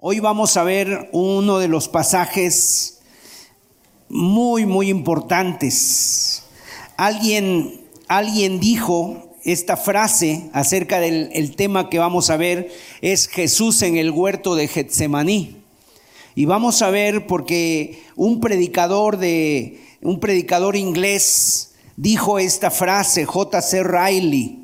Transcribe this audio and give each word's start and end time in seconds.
Hoy 0.00 0.20
vamos 0.20 0.56
a 0.56 0.62
ver 0.62 1.08
uno 1.10 1.58
de 1.58 1.66
los 1.66 1.88
pasajes 1.88 3.00
muy, 4.08 4.64
muy 4.64 4.90
importantes. 4.90 6.44
Alguien, 6.96 7.80
alguien 8.06 8.60
dijo 8.60 9.34
esta 9.42 9.76
frase 9.76 10.50
acerca 10.52 11.00
del 11.00 11.30
el 11.32 11.56
tema 11.56 11.90
que 11.90 11.98
vamos 11.98 12.30
a 12.30 12.36
ver, 12.36 12.70
es 13.00 13.26
Jesús 13.26 13.82
en 13.82 13.96
el 13.96 14.12
huerto 14.12 14.54
de 14.54 14.68
Getsemaní. 14.68 15.56
Y 16.36 16.44
vamos 16.44 16.80
a 16.82 16.90
ver 16.90 17.26
porque 17.26 18.00
un 18.14 18.38
predicador 18.38 19.16
de 19.16 19.80
un 20.00 20.20
predicador 20.20 20.76
inglés 20.76 21.72
dijo 21.96 22.38
esta 22.38 22.70
frase, 22.70 23.24
J.C. 23.24 23.82
Riley, 23.82 24.57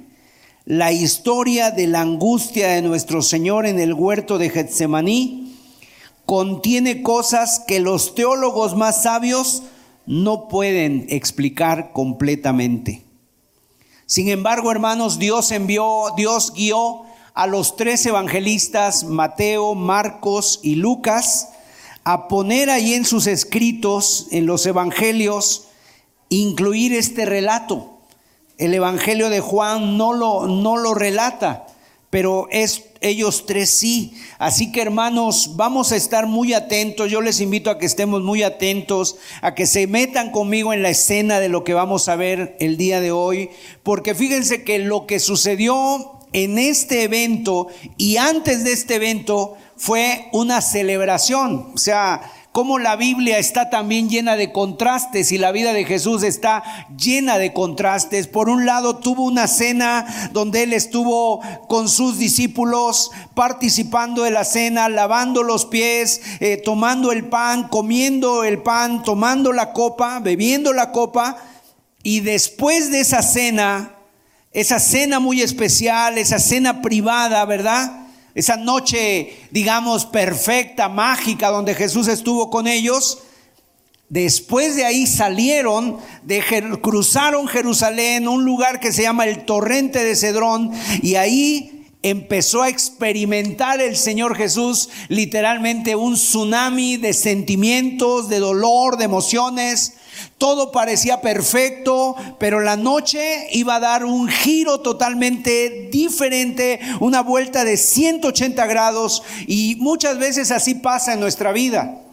la 0.67 0.93
historia 0.93 1.71
de 1.71 1.87
la 1.87 2.01
angustia 2.01 2.69
de 2.69 2.81
nuestro 2.83 3.21
Señor 3.21 3.67
en 3.67 3.79
el 3.79 3.93
huerto 3.93 4.39
de 4.39 4.49
Getsemaní 4.49 5.59
contiene 6.25 7.03
cosas 7.03 7.63
que 7.67 7.81
los 7.81 8.15
teólogos 8.15 8.75
más 8.75 9.03
sabios 9.03 9.65
no 10.07 10.49
pueden 10.49 11.05
explicar 11.11 11.93
completamente. 11.93 13.05
Sin 14.07 14.31
embargo, 14.31 14.71
hermanos, 14.71 15.19
Dios 15.19 15.51
envió, 15.51 16.15
Dios 16.17 16.53
guió 16.55 17.03
a 17.35 17.47
los 17.47 17.77
tres 17.77 18.07
evangelistas, 18.07 19.05
Mateo, 19.05 19.75
Marcos 19.75 20.61
y 20.63 20.77
Lucas, 20.77 21.51
a 22.05 22.27
poner 22.27 22.71
ahí 22.71 22.95
en 22.95 23.05
sus 23.05 23.27
escritos, 23.27 24.29
en 24.31 24.47
los 24.47 24.65
evangelios, 24.65 25.69
incluir 26.31 26.95
este 26.95 27.27
relato 27.27 27.94
el 28.59 28.75
Evangelio 28.75 29.31
de 29.31 29.41
Juan 29.41 29.97
no 29.97 30.13
lo, 30.13 30.47
no 30.47 30.77
lo 30.77 30.95
relata, 30.95 31.67
pero 32.11 32.47
es, 32.51 32.85
ellos 33.01 33.45
tres 33.47 33.71
sí. 33.71 34.15
Así 34.39 34.71
que 34.71 34.83
hermanos, 34.83 35.57
vamos 35.57 35.93
a 35.93 35.97
estar 35.97 36.27
muy 36.27 36.55
atentos. 36.55 37.11
Yo 37.11 37.21
les 37.21 37.41
invito 37.41 37.71
a 37.71 37.79
que 37.79 37.87
estemos 37.87 38.23
muy 38.23 38.43
atentos, 38.43 39.17
a 39.43 39.55
que 39.55 39.67
se 39.67 39.87
metan 39.87 40.31
conmigo 40.31 40.73
en 40.73 40.83
la 40.83 40.91
escena 40.91 41.41
de 41.41 41.49
lo 41.49 41.65
que 41.65 41.75
vamos 41.75 42.09
a 42.09 42.17
ver 42.17 42.57
el 42.61 42.77
día 42.77 43.01
de 43.01 43.11
hoy, 43.11 43.51
porque 43.83 44.15
fíjense 44.15 44.63
que 44.63 44.79
lo 44.79 45.07
que 45.07 45.19
sucedió 45.19 46.21
en 46.33 46.59
este 46.59 47.05
evento 47.05 47.69
y 47.97 48.17
antes 48.17 48.65
de 48.65 48.73
este 48.73 48.97
evento 48.97 49.57
fue 49.77 50.29
una 50.33 50.61
celebración. 50.61 51.73
O 51.75 51.79
sea, 51.79 52.31
cómo 52.55 52.79
la 52.79 52.95
Biblia 52.95 53.39
está 53.39 53.69
también 53.69 54.09
llena 54.09 54.37
de 54.37 54.53
contrastes 54.53 55.33
y 55.33 55.39
la 55.39 55.51
vida 55.51 55.73
de 55.73 55.85
Jesús 55.85 56.23
está 56.23 56.63
llena 56.97 57.37
de 57.37 57.53
contrastes. 57.53 58.29
Por 58.29 58.49
un 58.49 58.65
lado 58.65 58.99
tuvo 58.99 59.25
una 59.25 59.49
cena 59.49 60.31
donde 60.33 60.63
él 60.63 60.73
estuvo 60.73 61.41
con 61.67 61.89
sus 61.89 62.17
discípulos 62.17 63.11
participando 63.35 64.23
de 64.23 64.31
la 64.31 64.45
cena, 64.45 64.89
lavando 64.89 65.43
los 65.43 65.67
pies, 65.67 66.21
eh, 66.39 66.57
tomando 66.57 67.11
el 67.11 67.25
pan, 67.27 67.67
comiendo 67.67 68.45
el 68.45 68.63
pan, 68.63 69.03
tomando 69.03 69.53
la 69.53 69.73
copa, 69.73 70.21
bebiendo 70.21 70.73
la 70.73 70.93
copa. 70.93 71.37
Y 72.05 72.21
después 72.21 72.93
de 72.93 73.01
esa 73.01 73.23
cena, 73.23 73.97
esa 74.53 74.79
cena 74.79 75.19
muy 75.19 75.43
especial, 75.43 76.19
esa 76.19 76.39
cena 76.39 76.83
privada, 76.83 77.45
¿verdad? 77.47 78.04
Esa 78.35 78.57
noche, 78.57 79.37
digamos, 79.51 80.07
perfecta, 80.07 80.89
mágica, 80.89 81.51
donde 81.51 81.75
Jesús 81.75 82.09
estuvo 82.09 82.51
con 82.51 82.67
ellos, 82.67 83.19
después 84.09 84.75
de 84.75 84.85
ahí 84.85 85.07
salieron, 85.07 85.99
de, 86.25 86.43
cruzaron 86.83 87.47
Jerusalén, 87.47 88.27
un 88.27 88.45
lugar 88.45 88.81
que 88.81 88.93
se 88.93 89.03
llama 89.03 89.27
el 89.27 89.45
torrente 89.45 90.03
de 90.03 90.17
Cedrón, 90.17 90.73
y 91.01 91.15
ahí 91.15 91.87
empezó 92.03 92.63
a 92.63 92.69
experimentar 92.69 93.81
el 93.81 93.97
Señor 93.97 94.37
Jesús 94.37 94.91
literalmente 95.09 95.97
un 95.97 96.15
tsunami 96.15 96.97
de 96.97 97.15
sentimientos, 97.15 98.29
de 98.29 98.41
dolor, 98.41 98.99
de 98.99 99.05
emociones, 99.05 99.95
todo 100.39 100.73
parecía 100.73 101.21
perfecto, 101.21 102.17
pero 102.39 102.61
la 102.61 102.77
noche 102.77 103.47
iba 103.53 103.77
a 103.77 103.81
dar 103.81 104.05
un 104.05 104.29
giro 104.29 104.81
totalmente 104.81 105.89
diferente, 105.91 106.81
una 107.01 107.23
vuelta 107.23 107.65
de 107.65 107.77
180 107.77 108.67
grados 108.67 109.23
y 109.47 109.77
muchas 109.81 110.19
veces 110.19 110.51
así 110.51 110.75
pasa 110.75 111.15
en 111.15 111.21
nuestra 111.21 111.53
vida. 111.53 112.04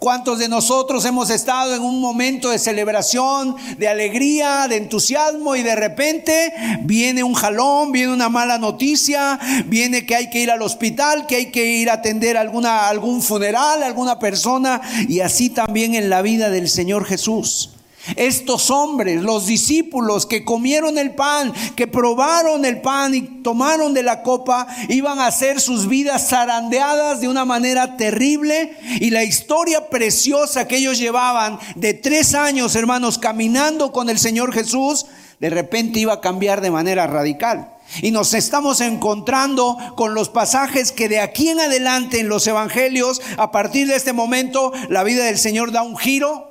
¿Cuántos 0.00 0.38
de 0.38 0.48
nosotros 0.48 1.04
hemos 1.04 1.28
estado 1.28 1.74
en 1.74 1.82
un 1.82 2.00
momento 2.00 2.48
de 2.48 2.58
celebración, 2.58 3.54
de 3.76 3.86
alegría, 3.86 4.66
de 4.66 4.78
entusiasmo 4.78 5.56
y 5.56 5.62
de 5.62 5.76
repente 5.76 6.54
viene 6.84 7.22
un 7.22 7.34
jalón, 7.34 7.92
viene 7.92 8.14
una 8.14 8.30
mala 8.30 8.56
noticia, 8.56 9.38
viene 9.66 10.06
que 10.06 10.16
hay 10.16 10.30
que 10.30 10.40
ir 10.40 10.50
al 10.50 10.62
hospital, 10.62 11.26
que 11.26 11.36
hay 11.36 11.50
que 11.50 11.66
ir 11.66 11.90
a 11.90 11.94
atender 11.94 12.38
alguna, 12.38 12.88
algún 12.88 13.20
funeral, 13.20 13.82
alguna 13.82 14.18
persona 14.18 14.80
y 15.06 15.20
así 15.20 15.50
también 15.50 15.94
en 15.94 16.08
la 16.08 16.22
vida 16.22 16.48
del 16.48 16.70
Señor 16.70 17.04
Jesús? 17.04 17.68
Estos 18.16 18.70
hombres, 18.70 19.20
los 19.20 19.46
discípulos 19.46 20.24
que 20.24 20.44
comieron 20.44 20.96
el 20.96 21.14
pan, 21.14 21.52
que 21.76 21.86
probaron 21.86 22.64
el 22.64 22.80
pan 22.80 23.14
y 23.14 23.22
tomaron 23.42 23.92
de 23.92 24.02
la 24.02 24.22
copa, 24.22 24.66
iban 24.88 25.18
a 25.18 25.26
hacer 25.26 25.60
sus 25.60 25.86
vidas 25.86 26.28
zarandeadas 26.30 27.20
de 27.20 27.28
una 27.28 27.44
manera 27.44 27.96
terrible. 27.96 28.76
Y 29.00 29.10
la 29.10 29.22
historia 29.22 29.90
preciosa 29.90 30.66
que 30.66 30.78
ellos 30.78 30.98
llevaban 30.98 31.58
de 31.76 31.92
tres 31.92 32.34
años, 32.34 32.74
hermanos, 32.74 33.18
caminando 33.18 33.92
con 33.92 34.08
el 34.08 34.18
Señor 34.18 34.54
Jesús, 34.54 35.06
de 35.38 35.50
repente 35.50 36.00
iba 36.00 36.14
a 36.14 36.20
cambiar 36.20 36.62
de 36.62 36.70
manera 36.70 37.06
radical. 37.06 37.74
Y 38.02 38.12
nos 38.12 38.34
estamos 38.34 38.80
encontrando 38.80 39.76
con 39.96 40.14
los 40.14 40.28
pasajes 40.28 40.92
que 40.92 41.08
de 41.08 41.20
aquí 41.20 41.48
en 41.48 41.60
adelante 41.60 42.20
en 42.20 42.28
los 42.28 42.46
evangelios, 42.46 43.20
a 43.36 43.50
partir 43.50 43.88
de 43.88 43.96
este 43.96 44.12
momento, 44.12 44.72
la 44.88 45.02
vida 45.02 45.24
del 45.24 45.38
Señor 45.38 45.72
da 45.72 45.82
un 45.82 45.98
giro 45.98 46.49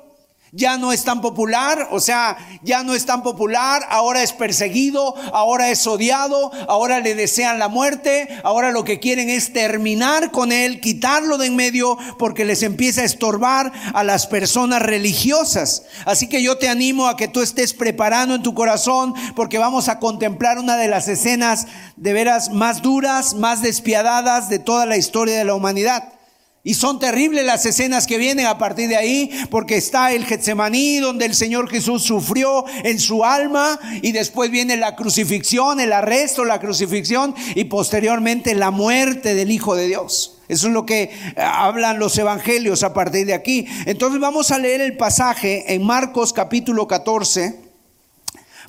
ya 0.52 0.78
no 0.78 0.92
es 0.92 1.04
tan 1.04 1.20
popular, 1.20 1.88
o 1.90 2.00
sea, 2.00 2.36
ya 2.62 2.82
no 2.82 2.94
es 2.94 3.06
tan 3.06 3.22
popular, 3.22 3.82
ahora 3.90 4.22
es 4.22 4.32
perseguido, 4.32 5.14
ahora 5.32 5.70
es 5.70 5.86
odiado, 5.86 6.50
ahora 6.68 7.00
le 7.00 7.14
desean 7.14 7.58
la 7.58 7.68
muerte, 7.68 8.28
ahora 8.44 8.70
lo 8.70 8.84
que 8.84 9.00
quieren 9.00 9.28
es 9.28 9.52
terminar 9.52 10.30
con 10.30 10.52
él, 10.52 10.80
quitarlo 10.80 11.38
de 11.38 11.46
en 11.46 11.56
medio 11.56 11.98
porque 12.18 12.44
les 12.44 12.62
empieza 12.62 13.02
a 13.02 13.04
estorbar 13.04 13.72
a 13.94 14.04
las 14.04 14.26
personas 14.26 14.82
religiosas. 14.82 15.84
Así 16.04 16.28
que 16.28 16.42
yo 16.42 16.58
te 16.58 16.68
animo 16.68 17.06
a 17.06 17.16
que 17.16 17.28
tú 17.28 17.40
estés 17.40 17.74
preparando 17.74 18.34
en 18.34 18.42
tu 18.42 18.54
corazón 18.54 19.14
porque 19.34 19.58
vamos 19.58 19.88
a 19.88 19.98
contemplar 19.98 20.58
una 20.58 20.76
de 20.76 20.88
las 20.88 21.08
escenas 21.08 21.66
de 21.96 22.12
veras 22.12 22.50
más 22.50 22.82
duras, 22.82 23.34
más 23.34 23.62
despiadadas 23.62 24.48
de 24.48 24.58
toda 24.58 24.86
la 24.86 24.96
historia 24.96 25.36
de 25.36 25.44
la 25.44 25.54
humanidad. 25.54 26.19
Y 26.62 26.74
son 26.74 26.98
terribles 26.98 27.46
las 27.46 27.64
escenas 27.64 28.06
que 28.06 28.18
vienen 28.18 28.44
a 28.44 28.58
partir 28.58 28.88
de 28.88 28.96
ahí, 28.96 29.30
porque 29.50 29.76
está 29.76 30.12
el 30.12 30.26
Getsemaní, 30.26 30.98
donde 30.98 31.24
el 31.24 31.34
Señor 31.34 31.70
Jesús 31.70 32.02
sufrió 32.02 32.66
en 32.84 32.98
su 32.98 33.24
alma, 33.24 33.78
y 34.02 34.12
después 34.12 34.50
viene 34.50 34.76
la 34.76 34.94
crucifixión, 34.94 35.80
el 35.80 35.92
arresto, 35.92 36.44
la 36.44 36.60
crucifixión, 36.60 37.34
y 37.54 37.64
posteriormente 37.64 38.54
la 38.54 38.70
muerte 38.70 39.34
del 39.34 39.50
Hijo 39.50 39.74
de 39.74 39.86
Dios. 39.86 40.38
Eso 40.48 40.66
es 40.66 40.72
lo 40.74 40.84
que 40.84 41.04
eh, 41.04 41.10
hablan 41.36 41.98
los 41.98 42.18
evangelios 42.18 42.82
a 42.82 42.92
partir 42.92 43.24
de 43.24 43.34
aquí. 43.34 43.66
Entonces 43.86 44.20
vamos 44.20 44.50
a 44.50 44.58
leer 44.58 44.82
el 44.82 44.96
pasaje 44.96 45.72
en 45.72 45.82
Marcos 45.82 46.32
capítulo 46.32 46.86
14 46.86 47.69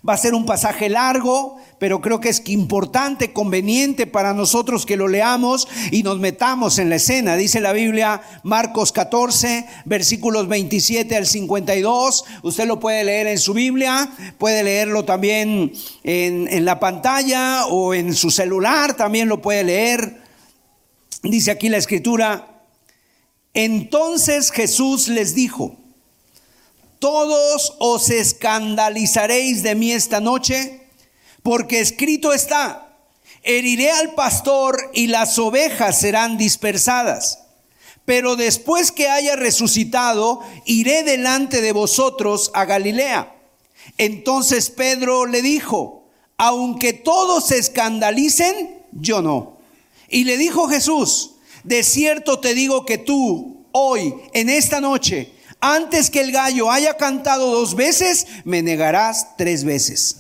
Va 0.07 0.13
a 0.13 0.17
ser 0.17 0.34
un 0.34 0.47
pasaje 0.47 0.89
largo, 0.89 1.57
pero 1.78 2.01
creo 2.01 2.19
que 2.19 2.29
es 2.29 2.41
importante, 2.47 3.34
conveniente 3.34 4.07
para 4.07 4.34
nosotros 4.34 4.88
que 4.88 4.97
lo 4.97 5.07
leamos 5.07 5.67
y 5.91 6.01
nos 6.01 6.17
metamos 6.19 6.79
en 6.79 6.89
la 6.89 6.95
escena. 6.95 7.35
Dice 7.35 7.59
la 7.59 7.72
Biblia, 7.72 8.22
Marcos 8.44 8.91
14, 8.91 9.67
versículos 9.85 10.47
27 10.47 11.16
al 11.16 11.28
52. 11.28 12.25
Usted 12.41 12.66
lo 12.66 12.79
puede 12.79 13.03
leer 13.03 13.28
en 13.28 13.38
su 13.38 13.53
Biblia, 13.53 14.11
puede 14.40 14.63
leerlo 14.63 15.06
también 15.06 15.72
en, 16.03 16.47
en 16.47 16.66
la 16.66 16.79
pantalla 16.79 17.67
o 17.67 17.94
en 17.94 18.16
su 18.16 18.31
celular, 18.31 18.95
también 18.95 19.29
lo 19.29 19.40
puede 19.40 19.63
leer. 19.63 20.22
Dice 21.22 21.51
aquí 21.51 21.69
la 21.69 21.78
escritura, 21.78 22.63
entonces 23.53 24.49
Jesús 24.49 25.09
les 25.09 25.35
dijo, 25.35 25.80
todos 27.01 27.73
os 27.79 28.11
escandalizaréis 28.11 29.63
de 29.63 29.73
mí 29.73 29.91
esta 29.91 30.19
noche, 30.19 30.87
porque 31.41 31.79
escrito 31.79 32.31
está, 32.31 32.95
heriré 33.41 33.89
al 33.89 34.13
pastor 34.13 34.77
y 34.93 35.07
las 35.07 35.39
ovejas 35.39 35.99
serán 35.99 36.37
dispersadas. 36.37 37.39
Pero 38.05 38.35
después 38.35 38.91
que 38.91 39.09
haya 39.09 39.35
resucitado, 39.35 40.41
iré 40.65 41.01
delante 41.01 41.61
de 41.61 41.71
vosotros 41.71 42.51
a 42.53 42.65
Galilea. 42.65 43.35
Entonces 43.97 44.69
Pedro 44.69 45.25
le 45.25 45.41
dijo, 45.41 46.03
aunque 46.37 46.93
todos 46.93 47.47
se 47.47 47.57
escandalicen, 47.57 48.79
yo 48.91 49.23
no. 49.23 49.57
Y 50.07 50.25
le 50.25 50.37
dijo 50.37 50.67
Jesús, 50.67 51.31
de 51.63 51.81
cierto 51.81 52.39
te 52.39 52.53
digo 52.53 52.85
que 52.85 52.99
tú, 52.99 53.65
hoy, 53.71 54.13
en 54.33 54.49
esta 54.49 54.79
noche, 54.81 55.41
antes 55.61 56.09
que 56.09 56.19
el 56.22 56.31
gallo 56.31 56.72
haya 56.72 56.97
cantado 56.97 57.52
dos 57.52 57.75
veces, 57.75 58.28
me 58.43 58.61
negarás 58.61 59.37
tres 59.37 59.63
veces. 59.63 60.17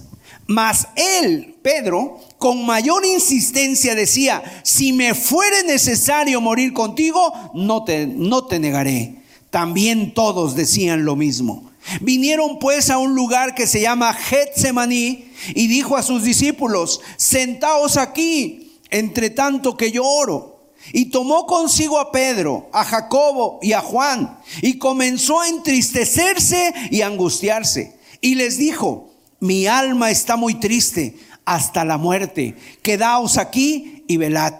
Mas 0.47 0.87
él, 0.95 1.55
Pedro, 1.61 2.19
con 2.37 2.65
mayor 2.65 3.05
insistencia 3.05 3.95
decía, 3.95 4.43
si 4.63 4.93
me 4.93 5.15
fuere 5.15 5.63
necesario 5.63 6.41
morir 6.41 6.73
contigo, 6.73 7.33
no 7.53 7.83
te, 7.83 8.05
no 8.05 8.45
te 8.45 8.59
negaré. 8.59 9.21
También 9.49 10.13
todos 10.13 10.55
decían 10.55 11.05
lo 11.05 11.15
mismo. 11.15 11.71
Vinieron 12.01 12.59
pues 12.59 12.89
a 12.89 12.97
un 12.97 13.15
lugar 13.15 13.55
que 13.55 13.65
se 13.65 13.81
llama 13.81 14.13
Getsemaní 14.13 15.31
y 15.55 15.67
dijo 15.67 15.97
a 15.97 16.03
sus 16.03 16.23
discípulos, 16.23 17.01
sentaos 17.17 17.97
aquí, 17.97 18.77
entre 18.89 19.29
tanto 19.29 19.77
que 19.77 19.91
yo 19.91 20.05
oro. 20.05 20.50
Y 20.93 21.05
tomó 21.05 21.45
consigo 21.45 21.99
a 21.99 22.11
Pedro, 22.11 22.69
a 22.73 22.83
Jacobo 22.83 23.59
y 23.61 23.73
a 23.73 23.81
Juan, 23.81 24.39
y 24.61 24.77
comenzó 24.77 25.39
a 25.39 25.47
entristecerse 25.47 26.73
y 26.89 27.01
angustiarse. 27.01 27.95
Y 28.19 28.35
les 28.35 28.57
dijo, 28.57 29.09
mi 29.39 29.67
alma 29.67 30.11
está 30.11 30.35
muy 30.35 30.55
triste 30.55 31.15
hasta 31.45 31.83
la 31.83 31.97
muerte, 31.97 32.55
quedaos 32.81 33.37
aquí 33.37 34.03
y 34.07 34.17
velad. 34.17 34.53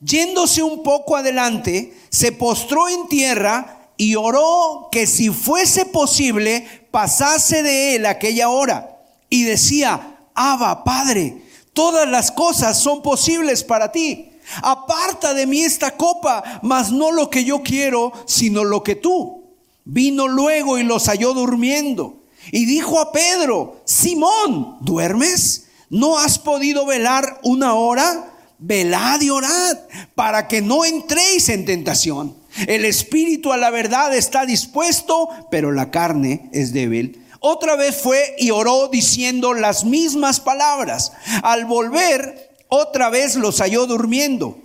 Yéndose 0.00 0.62
un 0.62 0.82
poco 0.82 1.16
adelante, 1.16 1.94
se 2.10 2.32
postró 2.32 2.88
en 2.88 3.08
tierra 3.08 3.90
y 3.96 4.14
oró 4.14 4.88
que 4.92 5.06
si 5.06 5.30
fuese 5.30 5.86
posible 5.86 6.66
pasase 6.90 7.62
de 7.62 7.96
él 7.96 8.06
aquella 8.06 8.48
hora. 8.48 8.98
Y 9.30 9.44
decía, 9.44 10.18
Abba, 10.34 10.84
Padre, 10.84 11.42
todas 11.72 12.08
las 12.08 12.30
cosas 12.30 12.78
son 12.78 13.02
posibles 13.02 13.64
para 13.64 13.90
ti. 13.90 14.30
Aparta 14.62 15.34
de 15.34 15.46
mí 15.46 15.62
esta 15.62 15.96
copa, 15.96 16.60
mas 16.62 16.92
no 16.92 17.12
lo 17.12 17.30
que 17.30 17.44
yo 17.44 17.62
quiero, 17.62 18.12
sino 18.26 18.64
lo 18.64 18.82
que 18.82 18.94
tú. 18.94 19.44
Vino 19.84 20.28
luego 20.28 20.78
y 20.78 20.82
los 20.82 21.06
halló 21.06 21.34
durmiendo. 21.34 22.22
Y 22.52 22.64
dijo 22.64 23.00
a 23.00 23.12
Pedro, 23.12 23.80
Simón, 23.84 24.78
¿duermes? 24.80 25.66
¿No 25.90 26.18
has 26.18 26.38
podido 26.38 26.86
velar 26.86 27.40
una 27.42 27.74
hora? 27.74 28.32
Velad 28.58 29.20
y 29.20 29.30
orad 29.30 29.78
para 30.14 30.48
que 30.48 30.62
no 30.62 30.84
entréis 30.84 31.48
en 31.48 31.64
tentación. 31.64 32.36
El 32.66 32.84
espíritu 32.84 33.52
a 33.52 33.56
la 33.56 33.70
verdad 33.70 34.14
está 34.14 34.46
dispuesto, 34.46 35.28
pero 35.50 35.72
la 35.72 35.90
carne 35.90 36.48
es 36.52 36.72
débil. 36.72 37.22
Otra 37.40 37.76
vez 37.76 38.00
fue 38.00 38.34
y 38.38 38.50
oró 38.50 38.88
diciendo 38.88 39.52
las 39.54 39.84
mismas 39.84 40.40
palabras. 40.40 41.12
Al 41.42 41.66
volver, 41.66 42.55
otra 42.68 43.10
vez 43.10 43.36
los 43.36 43.60
halló 43.60 43.86
durmiendo, 43.86 44.58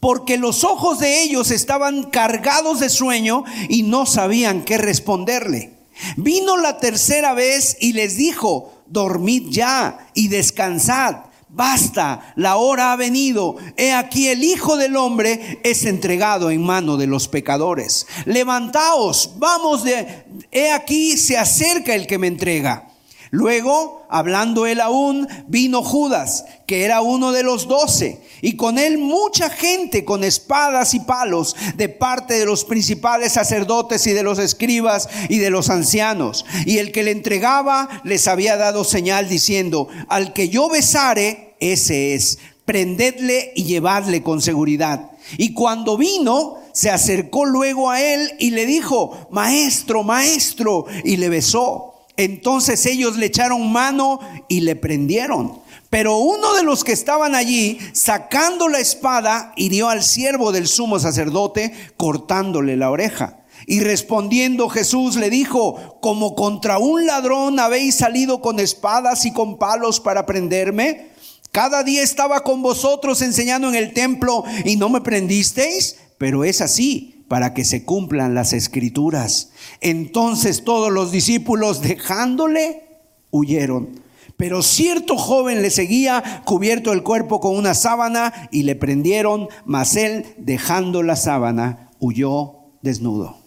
porque 0.00 0.38
los 0.38 0.64
ojos 0.64 0.98
de 0.98 1.22
ellos 1.22 1.50
estaban 1.50 2.04
cargados 2.04 2.80
de 2.80 2.88
sueño 2.88 3.44
y 3.68 3.82
no 3.82 4.06
sabían 4.06 4.64
qué 4.64 4.78
responderle. 4.78 5.78
Vino 6.16 6.56
la 6.56 6.78
tercera 6.78 7.34
vez 7.34 7.76
y 7.80 7.92
les 7.92 8.16
dijo, 8.16 8.82
dormid 8.86 9.48
ya 9.50 10.08
y 10.14 10.28
descansad. 10.28 11.24
Basta, 11.52 12.32
la 12.36 12.56
hora 12.56 12.92
ha 12.92 12.96
venido. 12.96 13.56
He 13.76 13.92
aquí 13.92 14.28
el 14.28 14.44
Hijo 14.44 14.76
del 14.76 14.96
Hombre 14.96 15.58
es 15.64 15.84
entregado 15.84 16.50
en 16.50 16.62
mano 16.62 16.96
de 16.96 17.08
los 17.08 17.26
pecadores. 17.26 18.06
Levantaos, 18.24 19.32
vamos 19.36 19.82
de... 19.82 20.26
He 20.52 20.70
aquí 20.70 21.16
se 21.16 21.36
acerca 21.36 21.94
el 21.94 22.06
que 22.06 22.18
me 22.18 22.28
entrega. 22.28 22.89
Luego, 23.32 24.04
hablando 24.08 24.66
él 24.66 24.80
aún, 24.80 25.28
vino 25.46 25.82
Judas, 25.82 26.44
que 26.66 26.84
era 26.84 27.00
uno 27.00 27.30
de 27.30 27.44
los 27.44 27.68
doce, 27.68 28.20
y 28.42 28.56
con 28.56 28.76
él 28.76 28.98
mucha 28.98 29.50
gente 29.50 30.04
con 30.04 30.24
espadas 30.24 30.94
y 30.94 31.00
palos 31.00 31.54
de 31.76 31.88
parte 31.88 32.34
de 32.34 32.44
los 32.44 32.64
principales 32.64 33.34
sacerdotes 33.34 34.04
y 34.08 34.12
de 34.12 34.24
los 34.24 34.40
escribas 34.40 35.08
y 35.28 35.38
de 35.38 35.50
los 35.50 35.70
ancianos. 35.70 36.44
Y 36.66 36.78
el 36.78 36.90
que 36.90 37.04
le 37.04 37.12
entregaba 37.12 38.02
les 38.02 38.26
había 38.26 38.56
dado 38.56 38.82
señal 38.82 39.28
diciendo, 39.28 39.86
al 40.08 40.32
que 40.32 40.48
yo 40.48 40.68
besare, 40.68 41.54
ese 41.60 42.14
es, 42.14 42.38
prendedle 42.64 43.52
y 43.54 43.62
llevadle 43.62 44.24
con 44.24 44.42
seguridad. 44.42 45.10
Y 45.38 45.54
cuando 45.54 45.96
vino, 45.96 46.56
se 46.72 46.90
acercó 46.90 47.44
luego 47.44 47.90
a 47.90 48.02
él 48.02 48.32
y 48.40 48.50
le 48.50 48.66
dijo, 48.66 49.28
maestro, 49.30 50.02
maestro, 50.02 50.86
y 51.04 51.16
le 51.16 51.28
besó. 51.28 51.89
Entonces 52.20 52.84
ellos 52.84 53.16
le 53.16 53.26
echaron 53.26 53.72
mano 53.72 54.20
y 54.46 54.60
le 54.60 54.76
prendieron. 54.76 55.58
Pero 55.88 56.18
uno 56.18 56.52
de 56.52 56.62
los 56.62 56.84
que 56.84 56.92
estaban 56.92 57.34
allí, 57.34 57.78
sacando 57.94 58.68
la 58.68 58.78
espada, 58.78 59.54
hirió 59.56 59.88
al 59.88 60.02
siervo 60.02 60.52
del 60.52 60.68
sumo 60.68 60.98
sacerdote, 60.98 61.72
cortándole 61.96 62.76
la 62.76 62.90
oreja. 62.90 63.38
Y 63.66 63.80
respondiendo 63.80 64.68
Jesús 64.68 65.16
le 65.16 65.30
dijo, 65.30 65.98
como 66.02 66.34
contra 66.34 66.78
un 66.78 67.06
ladrón 67.06 67.58
habéis 67.58 67.94
salido 67.94 68.42
con 68.42 68.60
espadas 68.60 69.24
y 69.24 69.32
con 69.32 69.58
palos 69.58 69.98
para 69.98 70.26
prenderme. 70.26 71.08
Cada 71.52 71.82
día 71.82 72.02
estaba 72.02 72.44
con 72.44 72.60
vosotros 72.60 73.22
enseñando 73.22 73.68
en 73.70 73.76
el 73.76 73.94
templo 73.94 74.44
y 74.66 74.76
no 74.76 74.90
me 74.90 75.00
prendisteis, 75.00 75.96
pero 76.18 76.44
es 76.44 76.60
así 76.60 77.19
para 77.30 77.54
que 77.54 77.64
se 77.64 77.84
cumplan 77.84 78.34
las 78.34 78.52
escrituras. 78.52 79.52
Entonces 79.80 80.64
todos 80.64 80.90
los 80.90 81.12
discípulos 81.12 81.80
dejándole 81.80 82.82
huyeron. 83.30 84.00
Pero 84.36 84.64
cierto 84.64 85.16
joven 85.16 85.62
le 85.62 85.70
seguía 85.70 86.42
cubierto 86.44 86.92
el 86.92 87.04
cuerpo 87.04 87.38
con 87.38 87.56
una 87.56 87.74
sábana 87.74 88.48
y 88.50 88.64
le 88.64 88.74
prendieron, 88.74 89.46
mas 89.64 89.94
él 89.94 90.26
dejando 90.38 91.04
la 91.04 91.14
sábana 91.14 91.90
huyó 92.00 92.56
desnudo. 92.82 93.38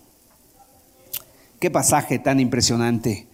Qué 1.59 1.69
pasaje 1.69 2.19
tan 2.19 2.39
impresionante. 2.39 3.27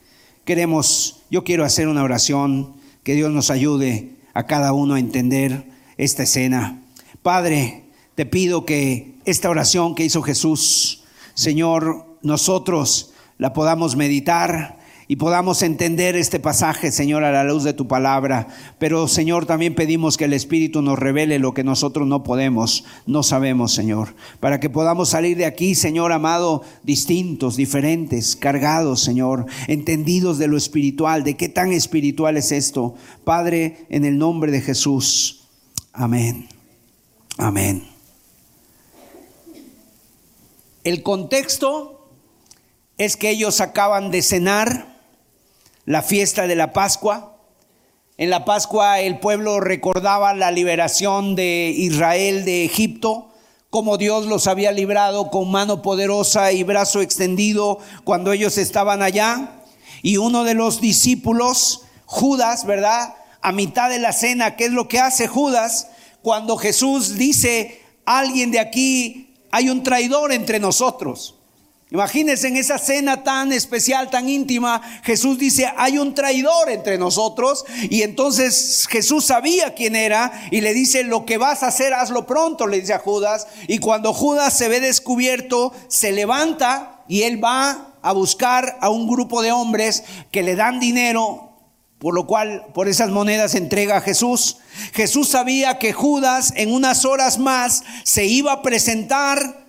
Queremos, 0.45 1.21
yo 1.29 1.43
quiero 1.43 1.63
hacer 1.63 1.87
una 1.87 2.01
oración, 2.01 2.73
que 3.03 3.13
Dios 3.13 3.29
nos 3.29 3.51
ayude 3.51 4.15
a 4.33 4.47
cada 4.47 4.73
uno 4.73 4.95
a 4.95 4.99
entender 4.99 5.65
esta 5.97 6.23
escena. 6.23 6.81
Padre, 7.21 7.83
te 8.19 8.25
pido 8.25 8.65
que 8.65 9.13
esta 9.23 9.49
oración 9.49 9.95
que 9.95 10.03
hizo 10.03 10.21
Jesús, 10.21 11.05
Señor, 11.35 12.17
nosotros 12.21 13.13
la 13.37 13.53
podamos 13.53 13.95
meditar 13.95 14.77
y 15.07 15.15
podamos 15.15 15.61
entender 15.61 16.17
este 16.17 16.37
pasaje, 16.37 16.91
Señor, 16.91 17.23
a 17.23 17.31
la 17.31 17.45
luz 17.45 17.63
de 17.63 17.71
tu 17.71 17.87
palabra. 17.87 18.49
Pero, 18.77 19.07
Señor, 19.07 19.45
también 19.45 19.73
pedimos 19.73 20.17
que 20.17 20.25
el 20.25 20.33
Espíritu 20.33 20.81
nos 20.81 20.99
revele 20.99 21.39
lo 21.39 21.53
que 21.53 21.63
nosotros 21.63 22.09
no 22.09 22.21
podemos, 22.23 22.83
no 23.05 23.23
sabemos, 23.23 23.73
Señor. 23.73 24.15
Para 24.41 24.59
que 24.59 24.69
podamos 24.69 25.07
salir 25.07 25.37
de 25.37 25.45
aquí, 25.45 25.73
Señor 25.73 26.11
amado, 26.11 26.61
distintos, 26.83 27.55
diferentes, 27.55 28.35
cargados, 28.35 28.99
Señor, 28.99 29.45
entendidos 29.67 30.37
de 30.39 30.49
lo 30.49 30.57
espiritual, 30.57 31.23
de 31.23 31.37
qué 31.37 31.47
tan 31.47 31.71
espiritual 31.71 32.35
es 32.35 32.51
esto. 32.51 32.95
Padre, 33.23 33.85
en 33.87 34.03
el 34.03 34.17
nombre 34.17 34.51
de 34.51 34.59
Jesús. 34.59 35.47
Amén. 35.93 36.49
Amén. 37.37 37.88
El 40.89 41.03
contexto 41.03 42.09
es 42.97 43.15
que 43.15 43.29
ellos 43.29 43.61
acaban 43.61 44.09
de 44.09 44.23
cenar 44.23 44.87
la 45.85 46.01
fiesta 46.01 46.47
de 46.47 46.55
la 46.55 46.73
Pascua. 46.73 47.37
En 48.17 48.31
la 48.31 48.43
Pascua 48.43 48.99
el 48.99 49.19
pueblo 49.19 49.59
recordaba 49.59 50.33
la 50.33 50.49
liberación 50.49 51.35
de 51.35 51.71
Israel 51.77 52.43
de 52.43 52.65
Egipto, 52.65 53.29
como 53.69 53.99
Dios 53.99 54.25
los 54.25 54.47
había 54.47 54.71
librado 54.71 55.29
con 55.29 55.51
mano 55.51 55.83
poderosa 55.83 56.53
y 56.53 56.63
brazo 56.63 57.01
extendido 57.01 57.77
cuando 58.03 58.31
ellos 58.31 58.57
estaban 58.57 59.03
allá. 59.03 59.61
Y 60.01 60.17
uno 60.17 60.43
de 60.43 60.55
los 60.55 60.81
discípulos, 60.81 61.83
Judas, 62.07 62.65
¿verdad? 62.65 63.13
A 63.41 63.51
mitad 63.51 63.91
de 63.91 63.99
la 63.99 64.11
cena, 64.11 64.55
¿qué 64.55 64.65
es 64.65 64.71
lo 64.71 64.87
que 64.87 64.97
hace 64.97 65.27
Judas? 65.27 65.89
Cuando 66.23 66.57
Jesús 66.57 67.15
dice, 67.15 67.79
alguien 68.05 68.49
de 68.49 68.59
aquí 68.59 69.28
hay 69.51 69.69
un 69.69 69.83
traidor 69.83 70.31
entre 70.31 70.59
nosotros. 70.59 71.35
Imagínense 71.91 72.47
en 72.47 72.57
esa 72.57 72.77
cena 72.77 73.23
tan 73.23 73.51
especial, 73.51 74.11
tan 74.11 74.29
íntima, 74.29 74.79
Jesús 75.03 75.39
dice, 75.39 75.73
hay 75.75 75.97
un 75.97 76.13
traidor 76.13 76.69
entre 76.69 76.99
nosotros. 76.99 77.65
Y 77.89 78.03
entonces 78.03 78.85
Jesús 78.87 79.25
sabía 79.25 79.73
quién 79.73 79.95
era 79.95 80.31
y 80.51 80.61
le 80.61 80.75
dice, 80.75 81.03
lo 81.03 81.25
que 81.25 81.39
vas 81.39 81.63
a 81.63 81.67
hacer, 81.67 81.95
hazlo 81.95 82.27
pronto, 82.27 82.67
le 82.67 82.79
dice 82.79 82.93
a 82.93 82.99
Judas. 82.99 83.47
Y 83.67 83.79
cuando 83.79 84.13
Judas 84.13 84.55
se 84.55 84.67
ve 84.67 84.79
descubierto, 84.79 85.73
se 85.87 86.11
levanta 86.11 87.01
y 87.07 87.23
él 87.23 87.43
va 87.43 87.95
a 88.03 88.13
buscar 88.13 88.77
a 88.81 88.89
un 88.89 89.07
grupo 89.07 89.41
de 89.41 89.51
hombres 89.51 90.03
que 90.31 90.43
le 90.43 90.55
dan 90.55 90.79
dinero 90.79 91.48
por 91.99 92.13
lo 92.13 92.25
cual 92.25 92.65
por 92.73 92.87
esas 92.87 93.09
monedas 93.09 93.55
entrega 93.55 93.97
a 93.97 94.01
Jesús. 94.01 94.57
Jesús 94.93 95.29
sabía 95.29 95.77
que 95.77 95.93
Judas 95.93 96.53
en 96.55 96.73
unas 96.73 97.05
horas 97.05 97.37
más 97.37 97.83
se 98.03 98.25
iba 98.25 98.53
a 98.53 98.61
presentar 98.61 99.67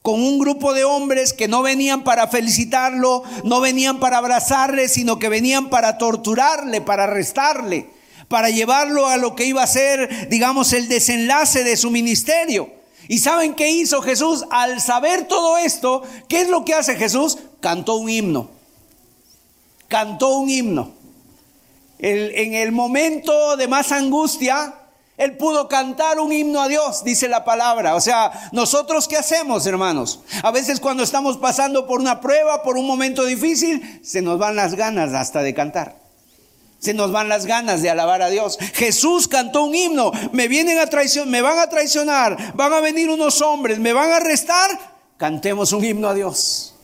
con 0.00 0.20
un 0.20 0.38
grupo 0.38 0.72
de 0.74 0.84
hombres 0.84 1.32
que 1.32 1.48
no 1.48 1.62
venían 1.62 2.02
para 2.02 2.26
felicitarlo, 2.28 3.22
no 3.44 3.60
venían 3.60 4.00
para 4.00 4.18
abrazarle, 4.18 4.88
sino 4.88 5.18
que 5.18 5.28
venían 5.28 5.70
para 5.70 5.98
torturarle, 5.98 6.80
para 6.80 7.04
arrestarle, 7.04 7.90
para 8.28 8.50
llevarlo 8.50 9.06
a 9.08 9.16
lo 9.16 9.36
que 9.36 9.44
iba 9.44 9.62
a 9.62 9.66
ser, 9.66 10.28
digamos, 10.28 10.72
el 10.72 10.88
desenlace 10.88 11.62
de 11.62 11.76
su 11.76 11.90
ministerio. 11.90 12.70
¿Y 13.08 13.18
saben 13.18 13.54
qué 13.54 13.70
hizo 13.70 14.02
Jesús? 14.02 14.44
Al 14.50 14.80
saber 14.80 15.26
todo 15.26 15.58
esto, 15.58 16.02
¿qué 16.28 16.42
es 16.42 16.48
lo 16.48 16.64
que 16.64 16.74
hace 16.74 16.96
Jesús? 16.96 17.38
Cantó 17.60 17.96
un 17.96 18.08
himno. 18.08 18.50
Cantó 19.88 20.36
un 20.36 20.48
himno. 20.48 21.01
En 22.02 22.54
el 22.54 22.72
momento 22.72 23.56
de 23.56 23.68
más 23.68 23.92
angustia, 23.92 24.74
él 25.22 25.36
pudo 25.36 25.68
cantar 25.68 26.18
un 26.18 26.32
himno 26.32 26.60
a 26.60 26.68
Dios, 26.68 27.04
dice 27.04 27.28
la 27.28 27.44
palabra. 27.44 27.94
O 27.94 28.00
sea, 28.00 28.48
nosotros 28.50 29.06
qué 29.06 29.16
hacemos, 29.16 29.66
hermanos? 29.66 30.20
A 30.42 30.50
veces 30.50 30.80
cuando 30.80 31.02
estamos 31.02 31.36
pasando 31.36 31.86
por 31.86 32.00
una 32.00 32.20
prueba, 32.20 32.62
por 32.62 32.76
un 32.76 32.86
momento 32.86 33.24
difícil, 33.24 34.00
se 34.02 34.20
nos 34.20 34.38
van 34.38 34.56
las 34.56 34.74
ganas 34.74 35.12
hasta 35.12 35.42
de 35.42 35.54
cantar. 35.54 36.00
Se 36.80 36.94
nos 36.94 37.12
van 37.12 37.28
las 37.28 37.46
ganas 37.46 37.82
de 37.82 37.90
alabar 37.90 38.22
a 38.22 38.30
Dios. 38.30 38.58
Jesús 38.74 39.28
cantó 39.28 39.62
un 39.62 39.74
himno. 39.74 40.10
Me 40.32 40.48
vienen 40.48 40.80
a 40.80 40.88
traicionar, 40.88 41.28
me 41.28 41.40
van 41.40 41.60
a 41.60 41.68
traicionar, 41.68 42.56
van 42.56 42.72
a 42.72 42.80
venir 42.80 43.08
unos 43.08 43.40
hombres, 43.42 43.78
me 43.78 43.92
van 43.92 44.10
a 44.10 44.16
arrestar. 44.16 44.70
Cantemos 45.18 45.72
un 45.72 45.84
himno 45.84 46.08
a 46.08 46.14
Dios. 46.14 46.74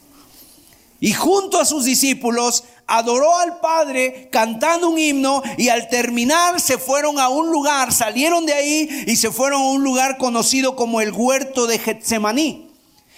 Y 1.00 1.12
junto 1.12 1.58
a 1.58 1.64
sus 1.64 1.84
discípulos 1.84 2.62
adoró 2.88 3.38
al 3.38 3.60
Padre 3.60 4.28
cantando 4.32 4.88
un 4.88 4.98
himno 4.98 5.42
y 5.56 5.68
al 5.68 5.88
terminar 5.88 6.60
se 6.60 6.78
fueron 6.78 7.20
a 7.20 7.28
un 7.28 7.50
lugar, 7.50 7.92
salieron 7.92 8.46
de 8.46 8.54
ahí 8.54 9.04
y 9.06 9.16
se 9.16 9.30
fueron 9.30 9.62
a 9.62 9.68
un 9.68 9.84
lugar 9.84 10.16
conocido 10.16 10.74
como 10.74 11.00
el 11.00 11.12
huerto 11.12 11.66
de 11.66 11.78
Getsemaní. 11.78 12.70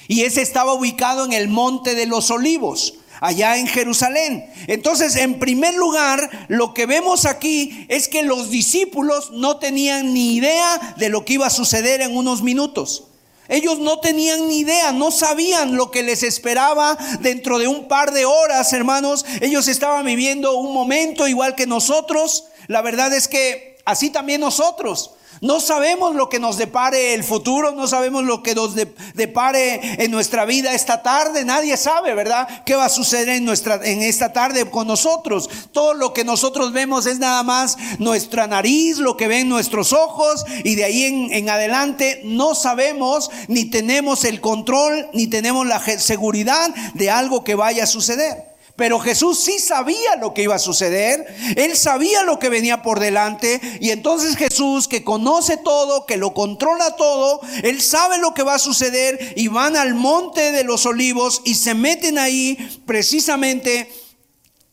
Y 0.09 0.23
ese 0.23 0.43
estaba 0.43 0.75
ubicado 0.75 1.25
en 1.25 1.33
el 1.33 1.49
monte 1.49 1.95
de 1.95 2.07
los 2.07 2.33
olivos, 2.33 2.95
allá 3.21 3.59
en 3.59 3.69
Jerusalén. 3.69 4.45
Entonces, 4.67 5.15
en 5.15 5.39
primer 5.39 5.75
lugar, 5.75 6.47
lo 6.49 6.75
que 6.75 6.87
vemos 6.87 7.25
aquí 7.25 7.87
es 7.89 8.09
que 8.09 8.25
los 8.25 8.50
discípulos 8.50 9.31
no 9.31 9.59
tenían 9.59 10.12
ni 10.12 10.35
idea 10.35 10.95
de 10.97 11.11
lo 11.11 11.25
que 11.25 11.35
iba 11.35 11.47
a 11.47 11.50
suceder 11.50 12.00
en 12.00 12.17
unos 12.17 12.43
minutos. 12.43 13.05
Ellos 13.50 13.80
no 13.80 13.99
tenían 13.99 14.49
ni 14.49 14.61
idea, 14.61 14.92
no 14.92 15.11
sabían 15.11 15.76
lo 15.76 15.90
que 15.90 16.02
les 16.02 16.23
esperaba 16.23 16.97
dentro 17.21 17.59
de 17.59 17.66
un 17.66 17.88
par 17.88 18.12
de 18.12 18.25
horas, 18.25 18.73
hermanos. 18.73 19.26
Ellos 19.40 19.66
estaban 19.66 20.07
viviendo 20.07 20.57
un 20.57 20.73
momento 20.73 21.26
igual 21.26 21.57
que 21.57 21.66
nosotros. 21.66 22.45
La 22.69 22.80
verdad 22.80 23.12
es 23.12 23.26
que 23.26 23.76
así 23.85 24.11
también 24.11 24.40
nosotros. 24.40 25.16
No 25.41 25.59
sabemos 25.59 26.15
lo 26.15 26.29
que 26.29 26.39
nos 26.39 26.59
depare 26.59 27.15
el 27.15 27.25
futuro, 27.25 27.73
no 27.73 27.89
sabemos 27.89 28.25
lo 28.25 28.43
que 28.43 28.55
nos 28.55 28.75
depare 29.15 30.05
en 30.05 30.11
nuestra 30.11 30.45
vida 30.45 30.75
esta 30.75 31.03
tarde, 31.03 31.47
nadie 31.47 31.79
sabe, 31.79 32.15
¿verdad? 32.15 32.63
¿Qué 32.67 32.75
va 32.75 32.85
a 32.85 32.91
suceder 32.91 33.31
en, 33.31 33.47
nuestra, 33.47 33.81
en 33.83 34.03
esta 34.03 34.35
tarde 34.35 34.69
con 34.69 34.87
nosotros? 34.87 35.49
Todo 35.73 35.95
lo 35.95 36.13
que 36.13 36.25
nosotros 36.25 36.73
vemos 36.73 37.07
es 37.07 37.19
nada 37.19 37.43
más 37.43 37.79
nuestra 37.99 38.47
nariz, 38.47 38.99
lo 38.99 39.17
que 39.17 39.29
ven 39.29 39.49
nuestros 39.49 39.95
ojos 39.95 40.45
y 40.63 40.75
de 40.75 40.85
ahí 40.85 41.05
en, 41.05 41.33
en 41.33 41.49
adelante 41.49 42.21
no 42.25 42.55
sabemos 42.55 43.31
ni 43.49 43.65
tenemos 43.65 44.27
el 44.27 44.43
control 44.43 45.09
ni 45.15 45.27
tenemos 45.27 45.67
la 45.67 45.81
seguridad 45.81 46.69
de 46.93 47.11
algo 47.11 47.45
que 47.45 47.55
vaya 47.55 47.85
a 47.85 47.87
suceder. 47.87 48.50
Pero 48.81 48.99
Jesús 48.99 49.39
sí 49.39 49.59
sabía 49.59 50.17
lo 50.17 50.33
que 50.33 50.45
iba 50.45 50.55
a 50.55 50.59
suceder, 50.59 51.27
él 51.55 51.77
sabía 51.77 52.23
lo 52.23 52.39
que 52.39 52.49
venía 52.49 52.81
por 52.81 52.99
delante 52.99 53.61
y 53.79 53.91
entonces 53.91 54.39
Jesús 54.39 54.89
que 54.89 55.05
conoce 55.05 55.59
todo, 55.59 56.07
que 56.07 56.17
lo 56.17 56.33
controla 56.33 56.97
todo, 56.97 57.43
él 57.63 57.83
sabe 57.83 58.17
lo 58.17 58.33
que 58.33 58.43
va 58.43 58.55
a 58.55 58.59
suceder 58.59 59.35
y 59.37 59.49
van 59.49 59.77
al 59.77 59.93
monte 59.93 60.51
de 60.51 60.65
los 60.65 60.87
olivos 60.87 61.43
y 61.45 61.57
se 61.57 61.75
meten 61.75 62.17
ahí 62.17 62.57
precisamente 62.87 63.93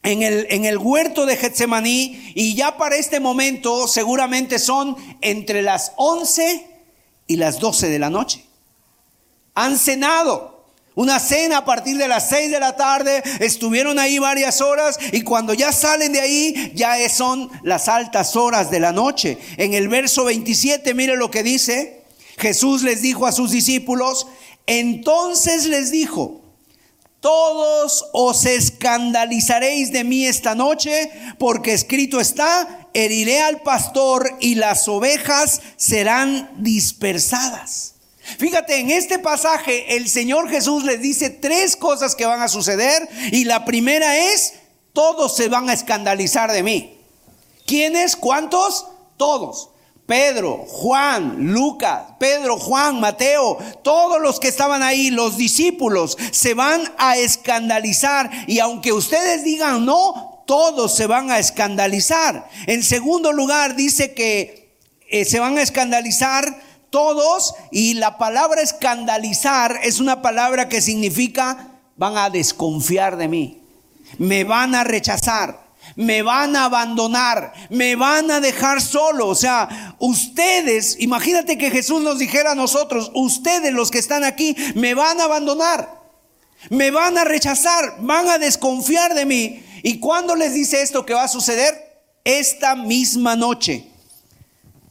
en 0.04 0.24
el, 0.24 0.48
en 0.52 0.64
el 0.64 0.78
huerto 0.78 1.26
de 1.26 1.36
Getsemaní 1.36 2.32
y 2.34 2.56
ya 2.56 2.78
para 2.78 2.96
este 2.96 3.20
momento 3.20 3.90
seguramente 3.90 4.58
son 4.58 4.96
entre 5.20 5.62
las 5.62 5.92
11 5.98 6.66
y 7.28 7.36
las 7.36 7.60
12 7.60 7.90
de 7.90 8.00
la 8.00 8.10
noche. 8.10 8.46
Han 9.54 9.78
cenado. 9.78 10.57
Una 10.98 11.20
cena 11.20 11.58
a 11.58 11.66
partir 11.66 11.96
de 11.96 12.08
las 12.08 12.28
seis 12.28 12.50
de 12.50 12.60
la 12.60 12.76
tarde, 12.76 13.22
estuvieron 13.40 14.00
ahí 14.00 14.18
varias 14.18 14.62
horas 14.62 14.98
y 15.12 15.22
cuando 15.22 15.54
ya 15.54 15.72
salen 15.72 16.12
de 16.12 16.22
ahí 16.22 16.72
ya 16.74 16.98
son 17.08 17.52
las 17.62 17.88
altas 17.88 18.36
horas 18.36 18.72
de 18.72 18.80
la 18.80 18.92
noche. 18.92 19.38
En 19.58 19.76
el 19.76 19.90
verso 19.90 20.26
27, 20.26 20.96
mire 20.96 21.16
lo 21.16 21.30
que 21.30 21.44
dice. 21.44 22.04
Jesús 22.40 22.82
les 22.82 23.04
dijo 23.04 23.28
a 23.28 23.32
sus 23.32 23.52
discípulos, 23.52 24.26
entonces 24.66 25.68
les 25.68 25.92
dijo, 25.92 26.42
todos 27.20 28.06
os 28.12 28.46
escandalizaréis 28.46 29.92
de 29.92 30.04
mí 30.04 30.26
esta 30.26 30.56
noche, 30.56 31.12
porque 31.38 31.74
escrito 31.74 32.20
está, 32.20 32.88
heriré 32.96 33.42
al 33.42 33.62
pastor 33.62 34.36
y 34.40 34.56
las 34.56 34.88
ovejas 34.88 35.62
serán 35.76 36.50
dispersadas. 36.58 37.97
Fíjate, 38.38 38.80
en 38.80 38.92
este 38.92 39.20
pasaje 39.20 39.96
el 39.96 40.10
Señor 40.10 40.50
Jesús 40.50 40.84
les 40.84 41.02
dice 41.02 41.30
tres 41.30 41.76
cosas 41.76 42.16
que 42.16 42.26
van 42.26 42.42
a 42.42 42.48
suceder 42.48 43.08
y 43.32 43.46
la 43.46 43.66
primera 43.66 44.18
es, 44.18 44.54
todos 44.94 45.36
se 45.36 45.48
van 45.50 45.70
a 45.70 45.74
escandalizar 45.74 46.52
de 46.52 46.64
mí. 46.64 46.98
¿Quiénes? 47.66 48.16
¿Cuántos? 48.16 48.88
Todos. 49.18 49.70
Pedro, 50.06 50.66
Juan, 50.68 51.52
Lucas, 51.52 52.14
Pedro, 52.18 52.58
Juan, 52.58 53.02
Mateo, 53.02 53.58
todos 53.84 54.22
los 54.22 54.40
que 54.40 54.48
estaban 54.48 54.82
ahí, 54.82 55.10
los 55.12 55.36
discípulos, 55.36 56.18
se 56.32 56.54
van 56.54 56.82
a 56.98 57.18
escandalizar. 57.18 58.32
Y 58.48 58.60
aunque 58.60 58.94
ustedes 58.94 59.44
digan 59.44 59.86
no, 59.86 60.44
todos 60.48 60.96
se 60.96 61.08
van 61.08 61.30
a 61.30 61.40
escandalizar. 61.40 62.50
En 62.68 62.84
segundo 62.84 63.34
lugar, 63.34 63.76
dice 63.76 64.14
que 64.14 64.80
eh, 65.10 65.26
se 65.26 65.42
van 65.42 65.58
a 65.58 65.62
escandalizar 65.62 66.67
todos 66.90 67.54
y 67.72 67.96
la 67.96 68.18
palabra 68.18 68.62
escandalizar 68.62 69.80
es 69.84 70.00
una 70.00 70.22
palabra 70.22 70.70
que 70.70 70.82
significa 70.82 71.68
van 71.96 72.18
a 72.18 72.30
desconfiar 72.30 73.18
de 73.18 73.28
mí, 73.28 73.62
me 74.18 74.44
van 74.44 74.76
a 74.76 74.84
rechazar, 74.84 75.68
me 75.96 76.22
van 76.22 76.56
a 76.56 76.66
abandonar, 76.66 77.54
me 77.70 77.96
van 77.96 78.30
a 78.32 78.40
dejar 78.40 78.82
solo. 78.82 79.28
O 79.28 79.36
sea, 79.36 79.96
ustedes, 80.00 80.98
imagínate 81.00 81.58
que 81.58 81.72
Jesús 81.72 82.02
nos 82.02 82.20
dijera 82.20 82.52
a 82.52 82.56
nosotros, 82.56 83.12
ustedes 83.16 83.74
los 83.74 83.92
que 83.92 84.00
están 84.00 84.24
aquí, 84.24 84.56
me 84.76 84.94
van 84.94 85.20
a 85.20 85.26
abandonar, 85.26 86.02
me 86.70 86.92
van 86.92 87.18
a 87.18 87.24
rechazar, 87.24 87.98
van 88.00 88.28
a 88.30 88.38
desconfiar 88.38 89.14
de 89.14 89.26
mí. 89.26 89.64
¿Y 89.84 90.00
cuándo 90.00 90.36
les 90.36 90.54
dice 90.54 90.82
esto 90.82 91.06
que 91.06 91.14
va 91.14 91.24
a 91.24 91.28
suceder? 91.28 91.74
Esta 92.24 92.76
misma 92.76 93.36
noche. 93.36 93.88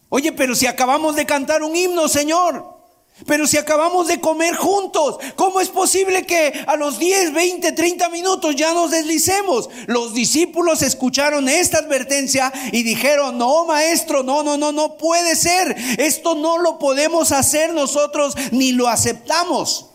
Oye, 0.08 0.32
pero 0.32 0.54
si 0.54 0.66
acabamos 0.66 1.16
de 1.16 1.26
cantar 1.26 1.62
un 1.62 1.74
himno, 1.74 2.08
Señor. 2.08 2.76
Pero 3.24 3.46
si 3.46 3.56
acabamos 3.56 4.08
de 4.08 4.20
comer 4.20 4.54
juntos, 4.56 5.16
¿cómo 5.36 5.62
es 5.62 5.70
posible 5.70 6.26
que 6.26 6.52
a 6.66 6.76
los 6.76 6.98
10, 6.98 7.32
20, 7.32 7.72
30 7.72 8.10
minutos 8.10 8.54
ya 8.56 8.74
nos 8.74 8.90
deslicemos? 8.90 9.70
Los 9.86 10.12
discípulos 10.12 10.82
escucharon 10.82 11.48
esta 11.48 11.78
advertencia 11.78 12.52
y 12.72 12.82
dijeron, 12.82 13.38
no, 13.38 13.64
maestro, 13.64 14.22
no, 14.22 14.42
no, 14.42 14.58
no, 14.58 14.70
no 14.70 14.98
puede 14.98 15.34
ser. 15.34 15.74
Esto 15.96 16.34
no 16.34 16.58
lo 16.58 16.78
podemos 16.78 17.32
hacer 17.32 17.72
nosotros 17.72 18.34
ni 18.50 18.72
lo 18.72 18.86
aceptamos. 18.86 19.86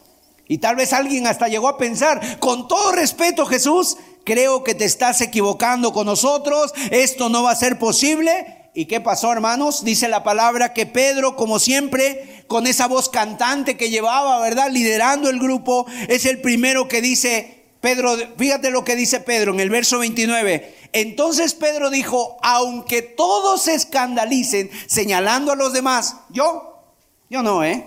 Y 0.48 0.58
tal 0.58 0.75
vez 0.75 0.91
alguien 0.91 1.27
hasta 1.27 1.48
llegó 1.48 1.70
a 1.70 1.77
pensar, 1.77 2.39
con 2.39 2.68
todo 2.68 2.91
respeto 2.91 3.46
Jesús, 3.46 3.98
creo 4.24 4.63
que 4.63 4.74
te 4.74 4.86
estás 4.86 5.22
equivocando 5.22 5.94
con 5.94 6.08
nosotros, 6.08 6.74
esto 6.89 7.30
no 7.30 7.44
va 7.44 7.51
a 7.51 7.56
ser 7.56 7.77
posible. 7.77 8.61
¿Y 8.74 8.86
qué 8.86 9.01
pasó, 9.01 9.34
hermanos? 9.34 9.84
Dice 9.84 10.08
la 10.08 10.24
palabra 10.24 10.74
que 10.74 10.86
Pedro, 10.86 11.36
como 11.36 11.60
siempre, 11.60 12.46
con 12.48 12.68
esa 12.68 12.88
voz 12.88 13.10
cantante 13.10 13.75
que 13.75 13.90
llevaba, 13.90 14.40
¿verdad? 14.40 14.72
Liderando 14.72 15.30
el 15.30 15.40
grupo, 15.40 15.86
es 16.08 16.25
el 16.25 16.40
primero 16.40 16.88
que 16.88 17.01
dice, 17.01 17.66
Pedro, 17.82 18.16
fíjate 18.38 18.70
lo 18.70 18.86
que 18.86 18.96
dice 18.96 19.20
Pedro 19.20 19.51
en 19.54 19.60
el 19.60 19.70
verso 19.70 20.00
29. 20.00 20.78
Entonces 20.94 21.54
Pedro 21.54 21.90
dijo, 21.90 22.38
aunque 22.42 23.01
todos 23.01 23.63
se 23.63 23.74
escandalicen 23.74 24.70
señalando 24.88 25.51
a 25.51 25.56
los 25.56 25.74
demás, 25.74 26.16
yo, 26.30 26.82
yo 27.30 27.44
no, 27.44 27.66
¿eh? 27.66 27.86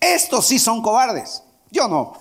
Estos 0.00 0.46
sí 0.46 0.58
son 0.58 0.80
cobardes, 0.80 1.42
yo 1.70 1.86
no. 1.86 2.14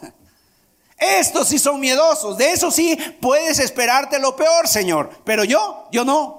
Estos 0.97 1.47
sí 1.47 1.59
son 1.59 1.79
miedosos, 1.79 2.37
de 2.37 2.51
eso 2.51 2.69
sí 2.69 2.97
puedes 3.21 3.59
esperarte 3.59 4.19
lo 4.19 4.35
peor, 4.35 4.67
Señor, 4.67 5.09
pero 5.23 5.45
yo, 5.45 5.87
yo 5.91 6.03
no. 6.03 6.36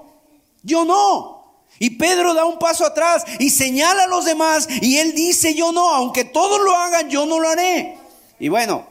Yo 0.63 0.85
no. 0.85 1.39
Y 1.79 1.91
Pedro 1.91 2.33
da 2.33 2.45
un 2.45 2.59
paso 2.59 2.85
atrás 2.85 3.23
y 3.39 3.49
señala 3.49 4.03
a 4.03 4.07
los 4.07 4.25
demás 4.25 4.67
y 4.81 4.97
él 4.97 5.15
dice, 5.15 5.55
yo 5.55 5.71
no, 5.71 5.89
aunque 5.93 6.25
todos 6.25 6.59
lo 6.61 6.75
hagan, 6.75 7.09
yo 7.09 7.25
no 7.25 7.39
lo 7.39 7.49
haré. 7.49 7.97
Y 8.37 8.49
bueno, 8.49 8.85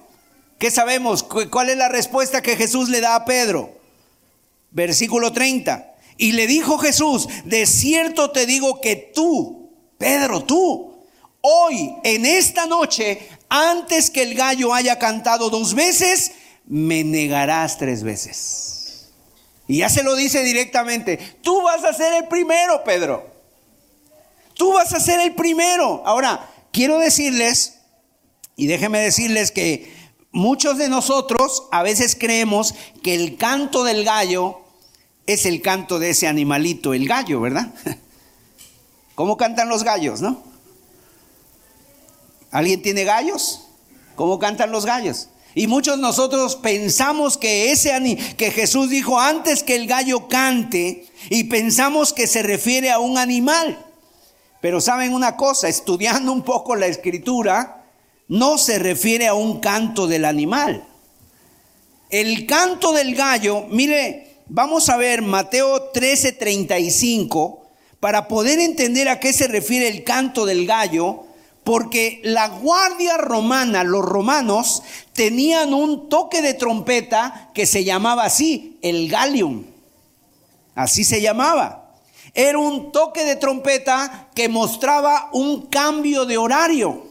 ¿qué 0.58 0.70
sabemos? 0.70 1.22
¿Cuál 1.22 1.68
es 1.68 1.76
la 1.76 1.88
respuesta 1.88 2.40
que 2.40 2.56
Jesús 2.56 2.88
le 2.88 3.00
da 3.00 3.14
a 3.14 3.24
Pedro? 3.26 3.78
Versículo 4.70 5.32
30. 5.32 5.96
Y 6.16 6.32
le 6.32 6.46
dijo 6.46 6.78
Jesús, 6.78 7.28
de 7.44 7.66
cierto 7.66 8.30
te 8.30 8.46
digo 8.46 8.80
que 8.80 8.96
tú, 9.14 9.70
Pedro, 9.98 10.44
tú, 10.44 10.94
hoy, 11.42 11.94
en 12.04 12.24
esta 12.24 12.66
noche, 12.66 13.28
antes 13.48 14.10
que 14.10 14.22
el 14.22 14.34
gallo 14.34 14.72
haya 14.72 14.98
cantado 14.98 15.50
dos 15.50 15.74
veces, 15.74 16.32
me 16.66 17.04
negarás 17.04 17.78
tres 17.78 18.02
veces. 18.02 18.77
Y 19.68 19.78
ya 19.78 19.90
se 19.90 20.02
lo 20.02 20.16
dice 20.16 20.42
directamente, 20.42 21.18
tú 21.42 21.62
vas 21.62 21.84
a 21.84 21.92
ser 21.92 22.14
el 22.14 22.26
primero, 22.26 22.82
Pedro. 22.84 23.30
Tú 24.54 24.72
vas 24.72 24.92
a 24.94 24.98
ser 24.98 25.20
el 25.20 25.34
primero. 25.34 26.02
Ahora, 26.06 26.50
quiero 26.72 26.98
decirles, 26.98 27.74
y 28.56 28.66
déjenme 28.66 28.98
decirles 28.98 29.52
que 29.52 29.92
muchos 30.32 30.78
de 30.78 30.88
nosotros 30.88 31.68
a 31.70 31.82
veces 31.82 32.16
creemos 32.18 32.74
que 33.02 33.14
el 33.14 33.36
canto 33.36 33.84
del 33.84 34.04
gallo 34.04 34.60
es 35.26 35.44
el 35.44 35.60
canto 35.60 35.98
de 35.98 36.10
ese 36.10 36.26
animalito, 36.26 36.94
el 36.94 37.06
gallo, 37.06 37.40
¿verdad? 37.42 37.68
¿Cómo 39.14 39.36
cantan 39.36 39.68
los 39.68 39.84
gallos, 39.84 40.22
no? 40.22 40.42
¿Alguien 42.50 42.80
tiene 42.80 43.04
gallos? 43.04 43.66
¿Cómo 44.16 44.38
cantan 44.38 44.72
los 44.72 44.86
gallos? 44.86 45.28
Y 45.58 45.66
muchos 45.66 45.98
nosotros 45.98 46.56
pensamos 46.56 47.36
que 47.36 47.72
ese 47.72 48.16
que 48.36 48.50
Jesús 48.50 48.90
dijo 48.90 49.18
antes 49.18 49.62
que 49.62 49.76
el 49.76 49.86
gallo 49.86 50.28
cante 50.28 51.06
y 51.30 51.44
pensamos 51.44 52.12
que 52.12 52.26
se 52.26 52.42
refiere 52.42 52.90
a 52.90 52.98
un 52.98 53.18
animal. 53.18 53.84
Pero 54.60 54.80
saben 54.80 55.12
una 55.12 55.36
cosa, 55.36 55.68
estudiando 55.68 56.32
un 56.32 56.42
poco 56.42 56.76
la 56.76 56.86
escritura, 56.86 57.84
no 58.28 58.56
se 58.56 58.78
refiere 58.78 59.26
a 59.26 59.34
un 59.34 59.60
canto 59.60 60.06
del 60.06 60.24
animal. 60.24 60.84
El 62.10 62.46
canto 62.46 62.92
del 62.92 63.14
gallo, 63.14 63.66
mire, 63.68 64.28
Vamos 64.50 64.88
a 64.88 64.96
ver 64.96 65.20
Mateo 65.20 65.92
13:35 65.92 67.58
para 68.00 68.28
poder 68.28 68.58
entender 68.60 69.06
a 69.10 69.20
qué 69.20 69.34
se 69.34 69.46
refiere 69.46 69.88
el 69.88 70.04
canto 70.04 70.46
del 70.46 70.66
gallo, 70.66 71.26
porque 71.68 72.22
la 72.24 72.48
guardia 72.48 73.18
romana, 73.18 73.84
los 73.84 74.02
romanos, 74.02 74.82
tenían 75.12 75.74
un 75.74 76.08
toque 76.08 76.40
de 76.40 76.54
trompeta 76.54 77.50
que 77.52 77.66
se 77.66 77.84
llamaba 77.84 78.24
así, 78.24 78.78
el 78.80 79.06
galium. 79.10 79.66
Así 80.74 81.04
se 81.04 81.20
llamaba. 81.20 81.92
Era 82.32 82.56
un 82.58 82.90
toque 82.90 83.22
de 83.22 83.36
trompeta 83.36 84.30
que 84.34 84.48
mostraba 84.48 85.28
un 85.34 85.66
cambio 85.66 86.24
de 86.24 86.38
horario. 86.38 87.06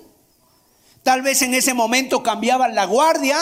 Tal 1.03 1.21
vez 1.21 1.43
en 1.43 1.53
ese 1.53 1.75
momento 1.75 2.23
cambiaban 2.23 2.73
la 2.73 2.85
guardia, 2.85 3.37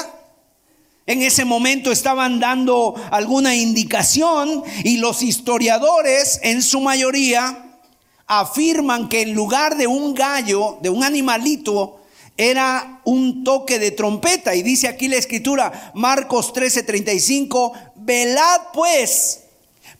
en 1.06 1.22
ese 1.22 1.46
momento 1.46 1.94
estaban 1.94 2.42
dando 2.42 2.94
alguna 3.10 3.56
indicación 3.56 4.66
y 4.84 4.98
los 4.98 5.24
historiadores 5.24 6.42
en 6.44 6.62
su 6.62 6.82
mayoría 6.82 7.65
afirman 8.28 9.10
que 9.10 9.22
en 9.22 9.34
lugar 9.34 9.78
de 9.78 9.88
un 9.88 10.14
gallo, 10.14 10.78
de 10.82 10.90
un 10.90 11.04
animalito, 11.04 12.02
era 12.38 13.02
un 13.06 13.44
toque 13.44 13.80
de 13.80 13.92
trompeta. 13.92 14.56
Y 14.56 14.64
dice 14.64 14.88
aquí 14.88 15.08
la 15.08 15.18
escritura, 15.18 15.92
Marcos 15.94 16.54
13:35, 16.54 17.72
velad 17.96 18.62
pues, 18.74 19.44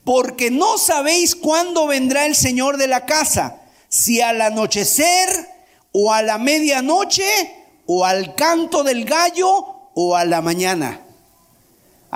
porque 0.04 0.52
no 0.52 0.78
sabéis 0.78 1.36
cuándo 1.36 1.88
vendrá 1.88 2.26
el 2.26 2.36
Señor 2.36 2.78
de 2.78 2.88
la 2.88 3.06
casa, 3.06 3.62
si 3.88 4.22
al 4.22 4.42
anochecer 4.42 5.50
o 5.92 6.12
a 6.12 6.22
la 6.22 6.38
medianoche 6.38 7.56
o 7.86 8.06
al 8.06 8.36
canto 8.36 8.84
del 8.84 9.06
gallo 9.06 9.90
o 9.94 10.16
a 10.16 10.26
la 10.26 10.42
mañana. 10.42 11.05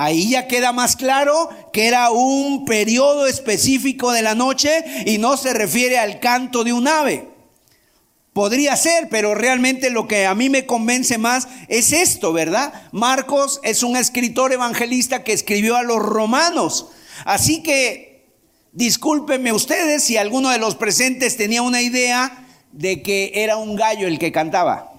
Ahí 0.01 0.29
ya 0.29 0.47
queda 0.47 0.71
más 0.71 0.95
claro 0.95 1.49
que 1.73 1.85
era 1.85 2.09
un 2.09 2.63
periodo 2.63 3.27
específico 3.27 4.13
de 4.13 4.21
la 4.21 4.33
noche 4.33 4.71
y 5.05 5.17
no 5.17 5.35
se 5.35 5.53
refiere 5.53 5.99
al 5.99 6.21
canto 6.21 6.63
de 6.63 6.71
un 6.71 6.87
ave. 6.87 7.27
Podría 8.31 8.77
ser, 8.77 9.09
pero 9.09 9.35
realmente 9.35 9.89
lo 9.89 10.07
que 10.07 10.25
a 10.25 10.33
mí 10.35 10.49
me 10.49 10.65
convence 10.65 11.17
más 11.17 11.49
es 11.67 11.91
esto, 11.91 12.31
¿verdad? 12.31 12.71
Marcos 12.93 13.59
es 13.61 13.83
un 13.83 13.97
escritor 13.97 14.53
evangelista 14.53 15.25
que 15.25 15.33
escribió 15.33 15.75
a 15.75 15.83
los 15.83 15.99
romanos. 15.99 16.87
Así 17.25 17.61
que 17.61 18.31
discúlpenme 18.71 19.51
ustedes 19.51 20.01
si 20.01 20.15
alguno 20.15 20.47
de 20.47 20.59
los 20.59 20.75
presentes 20.75 21.35
tenía 21.35 21.61
una 21.61 21.81
idea 21.81 22.47
de 22.71 23.01
que 23.01 23.33
era 23.35 23.57
un 23.57 23.75
gallo 23.75 24.07
el 24.07 24.17
que 24.17 24.31
cantaba. 24.31 24.93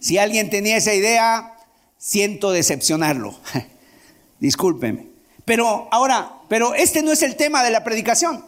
Si 0.00 0.16
alguien 0.16 0.48
tenía 0.48 0.78
esa 0.78 0.94
idea, 0.94 1.58
siento 1.98 2.52
decepcionarlo. 2.52 3.38
Discúlpeme. 4.40 5.08
Pero 5.44 5.88
ahora, 5.90 6.32
pero 6.48 6.74
este 6.74 7.02
no 7.02 7.12
es 7.12 7.22
el 7.22 7.36
tema 7.36 7.62
de 7.62 7.70
la 7.70 7.84
predicación. 7.84 8.44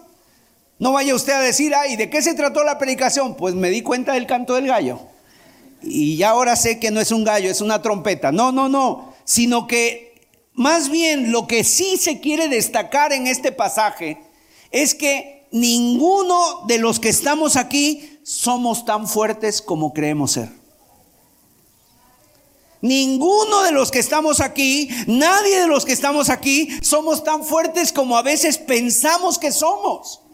No 0.78 0.92
vaya 0.92 1.14
usted 1.14 1.32
a 1.32 1.40
decir, 1.40 1.74
ay, 1.74 1.96
¿de 1.96 2.10
qué 2.10 2.20
se 2.22 2.34
trató 2.34 2.62
la 2.64 2.78
predicación? 2.78 3.36
Pues 3.36 3.54
me 3.54 3.70
di 3.70 3.82
cuenta 3.82 4.12
del 4.12 4.26
canto 4.26 4.54
del 4.54 4.66
gallo. 4.66 5.00
Y 5.82 6.16
ya 6.16 6.30
ahora 6.30 6.56
sé 6.56 6.78
que 6.78 6.90
no 6.90 7.00
es 7.00 7.12
un 7.12 7.24
gallo, 7.24 7.50
es 7.50 7.60
una 7.60 7.82
trompeta. 7.82 8.32
No, 8.32 8.52
no, 8.52 8.68
no. 8.68 9.14
Sino 9.24 9.66
que 9.66 10.06
más 10.52 10.90
bien 10.90 11.32
lo 11.32 11.46
que 11.46 11.64
sí 11.64 11.96
se 11.96 12.20
quiere 12.20 12.48
destacar 12.48 13.12
en 13.12 13.26
este 13.26 13.52
pasaje 13.52 14.18
es 14.70 14.94
que 14.94 15.46
ninguno 15.52 16.64
de 16.66 16.78
los 16.78 17.00
que 17.00 17.08
estamos 17.08 17.56
aquí 17.56 18.18
somos 18.22 18.84
tan 18.84 19.06
fuertes 19.06 19.62
como 19.62 19.92
creemos 19.92 20.32
ser. 20.32 20.48
Ninguno 22.86 23.62
de 23.62 23.72
los 23.72 23.90
que 23.90 23.98
estamos 23.98 24.40
aquí, 24.40 24.88
nadie 25.06 25.60
de 25.60 25.66
los 25.66 25.84
que 25.84 25.92
estamos 25.92 26.30
aquí, 26.30 26.68
somos 26.82 27.24
tan 27.24 27.44
fuertes 27.44 27.92
como 27.92 28.16
a 28.16 28.22
veces 28.22 28.58
pensamos 28.58 29.38
que 29.38 29.50
somos. 29.50 30.25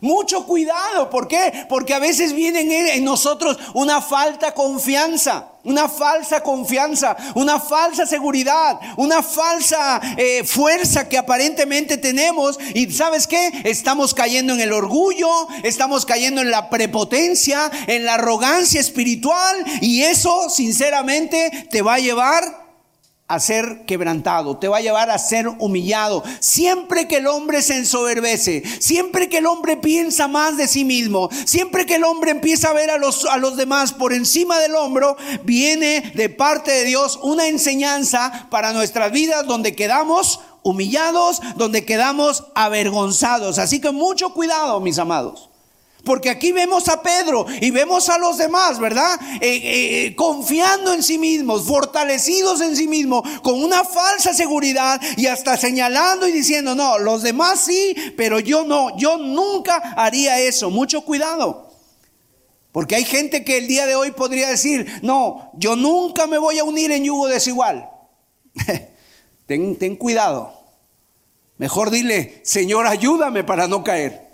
Mucho 0.00 0.46
cuidado, 0.46 1.10
¿por 1.10 1.28
qué? 1.28 1.66
Porque 1.68 1.92
a 1.94 1.98
veces 1.98 2.32
viene 2.32 2.94
en 2.94 3.04
nosotros 3.04 3.58
una 3.74 4.00
falta 4.00 4.54
confianza, 4.54 5.50
una 5.62 5.88
falsa 5.88 6.42
confianza, 6.42 7.16
una 7.34 7.60
falsa 7.60 8.06
seguridad, 8.06 8.80
una 8.96 9.22
falsa 9.22 10.00
eh, 10.16 10.42
fuerza 10.44 11.08
que 11.08 11.18
aparentemente 11.18 11.98
tenemos. 11.98 12.58
Y 12.74 12.90
sabes 12.90 13.26
qué? 13.26 13.50
Estamos 13.64 14.14
cayendo 14.14 14.54
en 14.54 14.60
el 14.60 14.72
orgullo, 14.72 15.28
estamos 15.62 16.06
cayendo 16.06 16.40
en 16.40 16.50
la 16.50 16.70
prepotencia, 16.70 17.70
en 17.86 18.04
la 18.06 18.14
arrogancia 18.14 18.80
espiritual. 18.80 19.64
Y 19.82 20.02
eso, 20.02 20.48
sinceramente, 20.48 21.68
te 21.70 21.82
va 21.82 21.94
a 21.94 21.98
llevar 21.98 22.59
a 23.30 23.38
ser 23.38 23.84
quebrantado, 23.86 24.58
te 24.58 24.66
va 24.66 24.78
a 24.78 24.80
llevar 24.80 25.08
a 25.08 25.16
ser 25.16 25.46
humillado. 25.46 26.24
Siempre 26.40 27.06
que 27.06 27.18
el 27.18 27.28
hombre 27.28 27.62
se 27.62 27.76
ensoberbece, 27.76 28.64
siempre 28.80 29.28
que 29.28 29.38
el 29.38 29.46
hombre 29.46 29.76
piensa 29.76 30.26
más 30.26 30.56
de 30.56 30.66
sí 30.66 30.84
mismo, 30.84 31.30
siempre 31.44 31.86
que 31.86 31.94
el 31.94 32.02
hombre 32.02 32.32
empieza 32.32 32.70
a 32.70 32.72
ver 32.72 32.90
a 32.90 32.98
los, 32.98 33.24
a 33.26 33.36
los 33.36 33.56
demás 33.56 33.92
por 33.92 34.12
encima 34.12 34.58
del 34.58 34.74
hombro, 34.74 35.16
viene 35.44 36.10
de 36.16 36.28
parte 36.28 36.72
de 36.72 36.84
Dios 36.84 37.20
una 37.22 37.46
enseñanza 37.46 38.48
para 38.50 38.72
nuestras 38.72 39.12
vidas 39.12 39.46
donde 39.46 39.76
quedamos 39.76 40.40
humillados, 40.64 41.40
donde 41.54 41.84
quedamos 41.84 42.46
avergonzados. 42.56 43.60
Así 43.60 43.80
que 43.80 43.92
mucho 43.92 44.34
cuidado, 44.34 44.80
mis 44.80 44.98
amados. 44.98 45.49
Porque 46.04 46.30
aquí 46.30 46.52
vemos 46.52 46.88
a 46.88 47.02
Pedro 47.02 47.46
y 47.60 47.70
vemos 47.70 48.08
a 48.08 48.18
los 48.18 48.38
demás, 48.38 48.78
¿verdad? 48.78 49.20
Eh, 49.40 50.06
eh, 50.06 50.16
confiando 50.16 50.94
en 50.94 51.02
sí 51.02 51.18
mismos, 51.18 51.66
fortalecidos 51.66 52.60
en 52.60 52.74
sí 52.74 52.88
mismos, 52.88 53.22
con 53.42 53.62
una 53.62 53.84
falsa 53.84 54.32
seguridad 54.32 55.00
y 55.16 55.26
hasta 55.26 55.56
señalando 55.56 56.26
y 56.26 56.32
diciendo, 56.32 56.74
no, 56.74 56.98
los 56.98 57.22
demás 57.22 57.60
sí, 57.60 57.94
pero 58.16 58.40
yo 58.40 58.64
no, 58.64 58.96
yo 58.96 59.18
nunca 59.18 59.76
haría 59.96 60.40
eso. 60.40 60.70
Mucho 60.70 61.02
cuidado. 61.02 61.70
Porque 62.72 62.94
hay 62.94 63.04
gente 63.04 63.44
que 63.44 63.58
el 63.58 63.66
día 63.66 63.84
de 63.84 63.96
hoy 63.96 64.12
podría 64.12 64.48
decir, 64.48 64.86
no, 65.02 65.50
yo 65.54 65.76
nunca 65.76 66.26
me 66.26 66.38
voy 66.38 66.58
a 66.58 66.64
unir 66.64 66.92
en 66.92 67.04
yugo 67.04 67.26
desigual. 67.26 67.90
ten 69.46 69.96
cuidado. 69.96 70.54
Mejor 71.58 71.90
dile, 71.90 72.40
Señor, 72.44 72.86
ayúdame 72.86 73.44
para 73.44 73.66
no 73.68 73.84
caer. 73.84 74.29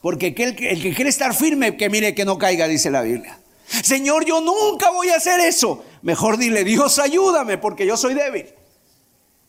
Porque 0.00 0.28
el 0.28 0.54
que 0.56 0.94
quiere 0.94 1.10
estar 1.10 1.34
firme, 1.34 1.76
que 1.76 1.90
mire 1.90 2.14
que 2.14 2.24
no 2.24 2.38
caiga, 2.38 2.68
dice 2.68 2.90
la 2.90 3.02
Biblia. 3.02 3.38
Señor, 3.82 4.24
yo 4.24 4.40
nunca 4.40 4.90
voy 4.90 5.10
a 5.10 5.16
hacer 5.16 5.40
eso. 5.40 5.84
Mejor 6.02 6.38
dile, 6.38 6.64
Dios 6.64 6.98
ayúdame 6.98 7.58
porque 7.58 7.86
yo 7.86 7.96
soy 7.96 8.14
débil. 8.14 8.46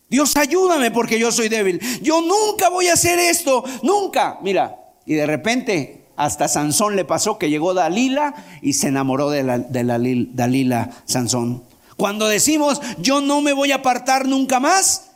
Dios 0.10 0.36
ayúdame 0.36 0.92
porque 0.92 1.20
yo 1.20 1.32
soy 1.32 1.50
débil. 1.50 1.80
Yo 2.02 2.22
nunca 2.22 2.70
voy 2.70 2.88
a 2.88 2.94
hacer 2.94 3.20
esto, 3.20 3.64
nunca. 3.84 4.40
Mira, 4.42 4.76
y 5.06 5.14
de 5.14 5.26
repente 5.26 6.06
hasta 6.16 6.50
Sansón 6.50 6.96
le 6.96 7.06
pasó 7.06 7.38
que 7.38 7.50
llegó 7.50 7.74
Dalila 7.74 8.34
y 8.62 8.74
se 8.74 8.90
enamoró 8.90 9.30
de, 9.30 9.44
de 9.70 9.84
la, 9.84 10.00
Dalila 10.00 10.90
Sansón. 11.06 11.64
Cuando 11.96 12.28
decimos, 12.28 12.82
yo 12.98 13.22
no 13.22 13.42
me 13.42 13.54
voy 13.54 13.72
a 13.72 13.76
apartar 13.76 14.28
nunca 14.28 14.60
más, 14.60 15.09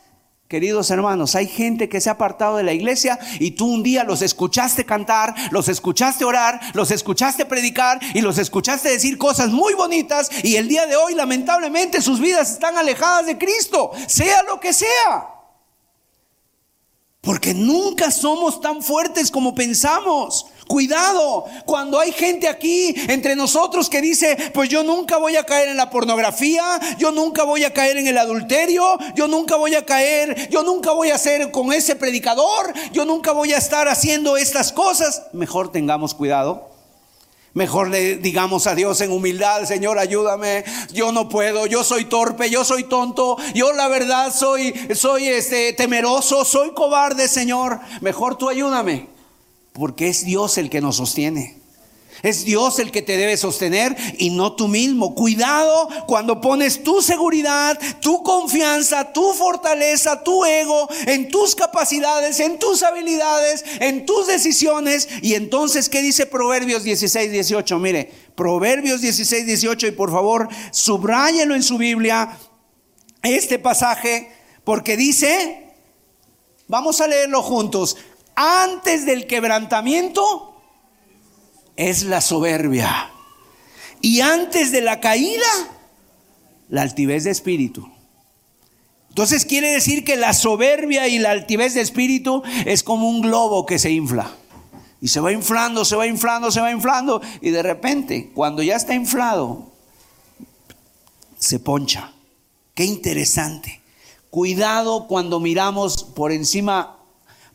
Queridos 0.48 0.90
hermanos, 0.90 1.34
hay 1.36 1.48
gente 1.48 1.88
que 1.88 2.02
se 2.02 2.10
ha 2.10 2.12
apartado 2.12 2.58
de 2.58 2.62
la 2.62 2.74
iglesia 2.74 3.18
y 3.40 3.52
tú 3.52 3.66
un 3.66 3.82
día 3.82 4.04
los 4.04 4.20
escuchaste 4.20 4.84
cantar, 4.84 5.34
los 5.50 5.68
escuchaste 5.68 6.24
orar, 6.24 6.60
los 6.74 6.90
escuchaste 6.90 7.46
predicar 7.46 7.98
y 8.12 8.20
los 8.20 8.36
escuchaste 8.36 8.90
decir 8.90 9.16
cosas 9.16 9.50
muy 9.50 9.72
bonitas 9.72 10.30
y 10.42 10.56
el 10.56 10.68
día 10.68 10.86
de 10.86 10.96
hoy 10.96 11.14
lamentablemente 11.14 12.02
sus 12.02 12.20
vidas 12.20 12.52
están 12.52 12.76
alejadas 12.76 13.24
de 13.24 13.38
Cristo, 13.38 13.90
sea 14.06 14.42
lo 14.42 14.60
que 14.60 14.74
sea. 14.74 15.33
Porque 17.24 17.54
nunca 17.54 18.10
somos 18.10 18.60
tan 18.60 18.82
fuertes 18.82 19.30
como 19.30 19.54
pensamos. 19.54 20.46
Cuidado, 20.66 21.44
cuando 21.66 22.00
hay 22.00 22.12
gente 22.12 22.48
aquí 22.48 22.94
entre 23.08 23.36
nosotros 23.36 23.90
que 23.90 24.00
dice, 24.00 24.36
pues 24.54 24.68
yo 24.70 24.82
nunca 24.82 25.18
voy 25.18 25.36
a 25.36 25.44
caer 25.44 25.68
en 25.68 25.76
la 25.76 25.90
pornografía, 25.90 26.80
yo 26.98 27.12
nunca 27.12 27.44
voy 27.44 27.64
a 27.64 27.72
caer 27.74 27.98
en 27.98 28.06
el 28.06 28.16
adulterio, 28.16 28.98
yo 29.14 29.28
nunca 29.28 29.56
voy 29.56 29.74
a 29.74 29.84
caer, 29.84 30.48
yo 30.48 30.62
nunca 30.62 30.92
voy 30.92 31.10
a 31.10 31.18
ser 31.18 31.50
con 31.50 31.72
ese 31.72 31.96
predicador, 31.96 32.72
yo 32.92 33.04
nunca 33.04 33.32
voy 33.32 33.52
a 33.52 33.58
estar 33.58 33.88
haciendo 33.88 34.38
estas 34.38 34.72
cosas, 34.72 35.24
mejor 35.32 35.70
tengamos 35.70 36.14
cuidado. 36.14 36.73
Mejor 37.54 37.88
le 37.88 38.16
digamos 38.16 38.66
a 38.66 38.74
Dios 38.74 39.00
en 39.00 39.12
humildad, 39.12 39.64
Señor, 39.64 40.00
ayúdame. 40.00 40.64
Yo 40.92 41.12
no 41.12 41.28
puedo, 41.28 41.66
yo 41.66 41.84
soy 41.84 42.04
torpe, 42.06 42.50
yo 42.50 42.64
soy 42.64 42.84
tonto, 42.84 43.36
yo 43.54 43.72
la 43.72 43.86
verdad 43.86 44.34
soy 44.34 44.74
soy 44.94 45.28
este 45.28 45.72
temeroso, 45.72 46.44
soy 46.44 46.72
cobarde, 46.74 47.28
Señor. 47.28 47.78
Mejor 48.00 48.36
tú 48.36 48.48
ayúdame, 48.48 49.08
porque 49.72 50.08
es 50.08 50.24
Dios 50.24 50.58
el 50.58 50.68
que 50.68 50.80
nos 50.80 50.96
sostiene. 50.96 51.63
Es 52.24 52.46
Dios 52.46 52.78
el 52.78 52.90
que 52.90 53.02
te 53.02 53.18
debe 53.18 53.36
sostener 53.36 53.94
y 54.16 54.30
no 54.30 54.56
tú 54.56 54.66
mismo. 54.66 55.14
Cuidado 55.14 55.90
cuando 56.06 56.40
pones 56.40 56.82
tu 56.82 57.02
seguridad, 57.02 57.78
tu 58.00 58.22
confianza, 58.22 59.12
tu 59.12 59.34
fortaleza, 59.34 60.24
tu 60.24 60.42
ego 60.46 60.88
en 61.06 61.28
tus 61.28 61.54
capacidades, 61.54 62.40
en 62.40 62.58
tus 62.58 62.82
habilidades, 62.82 63.62
en 63.78 64.06
tus 64.06 64.26
decisiones. 64.26 65.06
Y 65.20 65.34
entonces, 65.34 65.90
¿qué 65.90 66.00
dice 66.00 66.24
Proverbios 66.24 66.82
16, 66.82 67.30
18? 67.30 67.78
Mire, 67.78 68.10
Proverbios 68.34 69.02
16, 69.02 69.44
18 69.44 69.88
y 69.88 69.90
por 69.90 70.10
favor, 70.10 70.48
subráyenlo 70.70 71.54
en 71.54 71.62
su 71.62 71.76
Biblia 71.76 72.38
este 73.22 73.58
pasaje 73.58 74.32
porque 74.64 74.96
dice, 74.96 75.74
vamos 76.68 77.02
a 77.02 77.06
leerlo 77.06 77.42
juntos, 77.42 77.98
antes 78.34 79.04
del 79.04 79.26
quebrantamiento 79.26 80.53
es 81.76 82.04
la 82.04 82.20
soberbia. 82.20 83.10
Y 84.00 84.20
antes 84.20 84.70
de 84.70 84.80
la 84.80 85.00
caída, 85.00 85.46
la 86.68 86.82
altivez 86.82 87.24
de 87.24 87.30
espíritu. 87.30 87.88
Entonces 89.08 89.44
quiere 89.44 89.70
decir 89.70 90.04
que 90.04 90.16
la 90.16 90.34
soberbia 90.34 91.06
y 91.06 91.18
la 91.18 91.30
altivez 91.30 91.74
de 91.74 91.80
espíritu 91.80 92.42
es 92.66 92.82
como 92.82 93.08
un 93.08 93.22
globo 93.22 93.64
que 93.64 93.78
se 93.78 93.90
infla. 93.90 94.34
Y 95.00 95.08
se 95.08 95.20
va 95.20 95.32
inflando, 95.32 95.84
se 95.84 95.96
va 95.96 96.06
inflando, 96.06 96.50
se 96.50 96.60
va 96.60 96.70
inflando. 96.70 97.20
Y 97.40 97.50
de 97.50 97.62
repente, 97.62 98.32
cuando 98.34 98.62
ya 98.62 98.74
está 98.74 98.94
inflado, 98.94 99.70
se 101.38 101.60
poncha. 101.60 102.12
Qué 102.74 102.84
interesante. 102.84 103.80
Cuidado 104.30 105.06
cuando 105.06 105.38
miramos 105.38 106.02
por 106.02 106.32
encima, 106.32 106.98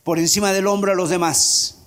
por 0.02 0.18
encima 0.18 0.52
del 0.52 0.66
hombro 0.66 0.92
a 0.92 0.94
los 0.94 1.10
demás. 1.10 1.79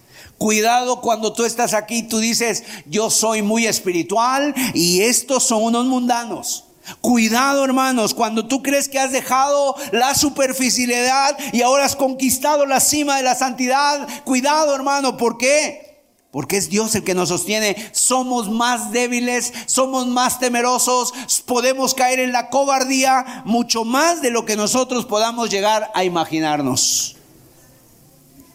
Cuidado 0.44 1.00
cuando 1.00 1.32
tú 1.32 1.46
estás 1.46 1.74
aquí, 1.74 2.04
tú 2.04 2.20
dices, 2.20 2.66
yo 2.86 3.10
soy 3.10 3.42
muy 3.42 3.66
espiritual 3.66 4.54
y 4.74 5.00
estos 5.00 5.44
son 5.44 5.64
unos 5.64 5.86
mundanos. 5.86 6.66
Cuidado 7.00 7.64
hermanos, 7.64 8.14
cuando 8.14 8.46
tú 8.46 8.62
crees 8.62 8.90
que 8.90 9.00
has 9.00 9.14
dejado 9.14 9.74
la 9.94 10.14
superficialidad 10.14 11.38
y 11.54 11.62
ahora 11.62 11.86
has 11.86 11.96
conquistado 11.96 12.66
la 12.66 12.82
cima 12.82 13.16
de 13.16 13.24
la 13.24 13.36
santidad, 13.36 14.06
cuidado 14.26 14.76
hermano, 14.76 15.16
¿por 15.16 15.38
qué? 15.38 16.04
Porque 16.30 16.58
es 16.58 16.70
Dios 16.70 16.94
el 16.96 17.06
que 17.06 17.16
nos 17.16 17.30
sostiene. 17.30 17.78
Somos 17.94 18.52
más 18.52 18.92
débiles, 18.92 19.54
somos 19.66 20.08
más 20.08 20.40
temerosos, 20.40 21.14
podemos 21.46 21.94
caer 21.94 22.20
en 22.20 22.34
la 22.34 22.50
cobardía 22.50 23.44
mucho 23.46 23.86
más 23.86 24.22
de 24.22 24.32
lo 24.32 24.44
que 24.44 24.58
nosotros 24.58 25.06
podamos 25.06 25.50
llegar 25.50 25.90
a 25.96 26.04
imaginarnos. 26.04 27.13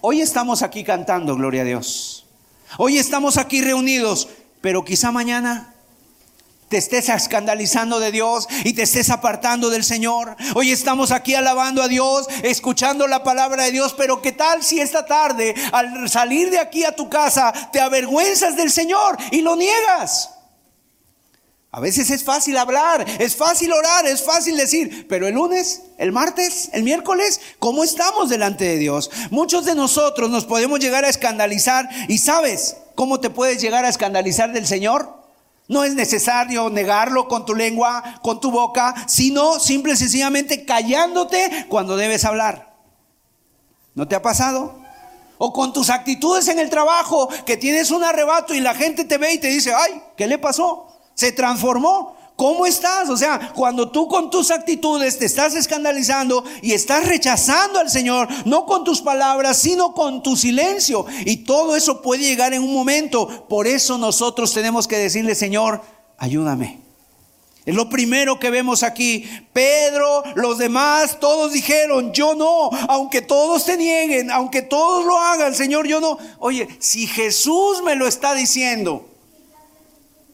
Hoy 0.00 0.20
estamos 0.20 0.62
aquí 0.62 0.84
cantando, 0.84 1.34
gloria 1.34 1.62
a 1.62 1.64
Dios. 1.64 2.24
Hoy 2.76 2.98
estamos 2.98 3.36
aquí 3.36 3.62
reunidos, 3.62 4.28
pero 4.60 4.84
quizá 4.84 5.10
mañana 5.10 5.74
te 6.68 6.76
estés 6.76 7.08
escandalizando 7.08 7.98
de 7.98 8.12
Dios 8.12 8.46
y 8.62 8.74
te 8.74 8.82
estés 8.82 9.10
apartando 9.10 9.70
del 9.70 9.82
Señor. 9.82 10.36
Hoy 10.54 10.70
estamos 10.70 11.10
aquí 11.10 11.34
alabando 11.34 11.82
a 11.82 11.88
Dios, 11.88 12.28
escuchando 12.44 13.08
la 13.08 13.24
palabra 13.24 13.64
de 13.64 13.72
Dios, 13.72 13.92
pero 13.98 14.22
¿qué 14.22 14.30
tal 14.30 14.62
si 14.62 14.80
esta 14.80 15.04
tarde 15.04 15.56
al 15.72 16.08
salir 16.08 16.50
de 16.50 16.60
aquí 16.60 16.84
a 16.84 16.94
tu 16.94 17.08
casa 17.08 17.52
te 17.72 17.80
avergüenzas 17.80 18.54
del 18.54 18.70
Señor 18.70 19.16
y 19.32 19.40
lo 19.40 19.56
niegas? 19.56 20.30
A 21.78 21.80
veces 21.80 22.10
es 22.10 22.24
fácil 22.24 22.56
hablar, 22.56 23.06
es 23.20 23.36
fácil 23.36 23.72
orar, 23.72 24.04
es 24.04 24.24
fácil 24.24 24.56
decir, 24.56 25.06
pero 25.08 25.28
el 25.28 25.34
lunes, 25.34 25.82
el 25.96 26.10
martes, 26.10 26.70
el 26.72 26.82
miércoles, 26.82 27.40
¿cómo 27.60 27.84
estamos 27.84 28.28
delante 28.28 28.64
de 28.64 28.78
Dios? 28.78 29.12
Muchos 29.30 29.64
de 29.64 29.76
nosotros 29.76 30.28
nos 30.28 30.44
podemos 30.44 30.80
llegar 30.80 31.04
a 31.04 31.08
escandalizar 31.08 31.88
y 32.08 32.18
sabes 32.18 32.78
cómo 32.96 33.20
te 33.20 33.30
puedes 33.30 33.62
llegar 33.62 33.84
a 33.84 33.90
escandalizar 33.90 34.52
del 34.52 34.66
Señor. 34.66 35.22
No 35.68 35.84
es 35.84 35.94
necesario 35.94 36.68
negarlo 36.68 37.28
con 37.28 37.46
tu 37.46 37.54
lengua, 37.54 38.18
con 38.24 38.40
tu 38.40 38.50
boca, 38.50 38.96
sino 39.06 39.60
simple 39.60 39.92
y 39.92 39.98
sencillamente 39.98 40.64
callándote 40.64 41.66
cuando 41.68 41.96
debes 41.96 42.24
hablar. 42.24 42.74
¿No 43.94 44.08
te 44.08 44.16
ha 44.16 44.22
pasado? 44.22 44.80
O 45.38 45.52
con 45.52 45.72
tus 45.72 45.90
actitudes 45.90 46.48
en 46.48 46.58
el 46.58 46.70
trabajo, 46.70 47.28
que 47.46 47.56
tienes 47.56 47.92
un 47.92 48.02
arrebato 48.02 48.52
y 48.52 48.58
la 48.58 48.74
gente 48.74 49.04
te 49.04 49.16
ve 49.16 49.34
y 49.34 49.38
te 49.38 49.46
dice, 49.46 49.72
ay, 49.72 50.02
¿qué 50.16 50.26
le 50.26 50.38
pasó? 50.38 50.88
Se 51.18 51.32
transformó. 51.32 52.16
¿Cómo 52.36 52.64
estás? 52.64 53.08
O 53.08 53.16
sea, 53.16 53.52
cuando 53.52 53.90
tú 53.90 54.06
con 54.06 54.30
tus 54.30 54.52
actitudes 54.52 55.18
te 55.18 55.26
estás 55.26 55.56
escandalizando 55.56 56.44
y 56.62 56.72
estás 56.72 57.08
rechazando 57.08 57.80
al 57.80 57.90
Señor, 57.90 58.28
no 58.44 58.64
con 58.64 58.84
tus 58.84 59.02
palabras, 59.02 59.58
sino 59.58 59.92
con 59.94 60.22
tu 60.22 60.36
silencio. 60.36 61.04
Y 61.24 61.38
todo 61.38 61.74
eso 61.74 62.00
puede 62.02 62.22
llegar 62.22 62.54
en 62.54 62.62
un 62.62 62.72
momento. 62.72 63.48
Por 63.48 63.66
eso 63.66 63.98
nosotros 63.98 64.52
tenemos 64.54 64.86
que 64.86 64.96
decirle, 64.96 65.34
Señor, 65.34 65.82
ayúdame. 66.18 66.78
Es 67.66 67.74
lo 67.74 67.88
primero 67.88 68.38
que 68.38 68.50
vemos 68.50 68.84
aquí. 68.84 69.28
Pedro, 69.52 70.22
los 70.36 70.58
demás, 70.58 71.18
todos 71.18 71.52
dijeron, 71.52 72.12
yo 72.12 72.36
no, 72.36 72.70
aunque 72.88 73.22
todos 73.22 73.64
te 73.64 73.76
nieguen, 73.76 74.30
aunque 74.30 74.62
todos 74.62 75.04
lo 75.04 75.18
hagan, 75.18 75.52
Señor, 75.52 75.88
yo 75.88 76.00
no. 76.00 76.16
Oye, 76.38 76.68
si 76.78 77.08
Jesús 77.08 77.82
me 77.82 77.96
lo 77.96 78.06
está 78.06 78.34
diciendo, 78.34 79.04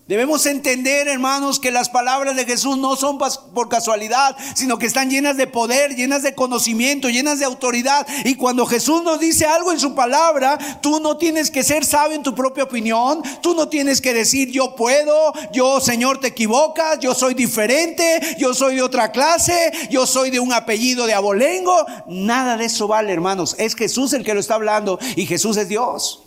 Debemos 0.07 0.45
entender, 0.45 1.09
hermanos, 1.09 1.59
que 1.59 1.71
las 1.71 1.89
palabras 1.89 2.37
de 2.37 2.45
Jesús 2.45 2.77
no 2.77 2.95
son 2.95 3.17
por 3.55 3.71
casualidad, 3.71 4.37
sino 4.55 4.79
que 4.79 4.85
están 4.85 5.09
llenas 5.09 5.39
de 5.39 5.47
poder, 5.47 5.97
llenas 5.97 6.23
de 6.23 6.35
conocimiento, 6.35 7.09
llenas 7.09 7.39
de 7.39 7.47
autoridad. 7.47 8.07
Y 8.27 8.35
cuando 8.35 8.67
Jesús 8.67 9.03
nos 9.03 9.19
dice 9.19 9.47
algo 9.47 9.73
en 9.73 9.81
su 9.81 9.95
palabra, 9.95 10.59
tú 10.83 11.01
no 11.01 11.17
tienes 11.17 11.51
que 11.51 11.65
ser 11.65 11.87
sabio 11.87 12.17
en 12.17 12.23
tu 12.23 12.35
propia 12.35 12.65
opinión, 12.65 13.23
tú 13.41 13.55
no 13.55 13.71
tienes 13.71 14.03
que 14.03 14.13
decir 14.13 14.51
yo 14.51 14.77
puedo, 14.77 15.33
yo 15.55 15.81
Señor 15.81 16.21
te 16.21 16.29
equivocas, 16.29 16.99
yo 17.01 17.15
soy 17.15 17.33
diferente, 17.33 18.37
yo 18.39 18.53
soy 18.53 18.75
de 18.75 18.83
otra 18.83 19.11
clase, 19.11 19.73
yo 19.89 20.07
soy 20.07 20.29
de 20.29 20.39
un 20.39 20.53
apellido 20.53 21.07
de 21.07 21.15
abolengo. 21.15 21.87
Nada 22.09 22.59
de 22.59 22.67
eso 22.67 22.87
vale, 22.87 23.11
hermanos. 23.11 23.57
Es 23.59 23.75
Jesús 23.75 24.13
el 24.13 24.23
que 24.23 24.35
lo 24.35 24.41
está 24.41 24.57
hablando 24.57 24.99
y 25.17 25.25
Jesús 25.25 25.57
es 25.57 25.69
Dios. 25.71 26.24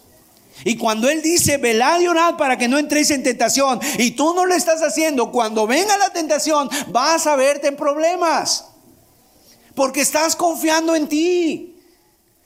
Y 0.64 0.78
cuando 0.78 1.10
Él 1.10 1.22
dice, 1.22 1.58
velad 1.58 2.00
y 2.00 2.08
orad 2.08 2.36
para 2.36 2.58
que 2.58 2.68
no 2.68 2.78
entréis 2.78 3.12
en 3.12 3.24
tentación, 3.24 3.80
y 3.98 4.12
tú 4.12 4.34
no 4.34 4.46
lo 4.46 4.56
estás 4.56 4.82
haciendo, 4.82 5.32
cuando 5.32 5.68
venga 5.68 5.98
la 5.98 6.10
tentación, 6.10 6.70
vas 6.90 7.28
a 7.28 7.36
verte 7.36 7.68
en 7.68 7.76
problemas. 7.76 8.66
Porque 9.76 10.02
estás 10.02 10.36
confiando 10.36 10.96
en 10.96 11.08
ti. 11.08 11.74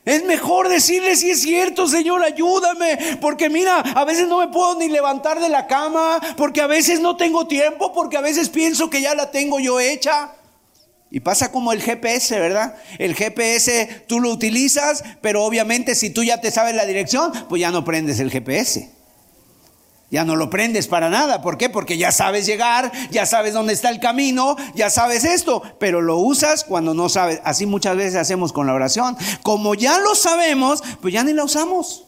Es 0.03 0.25
mejor 0.25 0.67
decirle 0.67 1.15
si 1.15 1.29
es 1.29 1.41
cierto, 1.41 1.87
Señor, 1.87 2.23
ayúdame. 2.23 3.17
Porque 3.21 3.49
mira, 3.49 3.77
a 3.77 4.03
veces 4.03 4.27
no 4.27 4.39
me 4.39 4.47
puedo 4.47 4.75
ni 4.75 4.89
levantar 4.89 5.39
de 5.39 5.47
la 5.47 5.67
cama, 5.67 6.19
porque 6.37 6.61
a 6.61 6.67
veces 6.67 6.99
no 6.99 7.15
tengo 7.15 7.47
tiempo, 7.47 7.93
porque 7.93 8.17
a 8.17 8.21
veces 8.21 8.49
pienso 8.49 8.89
que 8.89 9.01
ya 9.01 9.13
la 9.13 9.29
tengo 9.29 9.59
yo 9.59 9.79
hecha. 9.79 10.31
Y 11.13 11.19
pasa 11.19 11.51
como 11.51 11.73
el 11.73 11.81
GPS, 11.81 12.39
¿verdad? 12.39 12.75
El 12.97 13.15
GPS 13.15 14.05
tú 14.07 14.21
lo 14.21 14.31
utilizas, 14.31 15.03
pero 15.21 15.43
obviamente 15.43 15.93
si 15.93 16.09
tú 16.09 16.23
ya 16.23 16.39
te 16.39 16.51
sabes 16.51 16.73
la 16.73 16.85
dirección, 16.85 17.33
pues 17.49 17.59
ya 17.59 17.69
no 17.69 17.83
prendes 17.83 18.21
el 18.21 18.31
GPS. 18.31 18.89
Ya 20.09 20.23
no 20.23 20.37
lo 20.37 20.49
prendes 20.49 20.87
para 20.87 21.09
nada. 21.09 21.41
¿Por 21.41 21.57
qué? 21.57 21.69
Porque 21.69 21.97
ya 21.97 22.13
sabes 22.13 22.45
llegar, 22.45 22.91
ya 23.11 23.25
sabes 23.25 23.53
dónde 23.53 23.73
está 23.73 23.89
el 23.89 23.99
camino, 23.99 24.55
ya 24.73 24.89
sabes 24.89 25.25
esto, 25.25 25.61
pero 25.79 26.01
lo 26.01 26.17
usas 26.17 26.63
cuando 26.63 26.93
no 26.93 27.09
sabes. 27.09 27.41
Así 27.43 27.65
muchas 27.65 27.97
veces 27.97 28.15
hacemos 28.15 28.53
con 28.53 28.67
la 28.67 28.73
oración. 28.73 29.17
Como 29.41 29.75
ya 29.75 29.99
lo 29.99 30.15
sabemos, 30.15 30.81
pues 31.01 31.13
ya 31.13 31.25
ni 31.25 31.33
la 31.33 31.43
usamos. 31.43 32.05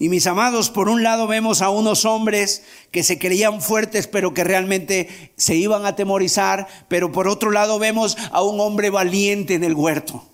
Y 0.00 0.08
mis 0.08 0.26
amados, 0.26 0.70
por 0.70 0.88
un 0.88 1.02
lado 1.02 1.26
vemos 1.26 1.60
a 1.60 1.68
unos 1.68 2.06
hombres 2.06 2.62
que 2.90 3.02
se 3.02 3.18
creían 3.18 3.60
fuertes, 3.60 4.06
pero 4.06 4.32
que 4.32 4.44
realmente 4.44 5.34
se 5.36 5.56
iban 5.56 5.84
a 5.84 5.88
atemorizar, 5.88 6.66
pero 6.88 7.12
por 7.12 7.28
otro 7.28 7.50
lado 7.50 7.78
vemos 7.78 8.16
a 8.32 8.42
un 8.42 8.60
hombre 8.60 8.88
valiente 8.88 9.52
en 9.52 9.62
el 9.62 9.74
huerto. 9.74 10.24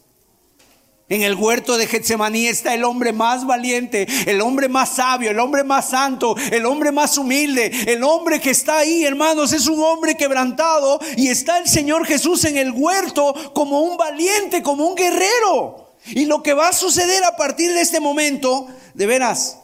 En 1.09 1.23
el 1.23 1.35
huerto 1.35 1.79
de 1.79 1.89
Getsemaní 1.89 2.47
está 2.47 2.75
el 2.75 2.85
hombre 2.85 3.13
más 3.13 3.45
valiente, 3.45 4.07
el 4.27 4.41
hombre 4.41 4.69
más 4.69 4.91
sabio, 4.91 5.33
el 5.33 5.41
hombre 5.41 5.65
más 5.65 5.89
santo, 5.89 6.37
el 6.53 6.65
hombre 6.65 6.93
más 6.93 7.19
humilde, 7.19 7.73
el 7.89 8.05
hombre 8.05 8.41
que 8.41 8.51
está 8.51 8.79
ahí, 8.79 9.03
hermanos, 9.03 9.53
es 9.53 9.67
un 9.67 9.83
hombre 9.83 10.17
quebrantado 10.17 11.01
y 11.17 11.27
está 11.27 11.59
el 11.59 11.67
Señor 11.67 12.07
Jesús 12.07 12.45
en 12.45 12.57
el 12.57 12.71
huerto 12.71 13.35
como 13.53 13.81
un 13.81 13.97
valiente, 13.97 14.63
como 14.63 14.87
un 14.87 14.95
guerrero. 14.95 15.86
Y 16.09 16.27
lo 16.27 16.43
que 16.43 16.55
va 16.55 16.69
a 16.69 16.73
suceder 16.73 17.25
a 17.25 17.37
partir 17.37 17.73
de 17.73 17.81
este 17.81 18.01
momento 18.01 18.69
de 18.95 19.07
veras, 19.07 19.59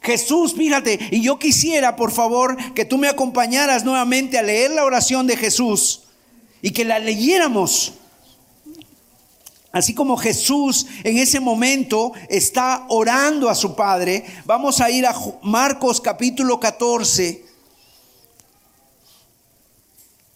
Jesús, 0.00 0.54
fíjate, 0.54 0.98
y 1.10 1.22
yo 1.22 1.38
quisiera, 1.38 1.96
por 1.96 2.12
favor, 2.12 2.56
que 2.74 2.84
tú 2.84 2.98
me 2.98 3.08
acompañaras 3.08 3.84
nuevamente 3.84 4.38
a 4.38 4.42
leer 4.42 4.70
la 4.70 4.84
oración 4.84 5.26
de 5.26 5.36
Jesús 5.36 6.02
y 6.62 6.70
que 6.70 6.84
la 6.84 6.98
leyéramos 6.98 7.94
Así 9.76 9.92
como 9.92 10.16
Jesús 10.16 10.86
en 11.04 11.18
ese 11.18 11.38
momento 11.38 12.12
está 12.30 12.86
orando 12.88 13.50
a 13.50 13.54
su 13.54 13.76
Padre, 13.76 14.24
vamos 14.46 14.80
a 14.80 14.88
ir 14.88 15.04
a 15.04 15.14
Marcos 15.42 16.00
capítulo 16.00 16.58
14. 16.58 17.44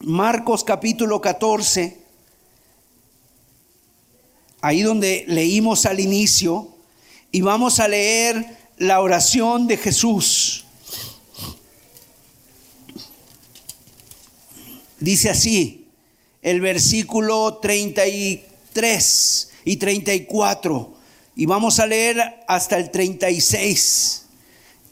Marcos 0.01 0.62
capítulo 0.62 1.23
14. 1.23 2.00
Ahí 4.61 4.83
donde 4.83 5.25
leímos 5.27 5.87
al 5.87 6.01
inicio. 6.01 6.68
Y 7.33 7.40
vamos 7.40 7.81
a 7.81 7.88
leer 7.88 8.59
la 8.77 9.01
oración 9.01 9.66
de 9.66 9.77
Jesús. 9.77 10.64
Dice 14.99 15.31
así 15.31 15.87
el 16.42 16.61
versículo 16.61 17.59
33 17.59 18.51
3 18.73 19.51
y 19.64 19.77
34. 19.77 20.94
Y 21.37 21.46
vamos 21.46 21.79
a 21.81 21.87
leer 21.87 22.42
hasta 22.46 22.77
el 22.77 22.90
36. 22.90 24.27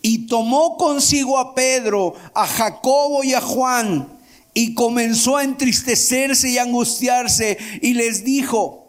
Y 0.03 0.27
tomó 0.27 0.77
consigo 0.77 1.39
a 1.39 1.55
Pedro, 1.55 2.15
a 2.35 2.47
Jacobo 2.47 3.25
y 3.25 3.35
a 3.35 3.41
Juan, 3.41 4.09
y 4.55 4.75
comenzó 4.75 5.37
a 5.37 5.45
entristecerse 5.45 6.49
y 6.51 6.59
angustiarse, 6.59 7.59
y 7.83 7.95
les 7.95 8.25
dijo, 8.25 8.88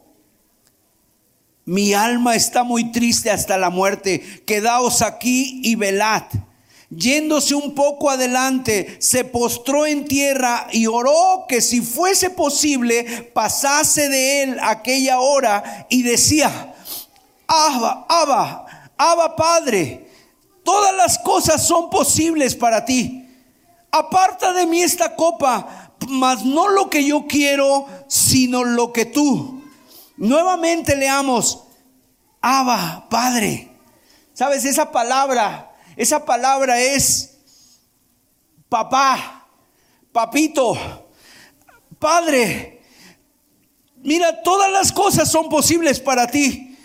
mi 1.70 1.94
alma 1.94 2.36
está 2.36 2.64
muy 2.64 2.92
triste 2.92 3.30
hasta 3.30 3.56
la 3.56 3.70
muerte, 3.70 4.42
quedaos 4.48 5.04
aquí 5.04 5.62
y 5.64 5.76
velad. 5.76 6.24
Yéndose 6.90 7.54
un 7.54 7.76
poco 7.76 8.10
adelante, 8.10 8.98
se 8.98 9.24
postró 9.24 9.86
en 9.86 10.06
tierra 10.06 10.66
y 10.72 10.88
oró 10.88 11.46
que 11.48 11.62
si 11.62 11.82
fuese 11.82 12.32
posible 12.32 13.04
pasase 13.36 14.10
de 14.10 14.42
él 14.42 14.58
aquella 14.64 15.20
hora 15.20 15.86
y 15.92 16.02
decía, 16.02 16.74
Abba, 17.46 18.08
Abba, 18.10 18.92
Abba 18.98 19.36
Padre, 19.36 20.10
todas 20.64 20.96
las 20.96 21.20
cosas 21.20 21.68
son 21.68 21.92
posibles 21.92 22.56
para 22.56 22.84
ti. 22.84 23.28
Aparta 23.92 24.54
de 24.54 24.66
mí 24.66 24.82
esta 24.82 25.16
copa, 25.16 25.94
mas 26.08 26.44
no 26.44 26.68
lo 26.68 26.90
que 26.90 27.04
yo 27.04 27.28
quiero, 27.28 27.86
sino 28.08 28.64
lo 28.64 28.92
que 28.92 29.06
tú. 29.06 29.59
Nuevamente 30.20 30.96
leamos, 30.96 31.64
Abba, 32.40 33.08
Padre. 33.10 33.72
¿Sabes? 34.34 34.64
Esa 34.64 34.92
palabra 34.92 35.70
esa 36.00 36.24
palabra 36.24 36.80
es 36.80 37.40
papá, 38.70 39.46
papito, 40.14 40.78
padre. 42.00 42.82
Mira, 43.98 44.42
todas 44.42 44.72
las 44.72 44.94
cosas 44.94 45.30
son 45.30 45.50
posibles 45.50 46.00
para 46.00 46.26
ti. 46.26 46.78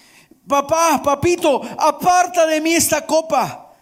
Papá, 0.48 1.00
papito, 1.00 1.62
aparta 1.78 2.44
de 2.44 2.60
mí 2.60 2.74
esta 2.74 3.06
copa. 3.06 3.72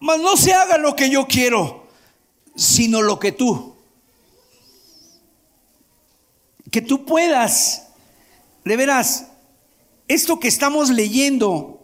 Mas 0.00 0.18
no 0.18 0.36
se 0.36 0.52
haga 0.52 0.78
lo 0.78 0.96
que 0.96 1.08
yo 1.08 1.28
quiero, 1.28 1.86
sino 2.56 3.02
lo 3.02 3.20
que 3.20 3.30
tú. 3.30 3.76
Que 6.72 6.82
tú 6.82 7.04
puedas, 7.04 7.89
de 8.64 8.76
veras, 8.76 9.26
esto 10.08 10.40
que 10.40 10.48
estamos 10.48 10.90
leyendo 10.90 11.80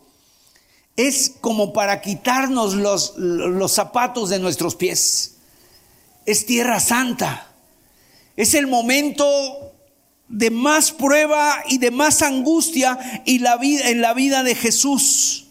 es 0.96 1.34
como 1.40 1.72
para 1.72 2.00
quitarnos 2.00 2.74
los, 2.74 3.14
los 3.16 3.72
zapatos 3.72 4.30
de 4.30 4.38
nuestros 4.38 4.74
pies. 4.74 5.36
Es 6.24 6.46
tierra 6.46 6.80
santa. 6.80 7.46
Es 8.36 8.54
el 8.54 8.66
momento 8.66 9.26
de 10.28 10.50
más 10.50 10.90
prueba 10.90 11.62
y 11.68 11.78
de 11.78 11.90
más 11.90 12.22
angustia 12.22 13.22
y 13.24 13.38
la 13.38 13.56
vida, 13.56 13.90
en 13.90 14.00
la 14.00 14.12
vida 14.14 14.42
de 14.42 14.54
Jesús. 14.54 15.46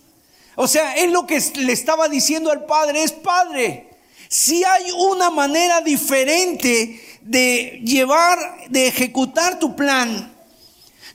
O 0.56 0.68
sea, 0.68 0.96
es 0.96 1.12
lo 1.12 1.28
que 1.28 1.42
le 1.56 1.74
estaba 1.74 2.08
diciendo 2.08 2.52
al 2.52 2.66
Padre, 2.66 3.04
es 3.04 3.12
Padre, 3.12 3.90
si 4.28 4.64
hay 4.64 4.92
una 4.92 5.30
manera 5.30 5.82
diferente 5.82 7.02
de 7.22 7.82
llevar, 7.84 8.38
de 8.70 8.88
ejecutar 8.88 9.60
tu 9.60 9.76
plan, 9.76 10.35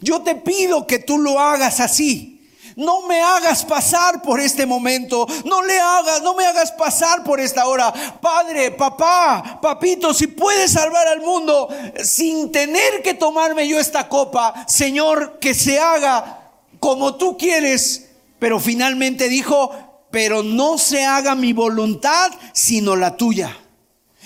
yo 0.01 0.23
te 0.23 0.35
pido 0.35 0.87
que 0.87 0.99
tú 0.99 1.19
lo 1.19 1.39
hagas 1.39 1.81
así. 1.81 2.41
No 2.77 3.03
me 3.03 3.21
hagas 3.21 3.65
pasar 3.65 4.23
por 4.23 4.41
este 4.41 4.65
momento. 4.65 5.27
No 5.45 5.63
le 5.63 5.79
hagas, 5.79 6.23
no 6.23 6.35
me 6.35 6.47
hagas 6.47 6.73
pasar 6.73 7.23
por 7.25 7.41
esta 7.41 7.67
hora. 7.67 7.93
Padre, 8.21 8.71
papá, 8.71 9.59
papito, 9.61 10.15
si 10.15 10.29
puedes 10.29 10.73
salvar 10.73 11.07
al 11.09 11.21
mundo 11.21 11.69
sin 12.03 12.51
tener 12.51 13.03
que 13.03 13.15
tomarme 13.15 13.69
yo 13.69 13.79
esta 13.79 14.09
copa, 14.09 14.65
Señor, 14.67 15.39
que 15.41 15.53
se 15.53 15.79
haga 15.79 16.53
como 16.79 17.17
tú 17.17 17.37
quieres. 17.37 18.09
Pero 18.39 18.59
finalmente 18.59 19.29
dijo, 19.29 19.71
pero 20.11 20.43
no 20.43 20.79
se 20.79 21.05
haga 21.05 21.35
mi 21.35 21.53
voluntad, 21.53 22.31
sino 22.55 22.97
la 22.97 23.17
tuya. 23.17 23.57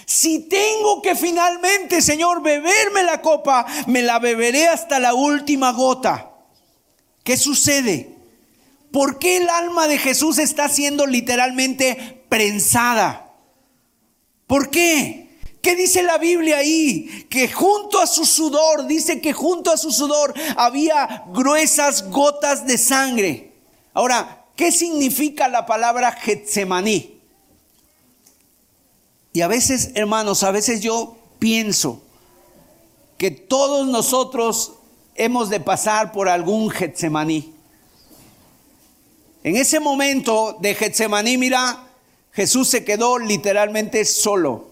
Si 0.06 0.40
tengo 0.40 1.00
que 1.02 1.14
finalmente, 1.14 2.02
Señor, 2.02 2.42
beberme 2.42 3.02
la 3.02 3.22
copa, 3.22 3.66
me 3.86 4.02
la 4.02 4.18
beberé 4.18 4.68
hasta 4.68 4.98
la 4.98 5.14
última 5.14 5.72
gota. 5.72 6.30
¿Qué 7.22 7.36
sucede? 7.36 8.14
¿Por 8.92 9.18
qué 9.18 9.38
el 9.38 9.48
alma 9.48 9.88
de 9.88 9.98
Jesús 9.98 10.38
está 10.38 10.68
siendo 10.68 11.06
literalmente 11.06 12.24
prensada? 12.28 13.32
¿Por 14.46 14.70
qué? 14.70 15.24
¿Qué 15.62 15.74
dice 15.74 16.02
la 16.02 16.18
Biblia 16.18 16.58
ahí? 16.58 17.26
Que 17.30 17.48
junto 17.48 17.98
a 17.98 18.06
su 18.06 18.26
sudor, 18.26 18.86
dice 18.86 19.22
que 19.22 19.32
junto 19.32 19.72
a 19.72 19.78
su 19.78 19.90
sudor 19.90 20.34
había 20.56 21.24
gruesas 21.28 22.10
gotas 22.10 22.66
de 22.66 22.76
sangre. 22.76 23.52
Ahora, 23.94 24.44
¿qué 24.56 24.70
significa 24.70 25.48
la 25.48 25.64
palabra 25.64 26.12
Getsemaní? 26.12 27.13
Y 29.34 29.40
a 29.40 29.48
veces, 29.48 29.90
hermanos, 29.96 30.44
a 30.44 30.52
veces 30.52 30.80
yo 30.80 31.16
pienso 31.40 32.00
que 33.18 33.32
todos 33.32 33.84
nosotros 33.88 34.74
hemos 35.16 35.50
de 35.50 35.58
pasar 35.58 36.12
por 36.12 36.28
algún 36.28 36.70
Getsemaní. 36.70 37.52
En 39.42 39.56
ese 39.56 39.80
momento 39.80 40.56
de 40.60 40.76
Getsemaní, 40.76 41.36
mira, 41.36 41.82
Jesús 42.30 42.68
se 42.68 42.84
quedó 42.84 43.18
literalmente 43.18 44.04
solo. 44.04 44.70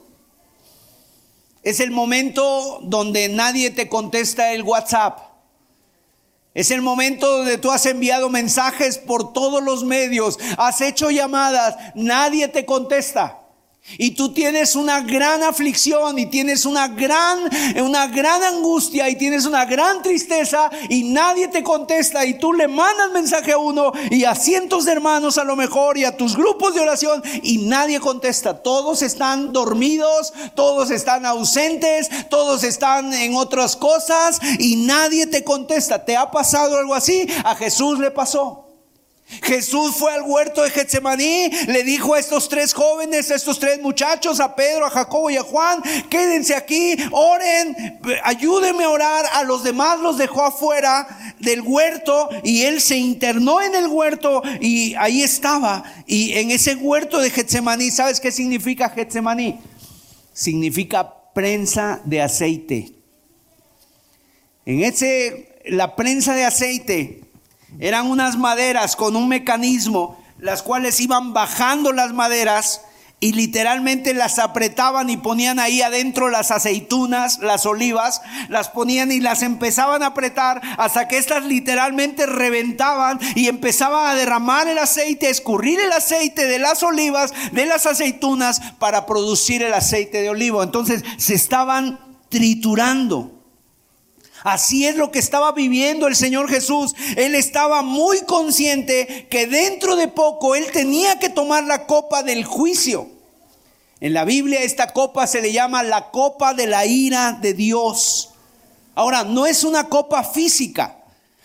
Es 1.64 1.81
el 1.81 1.90
momento 1.90 2.79
donde 2.85 3.29
nadie 3.29 3.70
te 3.70 3.88
contesta 3.88 4.53
el 4.53 4.62
WhatsApp. 4.62 5.18
Es 6.55 6.70
el 6.70 6.83
momento 6.83 7.38
donde 7.38 7.59
tú 7.59 7.72
has 7.72 7.85
enviado 7.87 8.29
mensajes 8.29 8.98
por 8.98 9.33
todos 9.33 9.61
los 9.61 9.83
medios, 9.83 10.38
has 10.57 10.81
hecho 10.83 11.11
llamadas, 11.11 11.75
nadie 11.96 12.46
te 12.46 12.64
contesta. 12.64 13.41
Y 13.99 14.12
tú 14.12 14.33
tienes 14.33 14.77
una 14.77 15.01
gran 15.01 15.42
aflicción 15.42 16.18
y 16.18 16.27
tienes 16.27 16.64
una 16.64 16.88
gran, 16.88 17.40
una 17.83 18.07
gran 18.07 18.42
angustia 18.42 19.09
y 19.09 19.16
tienes 19.16 19.45
una 19.45 19.64
gran 19.64 20.03
tristeza 20.03 20.71
y 20.88 21.05
nadie 21.05 21.49
te 21.49 21.62
contesta 21.62 22.25
y 22.25 22.38
tú 22.38 22.53
le 22.53 22.68
mandas 22.68 23.11
mensaje 23.11 23.53
a 23.53 23.59
uno 23.59 23.92
y 24.11 24.25
a 24.25 24.35
cientos 24.35 24.85
de 24.85 24.92
hermanos 24.92 25.37
a 25.37 25.45
lo 25.45 25.57
mejor 25.57 25.99
y 25.99 26.05
a 26.05 26.16
tus 26.16 26.37
grupos 26.37 26.75
de 26.75 26.81
oración 26.81 27.23
y 27.42 27.59
nadie 27.59 28.01
contesta. 28.01 28.62
Todos 28.62 29.03
están 29.03 29.53
dormidos, 29.53 30.33
todos 30.55 30.90
están 30.90 31.27
ausentes, 31.27 32.09
todos 32.31 32.64
están 32.64 33.12
en 33.12 33.35
otras 33.35 33.77
cosas 33.77 34.38
y 34.59 34.77
nadie 34.77 35.27
te 35.27 35.45
contesta. 35.45 36.05
¿Te 36.05 36.16
ha 36.16 36.31
pasado 36.31 36.79
algo 36.79 36.95
así? 36.95 37.27
A 37.45 37.57
Jesús 37.57 37.99
le 37.99 38.11
pasó. 38.11 38.62
Jesús 39.40 39.97
fue 39.97 40.12
al 40.12 40.23
huerto 40.23 40.62
de 40.62 40.71
Getsemaní, 40.71 41.51
le 41.68 41.85
dijo 41.85 42.14
a 42.14 42.18
estos 42.18 42.49
tres 42.49 42.75
jóvenes, 42.75 43.31
a 43.31 43.35
estos 43.35 43.59
tres 43.59 43.81
muchachos, 43.81 44.40
a 44.40 44.55
Pedro, 44.55 44.87
a 44.87 44.90
Jacobo 44.90 45.31
y 45.31 45.37
a 45.37 45.42
Juan, 45.42 45.83
quédense 46.11 46.55
aquí, 46.55 46.97
oren, 47.11 48.01
ayúdenme 48.25 48.85
a 48.85 48.90
orar. 48.90 49.25
A 49.33 49.45
los 49.45 49.62
demás 49.64 50.01
los 50.01 50.18
dejó 50.18 50.42
afuera 50.42 51.35
del 51.38 51.62
huerto 51.62 52.29
y 52.42 52.62
él 52.62 52.81
se 52.81 52.97
internó 52.97 53.61
en 53.61 53.75
el 53.75 53.87
huerto 53.87 54.42
y 54.61 54.95
ahí 54.97 55.23
estaba. 55.23 55.83
Y 56.07 56.33
en 56.35 56.51
ese 56.51 56.75
huerto 56.75 57.18
de 57.18 57.31
Getsemaní, 57.31 57.90
¿sabes 57.90 58.21
qué 58.21 58.31
significa 58.31 58.90
Getsemaní? 58.90 59.61
Significa 60.33 61.14
prensa 61.33 62.01
de 62.05 62.21
aceite. 62.21 62.92
En 64.64 64.83
ese, 64.85 65.59
la 65.66 65.97
prensa 65.97 66.35
de 66.35 66.45
aceite 66.45 67.22
eran 67.79 68.07
unas 68.07 68.37
maderas 68.37 68.97
con 68.97 69.17
un 69.17 69.29
mecanismo, 69.29 70.23
las 70.39 70.63
cuales 70.63 71.01
iban 71.01 71.33
bajando 71.33 71.93
las 71.93 72.13
maderas 72.13 72.83
y 73.23 73.35
literalmente 73.35 74.15
las 74.15 74.41
apretaban 74.41 75.09
y 75.09 75.17
ponían 75.17 75.61
ahí 75.61 75.81
adentro 75.81 76.29
las 76.29 76.51
aceitunas, 76.51 77.39
las 77.39 77.67
olivas, 77.67 78.21
las 78.49 78.69
ponían 78.69 79.13
y 79.13 79.21
las 79.21 79.43
empezaban 79.43 80.03
a 80.03 80.07
apretar 80.07 80.61
hasta 80.77 81.07
que 81.07 81.19
estas 81.19 81.45
literalmente 81.45 82.27
reventaban 82.27 83.21
y 83.37 83.47
empezaban 83.47 84.11
a 84.11 84.17
derramar 84.17 84.67
el 84.67 84.79
aceite, 84.79 85.31
escurrir 85.31 85.79
el 85.79 85.93
aceite 85.93 86.47
de 86.47 86.59
las 86.59 86.83
olivas, 86.83 87.33
de 87.53 87.65
las 87.65 87.87
aceitunas 87.87 88.61
para 88.81 89.07
producir 89.07 89.63
el 89.63 89.73
aceite 89.73 90.21
de 90.21 90.31
olivo. 90.31 90.61
Entonces 90.61 91.05
se 91.17 91.35
estaban 91.35 92.01
triturando. 92.29 93.41
Así 94.44 94.87
es 94.87 94.96
lo 94.96 95.11
que 95.12 95.18
estaba 95.18 95.52
viviendo 95.52 96.07
el 96.07 96.16
Señor 96.16 96.48
Jesús. 96.48 96.94
Él 97.16 97.35
estaba 97.35 97.83
muy 97.83 98.22
consciente 98.22 99.28
que 99.31 99.46
dentro 99.46 99.96
de 99.96 100.09
poco 100.09 100.55
Él 100.55 100.66
tenía 100.72 101.18
que 101.18 101.28
tomar 101.28 101.64
la 101.64 101.87
copa 101.87 102.22
del 102.22 102.44
juicio. 102.44 103.09
En 104.00 104.14
la 104.14 104.24
Biblia 104.24 104.62
esta 104.62 104.92
copa 104.92 105.28
se 105.28 105.40
le 105.40 105.52
llama 105.52 105.85
la 105.85 106.11
copa 106.11 106.55
de 106.55 106.66
la 106.66 106.87
ira 106.87 107.38
de 107.40 107.55
Dios. 107.55 108.31
Ahora, 108.96 109.22
no 109.22 109.46
es 109.46 109.62
una 109.62 109.88
copa 109.88 110.24
física. 110.24 110.98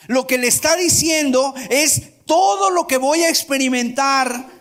Lo 0.07 0.25
que 0.25 0.39
le 0.39 0.47
está 0.47 0.75
diciendo 0.75 1.53
es 1.69 2.01
todo 2.25 2.71
lo 2.71 2.87
que 2.87 2.97
voy 2.97 3.23
a 3.23 3.29
experimentar 3.29 4.57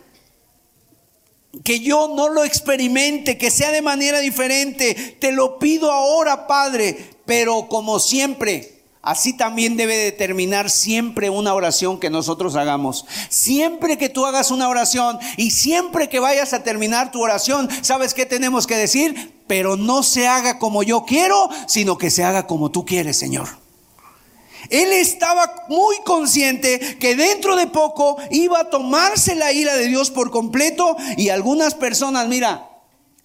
que 1.63 1.79
yo 1.79 2.13
no 2.15 2.29
lo 2.29 2.43
experimente, 2.43 3.37
que 3.37 3.49
sea 3.49 3.71
de 3.71 3.81
manera 3.81 4.19
diferente. 4.19 5.17
Te 5.19 5.31
lo 5.31 5.57
pido 5.57 5.91
ahora, 5.91 6.45
Padre. 6.45 7.16
Pero 7.27 7.67
como 7.67 7.99
siempre, 7.99 8.81
así 9.03 9.33
también 9.33 9.77
debe 9.77 9.97
determinar 9.97 10.71
siempre 10.71 11.29
una 11.29 11.53
oración 11.53 11.99
que 11.99 12.09
nosotros 12.09 12.55
hagamos. 12.55 13.05
Siempre 13.29 13.97
que 13.97 14.09
tú 14.09 14.25
hagas 14.25 14.49
una 14.49 14.69
oración 14.69 15.19
y 15.35 15.51
siempre 15.51 16.09
que 16.09 16.19
vayas 16.19 16.53
a 16.53 16.63
terminar 16.63 17.11
tu 17.11 17.21
oración, 17.21 17.69
¿sabes 17.81 18.13
qué 18.13 18.25
tenemos 18.25 18.65
que 18.65 18.77
decir? 18.77 19.35
Pero 19.45 19.75
no 19.75 20.03
se 20.03 20.27
haga 20.27 20.57
como 20.57 20.83
yo 20.83 21.03
quiero, 21.05 21.49
sino 21.67 21.97
que 21.97 22.09
se 22.09 22.23
haga 22.23 22.47
como 22.47 22.71
tú 22.71 22.85
quieres, 22.85 23.19
Señor. 23.19 23.49
Él 24.69 24.91
estaba 24.93 25.65
muy 25.67 25.97
consciente 26.05 26.97
que 26.97 27.15
dentro 27.15 27.57
de 27.57 27.67
poco 27.67 28.17
iba 28.31 28.61
a 28.61 28.69
tomarse 28.69 29.35
la 29.35 29.51
ira 29.51 29.75
de 29.75 29.87
Dios 29.87 30.11
por 30.11 30.31
completo 30.31 30.95
y 31.17 31.29
algunas 31.29 31.75
personas, 31.75 32.27
mira, 32.27 32.66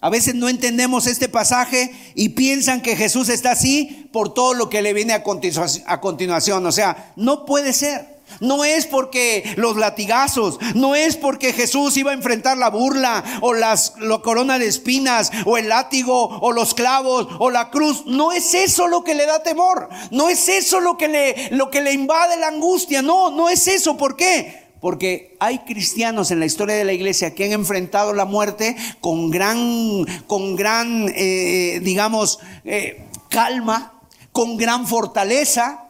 a 0.03 0.09
veces 0.09 0.35
no 0.35 0.49
entendemos 0.49 1.07
este 1.07 1.29
pasaje 1.29 1.89
y 2.13 2.29
piensan 2.29 2.81
que 2.81 2.97
Jesús 2.97 3.29
está 3.29 3.51
así 3.51 4.09
por 4.11 4.33
todo 4.33 4.53
lo 4.53 4.69
que 4.69 4.81
le 4.81 4.91
viene 4.91 5.13
a 5.13 5.23
continuación. 5.23 6.65
O 6.65 6.71
sea, 6.73 7.13
no 7.15 7.45
puede 7.45 7.71
ser. 7.71 8.21
No 8.41 8.65
es 8.65 8.85
porque 8.85 9.53
los 9.55 9.77
latigazos, 9.77 10.59
no 10.75 10.95
es 10.95 11.15
porque 11.15 11.53
Jesús 11.53 11.95
iba 11.95 12.11
a 12.11 12.15
enfrentar 12.15 12.57
la 12.57 12.69
burla 12.69 13.23
o 13.39 13.53
las 13.53 13.93
la 13.99 14.17
corona 14.19 14.59
de 14.59 14.67
espinas 14.67 15.31
o 15.45 15.57
el 15.57 15.69
látigo 15.69 16.27
o 16.41 16.51
los 16.51 16.73
clavos 16.73 17.27
o 17.39 17.49
la 17.49 17.69
cruz. 17.69 18.05
No 18.05 18.33
es 18.33 18.53
eso 18.55 18.87
lo 18.87 19.05
que 19.05 19.15
le 19.15 19.25
da 19.25 19.41
temor. 19.41 19.87
No 20.11 20.27
es 20.27 20.49
eso 20.49 20.81
lo 20.81 20.97
que 20.97 21.07
le 21.07 21.49
lo 21.51 21.69
que 21.69 21.79
le 21.79 21.93
invade 21.93 22.35
la 22.35 22.49
angustia. 22.49 23.01
No, 23.01 23.31
no 23.31 23.47
es 23.47 23.69
eso. 23.69 23.95
¿Por 23.95 24.17
qué? 24.17 24.62
Porque 24.83 25.37
hay 25.39 25.59
cristianos 25.59 26.29
en 26.31 26.41
la 26.41 26.45
historia 26.45 26.75
de 26.75 26.83
la 26.83 26.91
iglesia 26.91 27.33
que 27.33 27.45
han 27.45 27.53
enfrentado 27.53 28.11
la 28.11 28.25
muerte 28.25 28.75
con 28.99 29.31
gran, 29.31 30.05
con 30.27 30.57
gran, 30.57 31.09
eh, 31.15 31.79
digamos, 31.81 32.39
eh, 32.65 33.07
calma, 33.29 33.93
con 34.33 34.57
gran 34.57 34.85
fortaleza, 34.85 35.83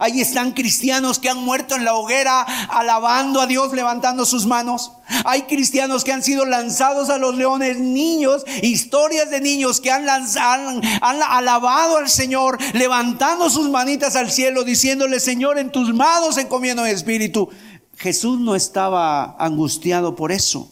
Ahí 0.00 0.20
están 0.20 0.52
cristianos 0.52 1.18
que 1.18 1.28
han 1.28 1.38
muerto 1.38 1.74
en 1.74 1.84
la 1.84 1.94
hoguera 1.94 2.42
alabando 2.68 3.40
a 3.40 3.48
Dios, 3.48 3.72
levantando 3.72 4.24
sus 4.24 4.46
manos. 4.46 4.92
Hay 5.24 5.42
cristianos 5.42 6.04
que 6.04 6.12
han 6.12 6.22
sido 6.22 6.44
lanzados 6.44 7.10
a 7.10 7.18
los 7.18 7.34
leones, 7.34 7.78
niños, 7.80 8.44
historias 8.62 9.28
de 9.28 9.40
niños 9.40 9.80
que 9.80 9.90
han, 9.90 10.08
han 10.08 11.22
alabado 11.28 11.96
al 11.96 12.08
Señor, 12.08 12.58
levantando 12.74 13.50
sus 13.50 13.68
manitas 13.70 14.14
al 14.14 14.30
cielo, 14.30 14.62
diciéndole, 14.62 15.18
Señor, 15.18 15.58
en 15.58 15.72
tus 15.72 15.92
manos 15.92 16.38
encomiendo 16.38 16.84
mi 16.84 16.90
espíritu. 16.90 17.50
Jesús 17.98 18.38
no 18.38 18.54
estaba 18.54 19.34
angustiado 19.38 20.14
por 20.14 20.30
eso. 20.30 20.70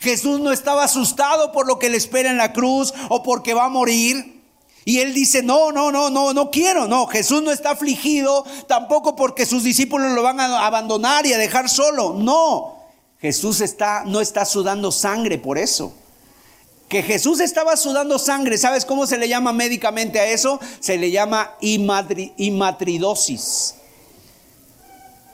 Jesús 0.00 0.40
no 0.40 0.52
estaba 0.52 0.84
asustado 0.84 1.50
por 1.50 1.66
lo 1.66 1.78
que 1.78 1.88
le 1.88 1.96
espera 1.96 2.30
en 2.30 2.36
la 2.36 2.52
cruz 2.52 2.92
o 3.08 3.22
porque 3.22 3.54
va 3.54 3.64
a 3.64 3.70
morir. 3.70 4.42
Y 4.84 4.98
él 5.00 5.14
dice, 5.14 5.42
no, 5.42 5.72
no, 5.72 5.90
no, 5.90 6.10
no, 6.10 6.34
no 6.34 6.50
quiero. 6.50 6.86
No, 6.86 7.06
Jesús 7.06 7.42
no 7.42 7.50
está 7.50 7.70
afligido 7.70 8.44
tampoco 8.66 9.16
porque 9.16 9.46
sus 9.46 9.64
discípulos 9.64 10.12
lo 10.12 10.22
van 10.22 10.40
a 10.40 10.66
abandonar 10.66 11.24
y 11.26 11.32
a 11.32 11.38
dejar 11.38 11.70
solo. 11.70 12.14
No, 12.14 12.76
Jesús 13.18 13.62
está, 13.62 14.04
no 14.04 14.20
está 14.20 14.44
sudando 14.44 14.92
sangre 14.92 15.38
por 15.38 15.56
eso. 15.58 15.94
Que 16.88 17.02
Jesús 17.02 17.40
estaba 17.40 17.76
sudando 17.76 18.18
sangre, 18.18 18.56
¿sabes 18.56 18.84
cómo 18.84 19.06
se 19.06 19.18
le 19.18 19.28
llama 19.28 19.52
médicamente 19.52 20.20
a 20.20 20.26
eso? 20.26 20.60
Se 20.80 20.96
le 20.96 21.10
llama 21.10 21.50
imatridosis. 21.60 23.74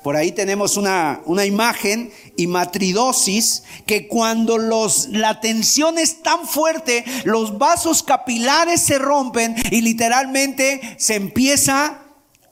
Por 0.05 0.17
ahí 0.17 0.33
tenemos 0.33 0.77
una, 0.77 1.23
una 1.25 1.47
imagen, 1.47 2.12
matridosis, 2.47 3.62
que 3.87 4.07
cuando 4.07 4.59
los, 4.59 5.09
la 5.09 5.40
tensión 5.40 5.99
es 5.99 6.23
tan 6.23 6.47
fuerte, 6.47 7.07
los 7.25 7.57
vasos 7.57 8.03
capilares 8.03 8.83
se 8.83 8.99
rompen 8.99 9.57
y 9.71 9.81
literalmente 9.81 10.97
se 10.99 11.14
empieza 11.14 12.03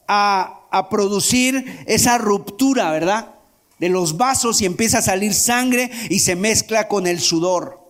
a, 0.08 0.66
a 0.70 0.88
producir 0.88 1.84
esa 1.86 2.16
ruptura, 2.16 2.90
¿verdad? 2.90 3.34
De 3.78 3.90
los 3.90 4.16
vasos 4.16 4.62
y 4.62 4.64
empieza 4.64 5.00
a 5.00 5.02
salir 5.02 5.34
sangre 5.34 5.90
y 6.08 6.20
se 6.20 6.36
mezcla 6.36 6.88
con 6.88 7.06
el 7.06 7.20
sudor. 7.20 7.86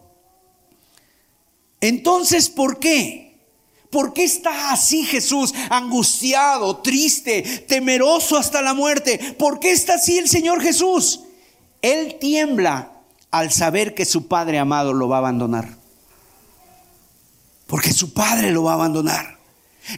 Entonces, 1.80 2.50
¿por 2.50 2.80
qué? 2.80 3.31
¿Por 3.92 4.14
qué 4.14 4.24
está 4.24 4.72
así 4.72 5.04
Jesús, 5.04 5.52
angustiado, 5.68 6.78
triste, 6.78 7.42
temeroso 7.68 8.38
hasta 8.38 8.62
la 8.62 8.72
muerte? 8.72 9.36
¿Por 9.38 9.60
qué 9.60 9.70
está 9.70 9.96
así 9.96 10.16
el 10.16 10.30
Señor 10.30 10.62
Jesús? 10.62 11.20
Él 11.82 12.16
tiembla 12.18 12.90
al 13.30 13.52
saber 13.52 13.94
que 13.94 14.06
su 14.06 14.28
Padre 14.28 14.58
amado 14.58 14.94
lo 14.94 15.08
va 15.08 15.16
a 15.16 15.18
abandonar. 15.18 15.76
Porque 17.66 17.92
su 17.92 18.14
Padre 18.14 18.50
lo 18.50 18.62
va 18.62 18.70
a 18.70 18.76
abandonar. 18.76 19.38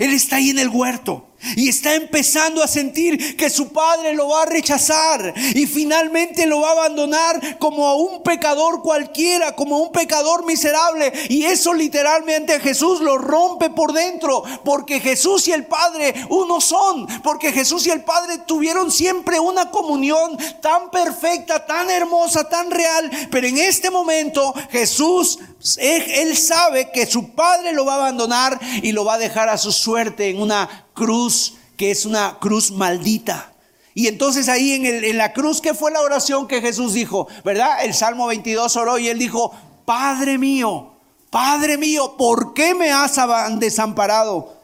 Él 0.01 0.13
está 0.13 0.37
ahí 0.37 0.51
en 0.51 0.59
el 0.59 0.71
huerto. 0.71 1.29
Y 1.57 1.69
está 1.69 1.95
empezando 1.95 2.63
a 2.63 2.69
sentir 2.69 3.37
que 3.37 3.51
su 3.51 3.69
padre 3.69 4.15
lo 4.15 4.29
va 4.29 4.43
a 4.43 4.47
rechazar 4.47 5.33
y 5.55 5.67
finalmente 5.67 6.47
lo 6.47 6.61
va 6.61 6.71
a 6.71 6.73
abandonar 6.73 7.59
como 7.59 7.87
a 7.87 7.97
un 7.97 8.23
pecador 8.23 8.83
cualquiera, 8.83 9.55
como 9.55 9.77
a 9.77 9.83
un 9.83 9.93
pecador 9.93 10.45
miserable. 10.45 11.13
Y 11.29 11.45
eso 11.45 11.75
literalmente 11.75 12.61
Jesús 12.61 13.01
lo 13.01 13.19
rompe 13.19 13.71
por 13.71 13.93
dentro, 13.93 14.43
porque 14.65 15.01
Jesús 15.01 15.49
y 15.49 15.53
el 15.53 15.67
Padre 15.67 16.15
uno 16.29 16.61
son, 16.61 17.07
porque 17.23 17.53
Jesús 17.53 17.87
y 17.87 17.91
el 17.91 18.03
Padre 18.03 18.39
tuvieron 18.39 18.91
siempre 18.91 19.39
una 19.41 19.71
comunión 19.71 20.37
tan 20.61 20.91
perfecta, 20.91 21.65
tan 21.67 21.91
hermosa, 21.91 22.49
tan 22.49 22.71
real. 22.71 23.11
Pero 23.31 23.47
en 23.47 23.59
este 23.59 23.91
momento 23.91 24.55
Jesús, 24.71 25.39
él 25.79 26.37
sabe 26.37 26.91
que 26.91 27.07
su 27.07 27.31
Padre 27.31 27.73
lo 27.73 27.85
va 27.85 27.95
a 27.95 27.97
abandonar 27.97 28.59
y 28.83 28.93
lo 28.93 29.05
va 29.05 29.15
a 29.15 29.19
dejar 29.19 29.49
a 29.49 29.59
su 29.59 29.73
suerte 29.73 30.29
en 30.29 30.41
una 30.41 30.87
cruz 30.95 31.55
que 31.77 31.91
es 31.91 32.07
una 32.07 32.39
cruz 32.41 32.71
maldita. 32.71 33.53
Y 33.93 34.09
entonces 34.09 34.49
ahí 34.49 34.73
en, 34.73 34.87
en, 34.87 35.19
la 35.19 35.33
cruz, 35.33 35.61
¿qué 35.61 35.75
fue 35.75 35.93
la 35.93 36.01
oración 36.01 36.49
que 36.49 36.61
Jesús 36.61 36.95
dijo? 36.95 37.29
¿Verdad? 37.45 37.85
El 37.85 37.95
Salmo 37.95 38.27
22 38.27 38.77
oró 38.77 38.99
y 38.99 39.09
él 39.09 39.19
dijo, 39.19 39.53
Padre 39.85 40.39
mío, 40.39 40.95
Padre 41.31 41.79
mío, 41.79 42.17
¿por 42.17 42.55
qué 42.55 42.75
me 42.75 42.93
has 42.93 43.17
desamparado? 43.59 44.55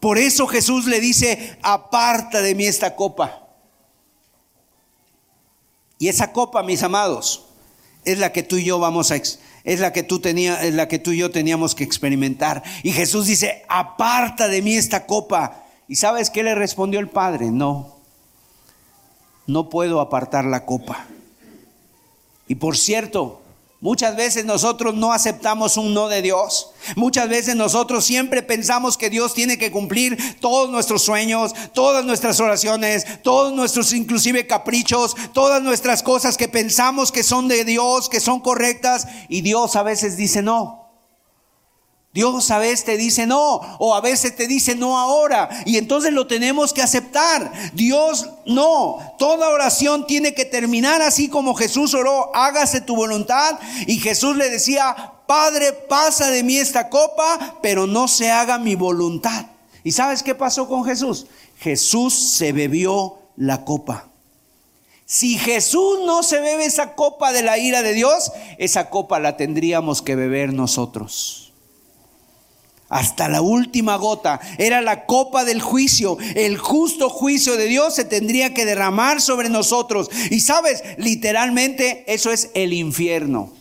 Por 0.00 0.16
eso 0.16 0.46
Jesús 0.46 0.86
le 0.86 1.00
dice, 1.00 1.58
aparta 1.62 2.40
de 2.40 2.54
mí 2.54 2.64
esta 2.64 2.96
copa. 2.96 3.42
Y 5.98 6.08
esa 6.08 6.32
copa, 6.32 6.62
mis 6.62 6.82
amados, 6.82 7.44
es 8.04 8.18
la 8.18 8.32
que 8.32 8.42
tú 8.42 8.56
y 8.56 8.64
yo 8.64 8.78
vamos 8.78 9.10
a 9.10 9.16
es 9.68 9.80
la 9.80 9.92
que 9.92 10.02
tú 10.02 10.18
tenías, 10.18 10.64
es 10.64 10.72
la 10.72 10.88
que 10.88 10.98
tú 10.98 11.12
y 11.12 11.18
yo 11.18 11.30
teníamos 11.30 11.74
que 11.74 11.84
experimentar. 11.84 12.62
Y 12.82 12.90
Jesús 12.92 13.26
dice, 13.26 13.64
"Aparta 13.68 14.48
de 14.48 14.62
mí 14.62 14.74
esta 14.74 15.04
copa." 15.04 15.64
¿Y 15.86 15.96
sabes 15.96 16.30
qué 16.30 16.42
le 16.42 16.54
respondió 16.54 17.00
el 17.00 17.08
Padre? 17.08 17.50
No. 17.50 17.96
No 19.46 19.68
puedo 19.68 20.00
apartar 20.00 20.46
la 20.46 20.64
copa. 20.64 21.06
Y 22.46 22.54
por 22.54 22.78
cierto, 22.78 23.42
Muchas 23.80 24.16
veces 24.16 24.44
nosotros 24.44 24.96
no 24.96 25.12
aceptamos 25.12 25.76
un 25.76 25.94
no 25.94 26.08
de 26.08 26.20
Dios. 26.20 26.70
Muchas 26.96 27.28
veces 27.28 27.54
nosotros 27.54 28.04
siempre 28.04 28.42
pensamos 28.42 28.96
que 28.96 29.08
Dios 29.08 29.34
tiene 29.34 29.56
que 29.56 29.70
cumplir 29.70 30.18
todos 30.40 30.68
nuestros 30.68 31.02
sueños, 31.02 31.52
todas 31.74 32.04
nuestras 32.04 32.40
oraciones, 32.40 33.22
todos 33.22 33.52
nuestros 33.52 33.92
inclusive 33.92 34.48
caprichos, 34.48 35.14
todas 35.32 35.62
nuestras 35.62 36.02
cosas 36.02 36.36
que 36.36 36.48
pensamos 36.48 37.12
que 37.12 37.22
son 37.22 37.46
de 37.46 37.64
Dios, 37.64 38.08
que 38.08 38.18
son 38.18 38.40
correctas. 38.40 39.06
Y 39.28 39.42
Dios 39.42 39.76
a 39.76 39.84
veces 39.84 40.16
dice 40.16 40.42
no. 40.42 40.87
Dios 42.12 42.50
a 42.50 42.58
veces 42.58 42.84
te 42.84 42.96
dice 42.96 43.26
no 43.26 43.60
o 43.78 43.94
a 43.94 44.00
veces 44.00 44.34
te 44.34 44.46
dice 44.46 44.74
no 44.74 44.98
ahora 44.98 45.48
y 45.66 45.76
entonces 45.76 46.12
lo 46.12 46.26
tenemos 46.26 46.72
que 46.72 46.82
aceptar. 46.82 47.52
Dios 47.74 48.28
no, 48.46 48.98
toda 49.18 49.50
oración 49.50 50.06
tiene 50.06 50.34
que 50.34 50.44
terminar 50.44 51.02
así 51.02 51.28
como 51.28 51.54
Jesús 51.54 51.94
oró, 51.94 52.34
hágase 52.34 52.80
tu 52.80 52.96
voluntad 52.96 53.58
y 53.86 53.98
Jesús 53.98 54.36
le 54.36 54.50
decía, 54.50 55.12
Padre, 55.26 55.72
pasa 55.72 56.30
de 56.30 56.42
mí 56.42 56.56
esta 56.56 56.88
copa, 56.88 57.58
pero 57.60 57.86
no 57.86 58.08
se 58.08 58.30
haga 58.30 58.58
mi 58.58 58.74
voluntad. 58.74 59.44
¿Y 59.84 59.92
sabes 59.92 60.22
qué 60.22 60.34
pasó 60.34 60.66
con 60.66 60.84
Jesús? 60.84 61.26
Jesús 61.58 62.14
se 62.14 62.52
bebió 62.52 63.18
la 63.36 63.64
copa. 63.64 64.08
Si 65.04 65.38
Jesús 65.38 66.00
no 66.06 66.22
se 66.22 66.40
bebe 66.40 66.64
esa 66.64 66.94
copa 66.94 67.32
de 67.32 67.42
la 67.42 67.58
ira 67.58 67.82
de 67.82 67.92
Dios, 67.92 68.32
esa 68.58 68.90
copa 68.90 69.18
la 69.20 69.36
tendríamos 69.36 70.02
que 70.02 70.16
beber 70.16 70.52
nosotros. 70.52 71.47
Hasta 72.88 73.28
la 73.28 73.42
última 73.42 73.96
gota. 73.96 74.40
Era 74.58 74.80
la 74.80 75.04
copa 75.04 75.44
del 75.44 75.60
juicio. 75.60 76.18
El 76.34 76.58
justo 76.58 77.08
juicio 77.08 77.56
de 77.56 77.66
Dios 77.66 77.94
se 77.94 78.04
tendría 78.04 78.54
que 78.54 78.64
derramar 78.64 79.20
sobre 79.20 79.48
nosotros. 79.48 80.10
Y 80.30 80.40
sabes, 80.40 80.82
literalmente 80.96 82.04
eso 82.06 82.32
es 82.32 82.50
el 82.54 82.72
infierno. 82.72 83.52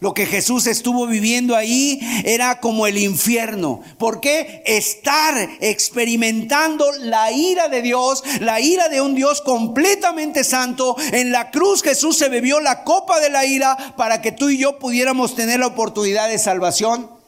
Lo 0.00 0.14
que 0.14 0.24
Jesús 0.24 0.66
estuvo 0.66 1.06
viviendo 1.06 1.54
ahí 1.54 2.00
era 2.24 2.58
como 2.58 2.86
el 2.86 2.96
infierno. 2.96 3.82
¿Por 3.98 4.20
qué? 4.20 4.62
Estar 4.64 5.36
experimentando 5.60 6.90
la 7.00 7.30
ira 7.30 7.68
de 7.68 7.82
Dios, 7.82 8.24
la 8.40 8.60
ira 8.60 8.88
de 8.88 9.02
un 9.02 9.14
Dios 9.14 9.42
completamente 9.42 10.42
santo. 10.42 10.96
En 11.12 11.32
la 11.32 11.50
cruz 11.50 11.82
Jesús 11.82 12.16
se 12.16 12.30
bebió 12.30 12.60
la 12.60 12.82
copa 12.82 13.20
de 13.20 13.28
la 13.28 13.44
ira 13.44 13.94
para 13.98 14.22
que 14.22 14.32
tú 14.32 14.48
y 14.48 14.56
yo 14.56 14.78
pudiéramos 14.78 15.36
tener 15.36 15.60
la 15.60 15.66
oportunidad 15.66 16.30
de 16.30 16.38
salvación 16.38 17.19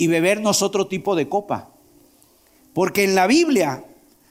y 0.00 0.06
bebernos 0.06 0.62
otro 0.62 0.86
tipo 0.86 1.14
de 1.14 1.28
copa. 1.28 1.68
Porque 2.72 3.04
en 3.04 3.14
la 3.14 3.26
Biblia 3.26 3.84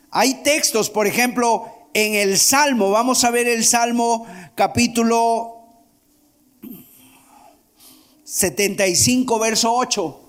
hay 0.09 0.41
textos, 0.41 0.89
por 0.89 1.05
ejemplo, 1.05 1.67
en 1.93 2.15
el 2.15 2.39
Salmo, 2.39 2.89
vamos 2.89 3.23
a 3.23 3.29
ver 3.29 3.47
el 3.47 3.63
Salmo 3.63 4.25
capítulo 4.55 5.59
75, 8.23 9.37
verso 9.37 9.71
8. 9.75 10.19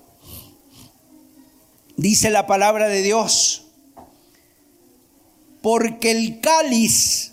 Dice 1.97 2.29
la 2.29 2.45
palabra 2.45 2.87
de 2.87 3.01
Dios, 3.01 3.65
porque 5.63 6.11
el 6.11 6.39
cáliz 6.39 7.31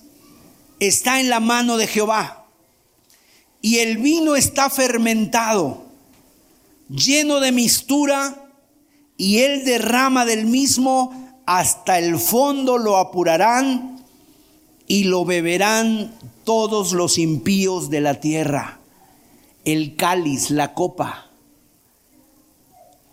está 0.80 1.20
en 1.20 1.28
la 1.28 1.40
mano 1.40 1.76
de 1.76 1.86
Jehová 1.86 2.46
y 3.60 3.80
el 3.80 3.98
vino 3.98 4.34
está 4.34 4.70
fermentado, 4.70 5.87
lleno 6.88 7.40
de 7.40 7.52
mistura, 7.52 8.44
y 9.16 9.38
él 9.38 9.64
derrama 9.64 10.24
del 10.24 10.46
mismo 10.46 11.40
hasta 11.46 11.98
el 11.98 12.18
fondo 12.18 12.78
lo 12.78 12.98
apurarán 12.98 14.04
y 14.86 15.04
lo 15.04 15.24
beberán 15.24 16.14
todos 16.44 16.92
los 16.92 17.18
impíos 17.18 17.90
de 17.90 18.00
la 18.00 18.20
tierra 18.20 18.78
el 19.72 19.96
cáliz, 19.96 20.50
la 20.50 20.72
copa. 20.72 21.26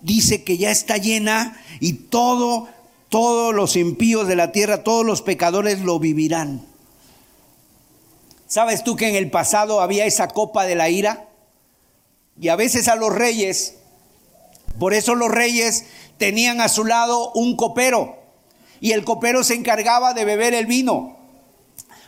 Dice 0.01 0.43
que 0.43 0.57
ya 0.57 0.71
está 0.71 0.97
llena 0.97 1.59
y 1.79 1.93
todo, 1.93 2.69
todos 3.09 3.53
los 3.53 3.75
impíos 3.75 4.27
de 4.27 4.35
la 4.35 4.51
tierra, 4.51 4.83
todos 4.83 5.05
los 5.05 5.21
pecadores 5.21 5.81
lo 5.81 5.99
vivirán. 5.99 6.65
¿Sabes 8.47 8.83
tú 8.83 8.95
que 8.95 9.09
en 9.09 9.15
el 9.15 9.31
pasado 9.31 9.81
había 9.81 10.05
esa 10.05 10.27
copa 10.27 10.65
de 10.65 10.75
la 10.75 10.89
ira? 10.89 11.27
Y 12.39 12.49
a 12.49 12.55
veces 12.55 12.87
a 12.87 12.95
los 12.95 13.13
reyes, 13.13 13.75
por 14.77 14.93
eso 14.93 15.15
los 15.15 15.31
reyes 15.31 15.85
tenían 16.17 16.61
a 16.61 16.69
su 16.69 16.85
lado 16.85 17.31
un 17.33 17.55
copero 17.55 18.17
y 18.81 18.91
el 18.91 19.05
copero 19.05 19.43
se 19.43 19.55
encargaba 19.55 20.13
de 20.13 20.25
beber 20.25 20.53
el 20.53 20.65
vino. 20.65 21.17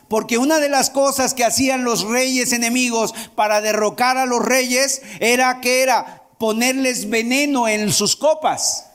Porque 0.10 0.38
una 0.38 0.60
de 0.60 0.70
las 0.70 0.90
cosas 0.90 1.34
que 1.34 1.44
hacían 1.44 1.84
los 1.84 2.04
reyes 2.04 2.54
enemigos 2.54 3.14
para 3.36 3.62
derrocar 3.62 4.18
a 4.18 4.26
los 4.26 4.44
reyes 4.44 5.02
era 5.20 5.60
que 5.60 5.82
era 5.82 6.24
ponerles 6.38 7.10
veneno 7.10 7.68
en 7.68 7.92
sus 7.92 8.16
copas. 8.16 8.86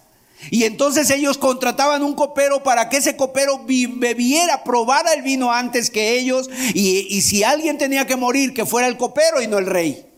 Y 0.51 0.65
entonces 0.65 1.11
ellos 1.11 1.39
contrataban 1.39 2.03
un 2.03 2.15
copero 2.15 2.63
para 2.63 2.89
que 2.89 2.97
ese 2.97 3.17
copero 3.17 3.65
bebiera, 3.65 4.65
probara 4.65 5.13
el 5.13 5.23
vino 5.23 5.53
antes 5.53 5.91
que 5.91 6.19
ellos. 6.19 6.49
Y, 6.75 7.07
y 7.11 7.23
si 7.23 7.45
alguien 7.45 7.79
tenía 7.79 8.07
que 8.07 8.17
morir, 8.17 8.55
que 8.55 8.67
fuera 8.67 8.89
el 8.89 8.97
copero 8.97 9.41
y 9.43 9.47
no 9.47 9.59
el 9.59 9.67
rey. 9.67 10.12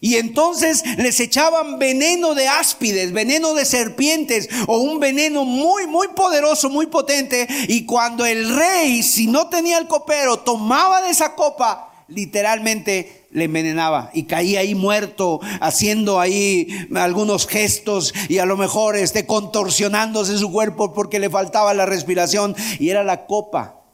Y 0.00 0.16
entonces 0.16 0.84
les 0.98 1.18
echaban 1.20 1.78
veneno 1.78 2.34
de 2.34 2.48
áspides, 2.48 3.12
veneno 3.12 3.54
de 3.54 3.64
serpientes 3.64 4.48
o 4.66 4.78
un 4.78 5.00
veneno 5.00 5.44
muy, 5.44 5.86
muy 5.86 6.08
poderoso, 6.08 6.68
muy 6.68 6.86
potente. 6.86 7.46
Y 7.68 7.86
cuando 7.86 8.26
el 8.26 8.54
rey, 8.54 9.02
si 9.02 9.26
no 9.26 9.48
tenía 9.48 9.78
el 9.78 9.86
copero, 9.86 10.40
tomaba 10.40 11.00
de 11.00 11.10
esa 11.10 11.34
copa, 11.34 12.04
literalmente 12.08 13.26
le 13.30 13.44
envenenaba 13.44 14.10
y 14.12 14.24
caía 14.24 14.60
ahí 14.60 14.74
muerto, 14.74 15.40
haciendo 15.60 16.20
ahí 16.20 16.68
algunos 16.94 17.46
gestos 17.46 18.14
y 18.28 18.38
a 18.38 18.46
lo 18.46 18.56
mejor 18.56 18.96
este, 18.96 19.26
contorsionándose 19.26 20.38
su 20.38 20.52
cuerpo 20.52 20.92
porque 20.92 21.18
le 21.18 21.30
faltaba 21.30 21.72
la 21.74 21.86
respiración. 21.86 22.54
Y 22.78 22.90
era 22.90 23.02
la 23.02 23.26
copa 23.26 23.85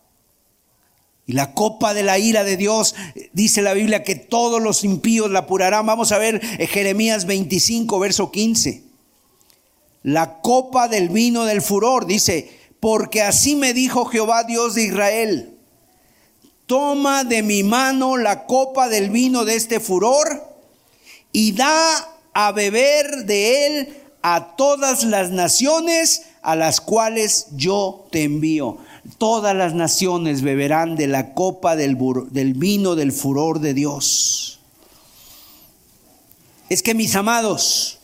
y 1.26 1.34
la 1.34 1.54
copa 1.54 1.94
de 1.94 2.02
la 2.02 2.18
ira 2.18 2.42
de 2.42 2.56
Dios, 2.56 2.94
dice 3.32 3.62
la 3.62 3.74
Biblia, 3.74 4.02
que 4.02 4.16
todos 4.16 4.60
los 4.60 4.82
impíos 4.82 5.30
la 5.30 5.40
apurarán. 5.40 5.86
Vamos 5.86 6.10
a 6.12 6.18
ver 6.18 6.40
eh, 6.58 6.66
Jeremías 6.66 7.26
25, 7.26 7.98
verso 8.00 8.32
15. 8.32 8.82
La 10.02 10.40
copa 10.40 10.88
del 10.88 11.10
vino 11.10 11.44
del 11.44 11.62
furor, 11.62 12.06
dice, 12.06 12.50
porque 12.80 13.22
así 13.22 13.54
me 13.54 13.72
dijo 13.72 14.06
Jehová 14.06 14.42
Dios 14.42 14.74
de 14.74 14.84
Israel, 14.84 15.58
toma 16.66 17.22
de 17.22 17.42
mi 17.44 17.62
mano 17.62 18.16
la 18.16 18.46
copa 18.46 18.88
del 18.88 19.10
vino 19.10 19.44
de 19.44 19.54
este 19.54 19.78
furor 19.78 20.42
y 21.30 21.52
da 21.52 22.08
a 22.34 22.50
beber 22.50 23.26
de 23.26 23.66
él 23.66 23.96
a 24.22 24.56
todas 24.56 25.04
las 25.04 25.30
naciones 25.30 26.22
a 26.42 26.56
las 26.56 26.80
cuales 26.80 27.46
yo 27.52 28.08
te 28.10 28.24
envío 28.24 28.78
todas 29.18 29.54
las 29.54 29.74
naciones 29.74 30.42
beberán 30.42 30.96
de 30.96 31.06
la 31.06 31.34
copa 31.34 31.76
del, 31.76 31.98
del, 32.30 32.54
vino 32.54 32.94
del 32.94 33.12
furor 33.12 33.60
de 33.60 33.74
Dios. 33.74 34.60
Es 36.68 36.82
que 36.82 36.94
mis 36.94 37.14
amados, 37.16 37.98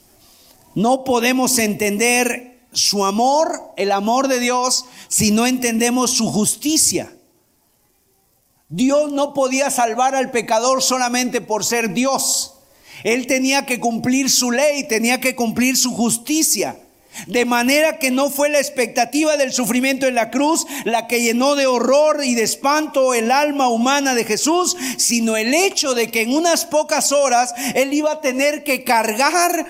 no 0.75 1.05
podemos 1.05 1.59
entender 1.59 2.61
su 2.73 3.05
amor, 3.05 3.73
el 3.77 3.93
amor 3.93 4.29
de 4.29 4.41
Dios, 4.41 4.85
si 5.09 5.31
no 5.31 5.47
entendemos 5.47 6.11
su 6.11 6.31
justicia. 6.31 7.13
Dios 8.69 9.13
no 9.13 9.33
podía 9.33 9.71
salvar 9.71 10.15
al 10.15 10.31
pecador 10.31 10.83
solamente 10.83 11.41
por 11.41 11.65
ser 11.65 11.95
Dios. 11.95 12.55
Él 13.05 13.27
tenía 13.27 13.65
que 13.65 13.81
cumplir 13.81 14.29
su 14.29 14.51
ley, 14.51 14.87
tenía 14.87 15.21
que 15.21 15.35
cumplir 15.35 15.77
su 15.77 15.95
justicia. 15.95 16.79
De 17.27 17.45
manera 17.45 17.99
que 17.99 18.11
no 18.11 18.31
fue 18.31 18.49
la 18.49 18.59
expectativa 18.59 19.37
del 19.37 19.53
sufrimiento 19.53 20.07
en 20.07 20.14
la 20.14 20.31
cruz 20.31 20.66
la 20.85 21.07
que 21.07 21.21
llenó 21.21 21.57
de 21.57 21.66
horror 21.66 22.25
y 22.25 22.35
de 22.35 22.43
espanto 22.43 23.14
el 23.14 23.31
alma 23.31 23.69
humana 23.69 24.14
de 24.14 24.25
Jesús, 24.25 24.77
sino 24.97 25.37
el 25.37 25.55
hecho 25.55 25.95
de 25.95 26.11
que 26.11 26.23
en 26.23 26.35
unas 26.35 26.64
pocas 26.64 27.12
horas 27.12 27.55
Él 27.75 27.93
iba 27.93 28.12
a 28.12 28.21
tener 28.21 28.64
que 28.64 28.85
cargar 28.85 29.66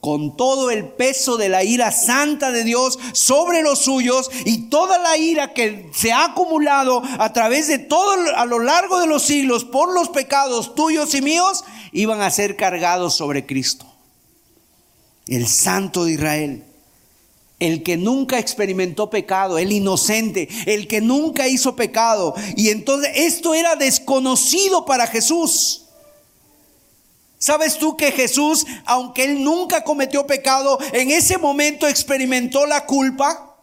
con 0.00 0.36
todo 0.36 0.70
el 0.70 0.88
peso 0.88 1.36
de 1.36 1.50
la 1.50 1.62
ira 1.62 1.92
santa 1.92 2.50
de 2.50 2.64
Dios 2.64 2.98
sobre 3.12 3.62
los 3.62 3.80
suyos 3.80 4.30
y 4.46 4.68
toda 4.70 4.98
la 4.98 5.18
ira 5.18 5.52
que 5.52 5.90
se 5.94 6.10
ha 6.10 6.24
acumulado 6.24 7.02
a 7.18 7.32
través 7.32 7.68
de 7.68 7.78
todo 7.78 8.14
a 8.34 8.46
lo 8.46 8.60
largo 8.60 8.98
de 9.00 9.06
los 9.06 9.22
siglos 9.22 9.64
por 9.64 9.92
los 9.92 10.08
pecados 10.08 10.74
tuyos 10.74 11.14
y 11.14 11.20
míos, 11.20 11.64
iban 11.92 12.22
a 12.22 12.30
ser 12.30 12.56
cargados 12.56 13.14
sobre 13.14 13.44
Cristo, 13.44 13.86
el 15.26 15.46
Santo 15.46 16.04
de 16.04 16.12
Israel 16.12 16.69
el 17.60 17.82
que 17.82 17.96
nunca 17.96 18.38
experimentó 18.38 19.10
pecado, 19.10 19.58
el 19.58 19.70
inocente, 19.70 20.48
el 20.66 20.88
que 20.88 21.00
nunca 21.00 21.46
hizo 21.46 21.76
pecado. 21.76 22.34
Y 22.56 22.70
entonces 22.70 23.12
esto 23.14 23.54
era 23.54 23.76
desconocido 23.76 24.84
para 24.84 25.06
Jesús. 25.06 25.82
¿Sabes 27.38 27.78
tú 27.78 27.96
que 27.96 28.12
Jesús, 28.12 28.66
aunque 28.84 29.24
él 29.24 29.44
nunca 29.44 29.84
cometió 29.84 30.26
pecado, 30.26 30.78
en 30.92 31.10
ese 31.10 31.38
momento 31.38 31.86
experimentó 31.86 32.66
la 32.66 32.84
culpa? 32.84 33.56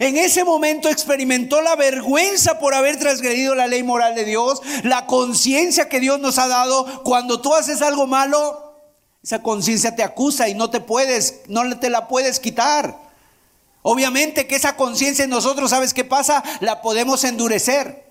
En 0.00 0.16
ese 0.16 0.42
momento 0.42 0.88
experimentó 0.88 1.62
la 1.62 1.76
vergüenza 1.76 2.58
por 2.58 2.74
haber 2.74 2.98
transgredido 2.98 3.54
la 3.54 3.68
ley 3.68 3.82
moral 3.82 4.14
de 4.16 4.24
Dios, 4.24 4.60
la 4.82 5.06
conciencia 5.06 5.88
que 5.88 6.00
Dios 6.00 6.20
nos 6.20 6.38
ha 6.38 6.48
dado. 6.48 7.04
Cuando 7.04 7.40
tú 7.40 7.54
haces 7.54 7.82
algo 7.82 8.06
malo, 8.06 8.74
esa 9.22 9.42
conciencia 9.42 9.94
te 9.94 10.02
acusa 10.02 10.48
y 10.48 10.54
no 10.54 10.70
te 10.70 10.80
puedes, 10.80 11.42
no 11.46 11.78
te 11.78 11.88
la 11.88 12.08
puedes 12.08 12.40
quitar. 12.40 13.05
Obviamente 13.88 14.48
que 14.48 14.56
esa 14.56 14.74
conciencia 14.74 15.22
en 15.22 15.30
nosotros, 15.30 15.70
¿sabes 15.70 15.94
qué 15.94 16.02
pasa? 16.02 16.42
La 16.58 16.82
podemos 16.82 17.22
endurecer. 17.22 18.04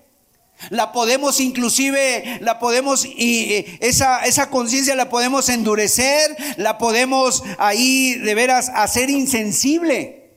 La 0.70 0.90
podemos 0.90 1.38
inclusive, 1.38 2.38
la 2.40 2.58
podemos, 2.58 3.04
y 3.04 3.66
esa, 3.80 4.20
esa 4.20 4.48
conciencia 4.48 4.94
la 4.94 5.10
podemos 5.10 5.50
endurecer, 5.50 6.34
la 6.56 6.78
podemos 6.78 7.42
ahí 7.58 8.14
de 8.14 8.34
veras 8.34 8.70
hacer 8.74 9.10
insensible. 9.10 10.30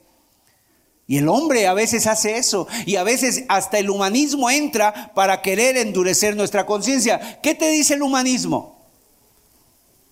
Y 1.07 1.19
el 1.19 1.29
hombre 1.29 1.67
a 1.67 1.73
veces 1.73 2.05
hace 2.05 2.35
eso. 2.35 2.67
Y 2.85 2.97
a 2.97 3.03
veces 3.03 3.45
hasta 3.47 3.79
el 3.79 3.89
humanismo 3.89 4.49
entra 4.49 5.13
para 5.15 5.41
querer 5.41 5.77
endurecer 5.77 6.35
nuestra 6.35 6.65
conciencia. 6.65 7.39
¿Qué 7.41 7.55
te 7.55 7.69
dice 7.69 7.93
el 7.93 8.01
humanismo? 8.01 8.77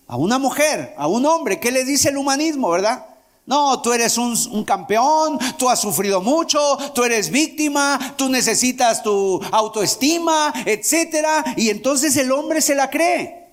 A 0.06 0.16
una 0.16 0.38
mujer, 0.38 0.94
a 0.96 1.06
un 1.06 1.26
hombre, 1.26 1.60
¿qué 1.60 1.70
le 1.70 1.84
dice 1.84 2.08
el 2.08 2.16
humanismo, 2.16 2.70
verdad? 2.70 3.04
No, 3.48 3.80
tú 3.80 3.94
eres 3.94 4.18
un, 4.18 4.62
campeón, 4.62 5.38
tú 5.56 5.70
has 5.70 5.80
sufrido 5.80 6.20
mucho, 6.20 6.60
tú 6.94 7.02
eres 7.02 7.30
víctima, 7.30 8.14
tú 8.18 8.28
necesitas 8.28 9.02
tu 9.02 9.42
autoestima, 9.50 10.52
etcétera. 10.66 11.42
Y 11.56 11.70
entonces 11.70 12.14
el 12.18 12.30
hombre 12.30 12.60
se 12.60 12.74
la 12.74 12.90
cree. 12.90 13.48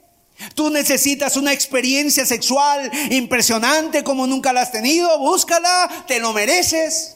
Tú 0.53 0.69
necesitas 0.69 1.37
una 1.37 1.53
experiencia 1.53 2.25
sexual 2.25 2.91
impresionante 3.09 4.03
como 4.03 4.27
nunca 4.27 4.51
la 4.51 4.63
has 4.63 4.71
tenido. 4.73 5.17
Búscala, 5.17 5.89
te 6.05 6.19
lo 6.19 6.33
mereces. 6.33 7.15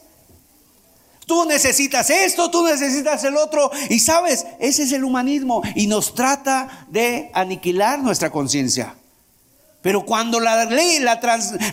Tú 1.25 1.43
necesitas 1.43 2.09
esto, 2.09 2.49
tú 2.49 2.63
necesitas 2.63 3.21
el 3.25 3.35
otro. 3.35 3.69
Y 3.89 3.99
sabes, 3.99 4.45
ese 4.57 4.83
es 4.83 4.93
el 4.93 5.03
humanismo 5.03 5.61
y 5.75 5.87
nos 5.87 6.15
trata 6.15 6.87
de 6.87 7.29
aniquilar 7.33 7.99
nuestra 7.99 8.31
conciencia. 8.31 8.95
Pero 9.81 10.05
cuando 10.05 10.39
la 10.39 10.65
ley, 10.65 10.99
la, 10.99 11.19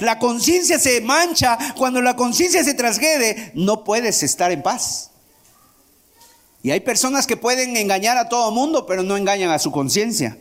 la 0.00 0.18
conciencia 0.18 0.78
se 0.78 1.00
mancha, 1.00 1.58
cuando 1.76 2.00
la 2.00 2.14
conciencia 2.14 2.62
se 2.62 2.74
transgrede, 2.74 3.50
no 3.54 3.82
puedes 3.82 4.22
estar 4.22 4.52
en 4.52 4.62
paz. 4.62 5.10
Y 6.62 6.70
hay 6.70 6.80
personas 6.80 7.26
que 7.26 7.36
pueden 7.36 7.76
engañar 7.76 8.16
a 8.16 8.28
todo 8.28 8.50
mundo, 8.50 8.86
pero 8.86 9.02
no 9.02 9.16
engañan 9.16 9.50
a 9.50 9.58
su 9.58 9.70
conciencia. 9.70 10.38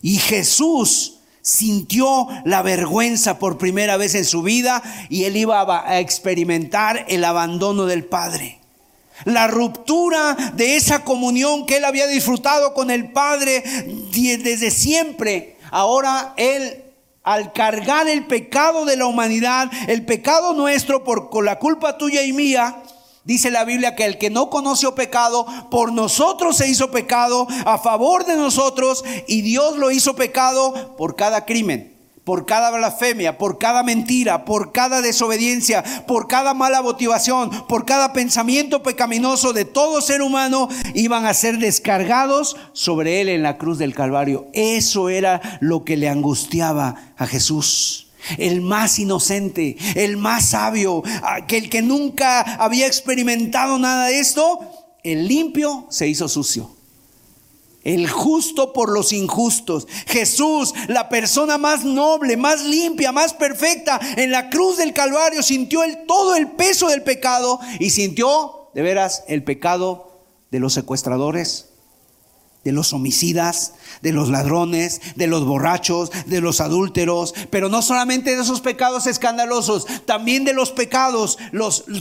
Y 0.00 0.16
Jesús 0.18 1.18
sintió 1.42 2.28
la 2.44 2.62
vergüenza 2.62 3.38
por 3.38 3.58
primera 3.58 3.96
vez 3.96 4.14
en 4.14 4.24
su 4.24 4.42
vida 4.42 4.82
y 5.08 5.24
él 5.24 5.36
iba 5.36 5.88
a 5.88 5.98
experimentar 5.98 7.06
el 7.08 7.24
abandono 7.24 7.86
del 7.86 8.04
Padre. 8.04 8.60
La 9.24 9.48
ruptura 9.48 10.36
de 10.54 10.76
esa 10.76 11.04
comunión 11.04 11.66
que 11.66 11.78
él 11.78 11.84
había 11.84 12.06
disfrutado 12.06 12.74
con 12.74 12.90
el 12.90 13.10
Padre 13.10 13.64
desde 14.12 14.70
siempre. 14.70 15.57
Ahora 15.70 16.34
él 16.36 16.84
al 17.24 17.52
cargar 17.52 18.08
el 18.08 18.26
pecado 18.26 18.84
de 18.84 18.96
la 18.96 19.06
humanidad, 19.06 19.70
el 19.88 20.04
pecado 20.06 20.54
nuestro 20.54 21.04
por 21.04 21.44
la 21.44 21.58
culpa 21.58 21.98
tuya 21.98 22.22
y 22.22 22.32
mía, 22.32 22.82
Dice 23.28 23.50
la 23.50 23.64
Biblia 23.64 23.94
que 23.94 24.06
el 24.06 24.16
que 24.16 24.30
no 24.30 24.48
conoció 24.48 24.94
pecado, 24.94 25.44
por 25.70 25.92
nosotros 25.92 26.56
se 26.56 26.66
hizo 26.66 26.90
pecado, 26.90 27.46
a 27.66 27.76
favor 27.76 28.24
de 28.24 28.38
nosotros, 28.38 29.04
y 29.26 29.42
Dios 29.42 29.76
lo 29.76 29.90
hizo 29.90 30.16
pecado 30.16 30.96
por 30.96 31.14
cada 31.14 31.44
crimen, 31.44 31.97
por 32.28 32.44
cada 32.44 32.70
blasfemia, 32.70 33.38
por 33.38 33.56
cada 33.56 33.82
mentira, 33.82 34.44
por 34.44 34.70
cada 34.70 35.00
desobediencia, 35.00 35.82
por 36.06 36.28
cada 36.28 36.52
mala 36.52 36.82
motivación, 36.82 37.48
por 37.66 37.86
cada 37.86 38.12
pensamiento 38.12 38.82
pecaminoso 38.82 39.54
de 39.54 39.64
todo 39.64 40.02
ser 40.02 40.20
humano, 40.20 40.68
iban 40.92 41.24
a 41.24 41.32
ser 41.32 41.56
descargados 41.56 42.58
sobre 42.74 43.22
él 43.22 43.30
en 43.30 43.42
la 43.42 43.56
cruz 43.56 43.78
del 43.78 43.94
Calvario. 43.94 44.48
Eso 44.52 45.08
era 45.08 45.40
lo 45.62 45.84
que 45.84 45.96
le 45.96 46.10
angustiaba 46.10 47.14
a 47.16 47.26
Jesús 47.26 48.08
el 48.36 48.60
más 48.60 48.98
inocente, 48.98 49.78
el 49.94 50.18
más 50.18 50.50
sabio, 50.50 51.02
aquel 51.22 51.70
que 51.70 51.80
nunca 51.80 52.42
había 52.56 52.86
experimentado 52.86 53.78
nada 53.78 54.08
de 54.08 54.18
esto, 54.18 54.60
el 55.02 55.28
limpio 55.28 55.86
se 55.88 56.08
hizo 56.08 56.28
sucio. 56.28 56.77
El 57.88 58.06
justo 58.06 58.74
por 58.74 58.90
los 58.92 59.14
injustos. 59.14 59.88
Jesús, 60.06 60.74
la 60.88 61.08
persona 61.08 61.56
más 61.56 61.84
noble, 61.84 62.36
más 62.36 62.62
limpia, 62.62 63.12
más 63.12 63.32
perfecta, 63.32 63.98
en 64.18 64.30
la 64.30 64.50
cruz 64.50 64.76
del 64.76 64.92
Calvario 64.92 65.42
sintió 65.42 65.82
el, 65.82 66.04
todo 66.04 66.36
el 66.36 66.48
peso 66.48 66.88
del 66.88 67.02
pecado 67.02 67.58
y 67.80 67.88
sintió, 67.88 68.68
de 68.74 68.82
veras, 68.82 69.24
el 69.26 69.42
pecado 69.42 70.20
de 70.50 70.60
los 70.60 70.74
secuestradores, 70.74 71.67
de 72.68 72.72
los 72.72 72.92
homicidas, 72.92 73.72
de 74.02 74.12
los 74.12 74.28
ladrones, 74.28 75.00
de 75.16 75.26
los 75.26 75.46
borrachos, 75.46 76.10
de 76.26 76.42
los 76.42 76.60
adúlteros, 76.60 77.32
pero 77.48 77.70
no 77.70 77.80
solamente 77.80 78.36
de 78.36 78.42
esos 78.42 78.60
pecados 78.60 79.06
escandalosos, 79.06 79.86
también 80.04 80.44
de 80.44 80.52
los 80.52 80.70
pecados, 80.70 81.38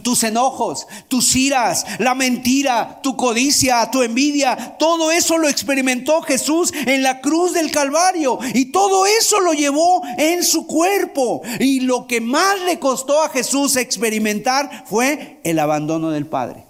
tus 0.04 0.24
enojos, 0.26 0.86
tus 1.08 1.34
iras, 1.38 1.86
la 2.00 2.16
mentira, 2.16 3.00
tu 3.02 3.16
codicia, 3.16 3.90
tu 3.92 4.02
envidia, 4.02 4.76
todo 4.78 5.10
eso 5.10 5.38
lo 5.38 5.48
experimentó 5.48 6.22
Jesús 6.22 6.74
en 6.86 7.02
la 7.02 7.22
cruz 7.22 7.54
del 7.54 7.72
Calvario 7.72 8.38
y 8.54 8.66
todo 8.66 9.06
eso 9.06 9.40
lo 9.40 9.54
llevó 9.54 10.02
en 10.18 10.44
su 10.44 10.68
cuerpo 10.68 11.44
y 11.62 11.80
lo 11.80 12.08
que 12.08 12.20
más 12.20 12.60
le 12.66 12.78
costó 12.78 13.24
a 13.24 13.30
Jesús 13.30 13.78
experimentar 13.78 14.84
fue 14.86 15.40
el 15.46 15.60
abandono 15.60 16.10
del 16.10 16.28
Padre. 16.28 16.66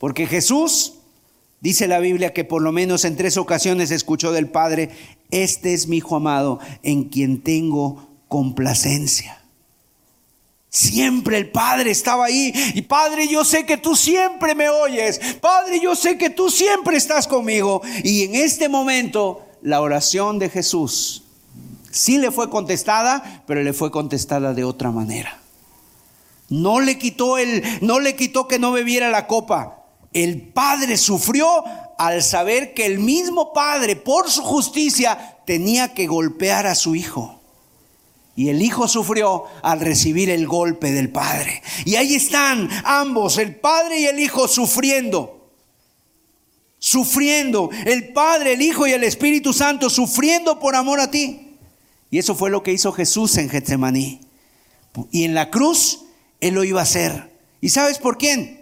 Porque 0.00 0.26
Jesús 0.26 0.95
Dice 1.66 1.88
la 1.88 1.98
Biblia 1.98 2.32
que 2.32 2.44
por 2.44 2.62
lo 2.62 2.70
menos 2.70 3.04
en 3.04 3.16
tres 3.16 3.36
ocasiones 3.36 3.90
escuchó 3.90 4.30
del 4.30 4.48
Padre, 4.48 4.88
este 5.32 5.74
es 5.74 5.88
mi 5.88 5.96
Hijo 5.96 6.14
amado 6.14 6.60
en 6.84 7.08
quien 7.08 7.42
tengo 7.42 8.08
complacencia. 8.28 9.42
Siempre 10.68 11.38
el 11.38 11.50
Padre 11.50 11.90
estaba 11.90 12.26
ahí. 12.26 12.52
Y 12.76 12.82
Padre, 12.82 13.26
yo 13.26 13.44
sé 13.44 13.66
que 13.66 13.78
tú 13.78 13.96
siempre 13.96 14.54
me 14.54 14.68
oyes. 14.68 15.18
Padre, 15.40 15.80
yo 15.80 15.96
sé 15.96 16.16
que 16.16 16.30
tú 16.30 16.50
siempre 16.50 16.96
estás 16.96 17.26
conmigo. 17.26 17.82
Y 18.04 18.22
en 18.22 18.36
este 18.36 18.68
momento 18.68 19.44
la 19.60 19.80
oración 19.80 20.38
de 20.38 20.48
Jesús 20.50 21.24
sí 21.90 22.18
le 22.18 22.30
fue 22.30 22.48
contestada, 22.48 23.42
pero 23.44 23.64
le 23.64 23.72
fue 23.72 23.90
contestada 23.90 24.54
de 24.54 24.62
otra 24.62 24.92
manera. 24.92 25.40
No 26.48 26.78
le 26.78 26.96
quitó 26.96 27.38
el, 27.38 27.64
no 27.80 27.98
le 27.98 28.14
quitó 28.14 28.46
que 28.46 28.60
no 28.60 28.70
bebiera 28.70 29.10
la 29.10 29.26
copa. 29.26 29.75
El 30.16 30.40
padre 30.40 30.96
sufrió 30.96 31.46
al 31.98 32.22
saber 32.22 32.72
que 32.72 32.86
el 32.86 33.00
mismo 33.00 33.52
padre, 33.52 33.96
por 33.96 34.30
su 34.30 34.42
justicia, 34.42 35.36
tenía 35.44 35.92
que 35.92 36.06
golpear 36.06 36.66
a 36.66 36.74
su 36.74 36.94
hijo. 36.94 37.38
Y 38.34 38.48
el 38.48 38.62
hijo 38.62 38.88
sufrió 38.88 39.44
al 39.60 39.80
recibir 39.80 40.30
el 40.30 40.46
golpe 40.46 40.90
del 40.90 41.10
padre. 41.10 41.62
Y 41.84 41.96
ahí 41.96 42.14
están 42.14 42.70
ambos, 42.86 43.36
el 43.36 43.56
padre 43.56 44.00
y 44.00 44.06
el 44.06 44.18
hijo, 44.18 44.48
sufriendo. 44.48 45.50
Sufriendo. 46.78 47.68
El 47.84 48.14
padre, 48.14 48.54
el 48.54 48.62
hijo 48.62 48.86
y 48.86 48.92
el 48.92 49.04
Espíritu 49.04 49.52
Santo 49.52 49.90
sufriendo 49.90 50.58
por 50.58 50.76
amor 50.76 50.98
a 50.98 51.10
ti. 51.10 51.58
Y 52.10 52.16
eso 52.16 52.34
fue 52.34 52.48
lo 52.48 52.62
que 52.62 52.72
hizo 52.72 52.90
Jesús 52.90 53.36
en 53.36 53.50
Getsemaní. 53.50 54.22
Y 55.10 55.24
en 55.24 55.34
la 55.34 55.50
cruz, 55.50 56.06
Él 56.40 56.54
lo 56.54 56.64
iba 56.64 56.80
a 56.80 56.84
hacer. 56.84 57.36
¿Y 57.60 57.68
sabes 57.68 57.98
por 57.98 58.16
quién? 58.16 58.55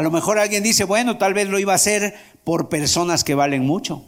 A 0.00 0.02
lo 0.02 0.10
mejor 0.10 0.38
alguien 0.38 0.62
dice, 0.62 0.84
bueno, 0.84 1.18
tal 1.18 1.34
vez 1.34 1.46
lo 1.46 1.58
iba 1.58 1.74
a 1.74 1.76
hacer 1.76 2.18
por 2.42 2.70
personas 2.70 3.22
que 3.22 3.34
valen 3.34 3.66
mucho. 3.66 4.02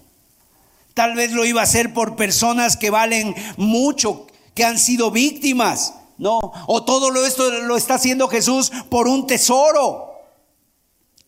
Tal 0.94 1.14
vez 1.14 1.32
lo 1.32 1.44
iba 1.44 1.60
a 1.60 1.64
hacer 1.64 1.92
por 1.92 2.16
personas 2.16 2.78
que 2.78 2.88
valen 2.88 3.34
mucho, 3.58 4.26
que 4.54 4.64
han 4.64 4.78
sido 4.78 5.10
víctimas. 5.10 5.92
No, 6.16 6.40
o 6.66 6.82
todo 6.86 7.10
lo 7.10 7.26
esto 7.26 7.50
lo 7.64 7.76
está 7.76 7.96
haciendo 7.96 8.28
Jesús 8.28 8.72
por 8.88 9.06
un 9.06 9.26
tesoro. 9.26 10.14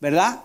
¿Verdad? 0.00 0.40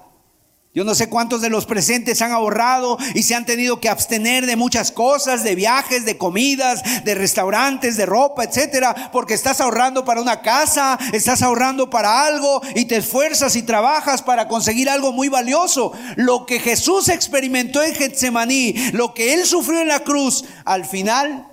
Yo 0.71 0.83
no 0.83 0.93
sé 0.93 1.09
cuántos 1.09 1.41
de 1.41 1.49
los 1.49 1.65
presentes 1.65 2.21
han 2.21 2.31
ahorrado 2.31 2.99
y 3.15 3.23
se 3.23 3.33
han 3.33 3.43
tenido 3.43 3.79
que 3.79 3.89
abstener 3.89 4.45
de 4.45 4.55
muchas 4.55 4.91
cosas, 4.91 5.43
de 5.43 5.55
viajes, 5.55 6.05
de 6.05 6.19
comidas, 6.19 7.03
de 7.03 7.15
restaurantes, 7.15 7.97
de 7.97 8.05
ropa, 8.05 8.43
etcétera, 8.43 9.09
porque 9.11 9.33
estás 9.33 9.61
ahorrando 9.61 10.05
para 10.05 10.21
una 10.21 10.43
casa, 10.43 10.99
estás 11.11 11.41
ahorrando 11.41 11.89
para 11.89 12.23
algo 12.23 12.61
y 12.75 12.85
te 12.85 12.97
esfuerzas 12.97 13.55
y 13.55 13.63
trabajas 13.63 14.21
para 14.21 14.47
conseguir 14.47 14.91
algo 14.91 15.11
muy 15.11 15.27
valioso. 15.27 15.91
Lo 16.17 16.45
que 16.45 16.59
Jesús 16.59 17.09
experimentó 17.09 17.81
en 17.81 17.95
Getsemaní, 17.95 18.91
lo 18.91 19.15
que 19.15 19.33
él 19.33 19.47
sufrió 19.47 19.81
en 19.81 19.87
la 19.87 20.03
cruz, 20.03 20.45
al 20.65 20.85
final 20.85 21.47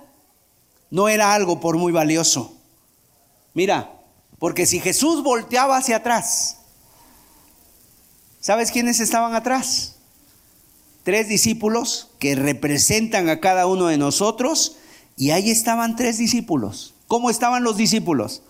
no 0.91 1.09
era 1.09 1.33
algo 1.33 1.59
por 1.59 1.75
muy 1.77 1.91
valioso. 1.91 2.55
Mira, 3.55 3.91
porque 4.37 4.67
si 4.67 4.79
Jesús 4.79 5.23
volteaba 5.23 5.77
hacia 5.77 5.97
atrás, 5.97 6.56
¿Sabes 8.39 8.71
quiénes 8.71 8.99
estaban 8.99 9.35
atrás? 9.35 9.95
Tres 11.03 11.27
discípulos 11.27 12.09
que 12.19 12.35
representan 12.35 13.29
a 13.29 13.39
cada 13.39 13.67
uno 13.67 13.87
de 13.87 13.97
nosotros 13.97 14.77
y 15.15 15.31
ahí 15.31 15.49
estaban 15.49 15.95
tres 15.95 16.17
discípulos. 16.17 16.93
¿Cómo 17.07 17.29
estaban 17.29 17.63
los 17.63 17.77
discípulos? 17.77 18.43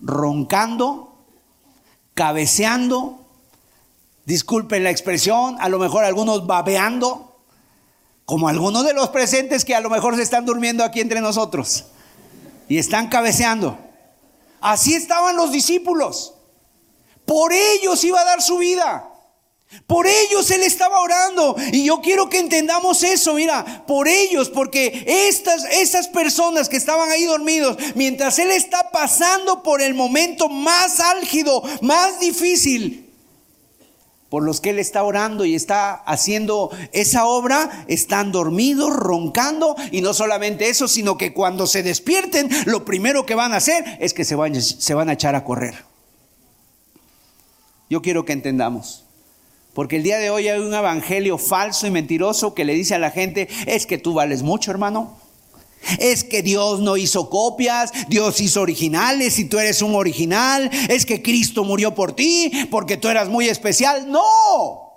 Roncando, 0.00 1.16
cabeceando, 2.14 3.26
disculpen 4.24 4.84
la 4.84 4.90
expresión, 4.90 5.56
a 5.60 5.68
lo 5.68 5.78
mejor 5.78 6.04
algunos 6.04 6.46
babeando, 6.46 7.40
como 8.24 8.48
algunos 8.48 8.84
de 8.84 8.92
los 8.92 9.08
presentes 9.08 9.64
que 9.64 9.74
a 9.74 9.80
lo 9.80 9.90
mejor 9.90 10.16
se 10.16 10.22
están 10.22 10.44
durmiendo 10.44 10.84
aquí 10.84 11.00
entre 11.00 11.20
nosotros 11.20 11.86
y 12.68 12.78
están 12.78 13.08
cabeceando. 13.08 13.78
Así 14.60 14.94
estaban 14.94 15.36
los 15.36 15.50
discípulos. 15.50 16.34
Por 17.24 17.52
ellos 17.52 18.02
iba 18.04 18.20
a 18.20 18.24
dar 18.24 18.42
su 18.42 18.58
vida. 18.58 19.07
Por 19.86 20.06
ellos 20.06 20.50
Él 20.50 20.62
estaba 20.62 21.00
orando. 21.00 21.56
Y 21.72 21.84
yo 21.84 22.00
quiero 22.00 22.28
que 22.28 22.38
entendamos 22.38 23.02
eso, 23.02 23.34
mira, 23.34 23.84
por 23.86 24.08
ellos, 24.08 24.48
porque 24.48 25.04
estas, 25.06 25.64
estas 25.70 26.08
personas 26.08 26.68
que 26.68 26.76
estaban 26.76 27.10
ahí 27.10 27.24
dormidos, 27.24 27.76
mientras 27.94 28.38
Él 28.38 28.50
está 28.50 28.90
pasando 28.90 29.62
por 29.62 29.82
el 29.82 29.94
momento 29.94 30.48
más 30.48 31.00
álgido, 31.00 31.62
más 31.82 32.18
difícil, 32.18 33.10
por 34.30 34.42
los 34.42 34.60
que 34.60 34.70
Él 34.70 34.78
está 34.78 35.02
orando 35.02 35.44
y 35.44 35.54
está 35.54 35.94
haciendo 35.94 36.70
esa 36.92 37.26
obra, 37.26 37.84
están 37.88 38.32
dormidos, 38.32 38.94
roncando, 38.94 39.76
y 39.90 40.00
no 40.00 40.14
solamente 40.14 40.68
eso, 40.68 40.88
sino 40.88 41.18
que 41.18 41.32
cuando 41.32 41.66
se 41.66 41.82
despierten, 41.82 42.48
lo 42.66 42.84
primero 42.84 43.26
que 43.26 43.34
van 43.34 43.52
a 43.52 43.56
hacer 43.56 43.98
es 44.00 44.14
que 44.14 44.24
se 44.24 44.36
se 44.60 44.94
van 44.94 45.08
a 45.08 45.12
echar 45.12 45.34
a 45.34 45.44
correr. 45.44 45.84
Yo 47.90 48.02
quiero 48.02 48.24
que 48.24 48.34
entendamos. 48.34 49.07
Porque 49.78 49.94
el 49.94 50.02
día 50.02 50.18
de 50.18 50.28
hoy 50.28 50.48
hay 50.48 50.58
un 50.58 50.74
evangelio 50.74 51.38
falso 51.38 51.86
y 51.86 51.92
mentiroso 51.92 52.52
que 52.52 52.64
le 52.64 52.74
dice 52.74 52.96
a 52.96 52.98
la 52.98 53.12
gente, 53.12 53.48
es 53.64 53.86
que 53.86 53.96
tú 53.96 54.12
vales 54.12 54.42
mucho, 54.42 54.72
hermano. 54.72 55.16
Es 56.00 56.24
que 56.24 56.42
Dios 56.42 56.80
no 56.80 56.96
hizo 56.96 57.30
copias, 57.30 57.92
Dios 58.08 58.40
hizo 58.40 58.60
originales 58.60 59.38
y 59.38 59.44
tú 59.44 59.56
eres 59.60 59.80
un 59.80 59.94
original. 59.94 60.68
Es 60.88 61.06
que 61.06 61.22
Cristo 61.22 61.62
murió 61.62 61.94
por 61.94 62.10
ti 62.10 62.50
porque 62.72 62.96
tú 62.96 63.06
eras 63.06 63.28
muy 63.28 63.48
especial. 63.48 64.10
No. 64.10 64.87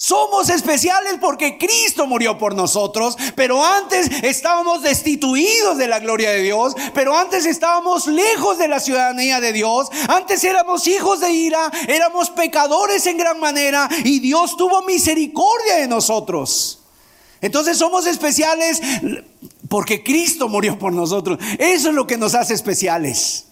Somos 0.00 0.48
especiales 0.48 1.16
porque 1.20 1.58
Cristo 1.58 2.06
murió 2.06 2.38
por 2.38 2.54
nosotros, 2.54 3.16
pero 3.34 3.64
antes 3.64 4.08
estábamos 4.22 4.80
destituidos 4.82 5.76
de 5.76 5.88
la 5.88 5.98
gloria 5.98 6.30
de 6.30 6.40
Dios, 6.40 6.74
pero 6.94 7.18
antes 7.18 7.44
estábamos 7.46 8.06
lejos 8.06 8.58
de 8.58 8.68
la 8.68 8.78
ciudadanía 8.78 9.40
de 9.40 9.52
Dios, 9.52 9.88
antes 10.06 10.44
éramos 10.44 10.86
hijos 10.86 11.18
de 11.18 11.32
ira, 11.32 11.68
éramos 11.88 12.30
pecadores 12.30 13.06
en 13.06 13.18
gran 13.18 13.40
manera 13.40 13.88
y 14.04 14.20
Dios 14.20 14.56
tuvo 14.56 14.82
misericordia 14.82 15.78
de 15.78 15.88
nosotros. 15.88 16.78
Entonces 17.40 17.76
somos 17.76 18.06
especiales 18.06 18.80
porque 19.68 20.04
Cristo 20.04 20.48
murió 20.48 20.78
por 20.78 20.92
nosotros. 20.92 21.40
Eso 21.58 21.88
es 21.88 21.94
lo 21.96 22.06
que 22.06 22.16
nos 22.16 22.36
hace 22.36 22.54
especiales. 22.54 23.47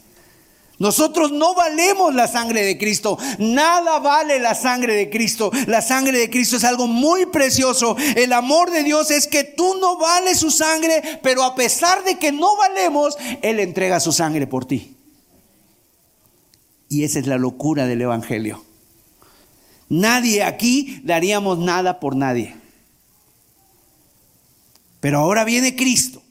Nosotros 0.79 1.33
no 1.33 1.55
valemos 1.55 2.14
la 2.14 2.29
sangre 2.29 2.62
de 2.62 2.77
Cristo. 2.77 3.18
Nada 3.39 3.99
vale 3.99 4.39
la 4.39 4.55
sangre 4.55 4.95
de 4.95 5.09
Cristo. 5.09 5.51
La 5.66 5.81
sangre 5.81 6.18
de 6.18 6.29
Cristo 6.29 6.57
es 6.57 6.64
algo 6.64 6.87
muy 6.87 7.27
precioso. 7.27 7.97
El 8.14 8.33
amor 8.33 8.70
de 8.70 8.83
Dios 8.83 9.11
es 9.11 9.27
que 9.27 9.45
tú 9.45 9.77
no 9.81 9.97
vales 9.97 10.39
su 10.39 10.51
sangre, 10.51 11.20
pero 11.22 11.45
a 11.45 11.55
pesar 11.55 12.05
de 12.05 12.18
que 12.18 12.31
no 12.31 12.57
valemos, 12.57 13.16
Él 13.41 13.61
entrega 13.61 14.01
su 14.01 14.12
sangre 14.12 14.47
por 14.47 14.66
ti. 14.66 14.95
Y 16.89 17.05
esa 17.05 17.18
es 17.18 17.27
la 17.27 17.39
locura 17.39 17.87
del 17.87 18.03
Evangelio. 18.03 18.62
Nadie 19.89 20.43
aquí 20.43 21.01
daríamos 21.05 21.59
nada 21.59 22.01
por 22.01 22.16
nadie. 22.16 22.55
Pero 25.01 25.20
ahora 25.20 25.45
viene 25.45 25.74
Cristo 25.74 26.22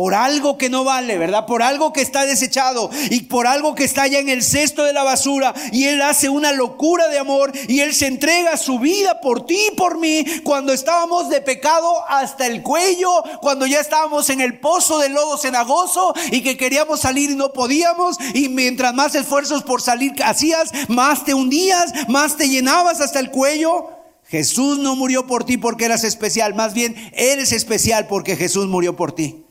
por 0.00 0.14
algo 0.14 0.56
que 0.56 0.70
no 0.70 0.82
vale, 0.82 1.18
¿verdad? 1.18 1.44
Por 1.44 1.62
algo 1.62 1.92
que 1.92 2.00
está 2.00 2.24
desechado 2.24 2.88
y 3.10 3.24
por 3.24 3.46
algo 3.46 3.74
que 3.74 3.84
está 3.84 4.06
ya 4.06 4.18
en 4.18 4.30
el 4.30 4.42
cesto 4.42 4.82
de 4.84 4.94
la 4.94 5.04
basura. 5.04 5.52
Y 5.72 5.88
Él 5.88 6.00
hace 6.00 6.30
una 6.30 6.52
locura 6.52 7.08
de 7.08 7.18
amor 7.18 7.52
y 7.68 7.80
Él 7.80 7.94
se 7.94 8.06
entrega 8.06 8.56
su 8.56 8.78
vida 8.78 9.20
por 9.20 9.44
ti 9.44 9.58
y 9.70 9.76
por 9.76 9.98
mí 9.98 10.24
cuando 10.42 10.72
estábamos 10.72 11.28
de 11.28 11.42
pecado 11.42 11.92
hasta 12.08 12.46
el 12.46 12.62
cuello, 12.62 13.10
cuando 13.42 13.66
ya 13.66 13.78
estábamos 13.78 14.30
en 14.30 14.40
el 14.40 14.58
pozo 14.58 15.00
del 15.00 15.12
lodo 15.12 15.36
cenagoso 15.36 16.14
y 16.30 16.40
que 16.40 16.56
queríamos 16.56 17.00
salir 17.00 17.32
y 17.32 17.36
no 17.36 17.52
podíamos. 17.52 18.16
Y 18.32 18.48
mientras 18.48 18.94
más 18.94 19.14
esfuerzos 19.14 19.64
por 19.64 19.82
salir 19.82 20.14
hacías, 20.24 20.70
más 20.88 21.26
te 21.26 21.34
hundías, 21.34 22.08
más 22.08 22.38
te 22.38 22.48
llenabas 22.48 23.02
hasta 23.02 23.20
el 23.20 23.30
cuello. 23.30 23.90
Jesús 24.24 24.78
no 24.78 24.96
murió 24.96 25.26
por 25.26 25.44
ti 25.44 25.58
porque 25.58 25.84
eras 25.84 26.04
especial, 26.04 26.54
más 26.54 26.72
bien 26.72 26.96
eres 27.12 27.52
especial 27.52 28.06
porque 28.06 28.34
Jesús 28.34 28.66
murió 28.66 28.96
por 28.96 29.12
ti. 29.12 29.44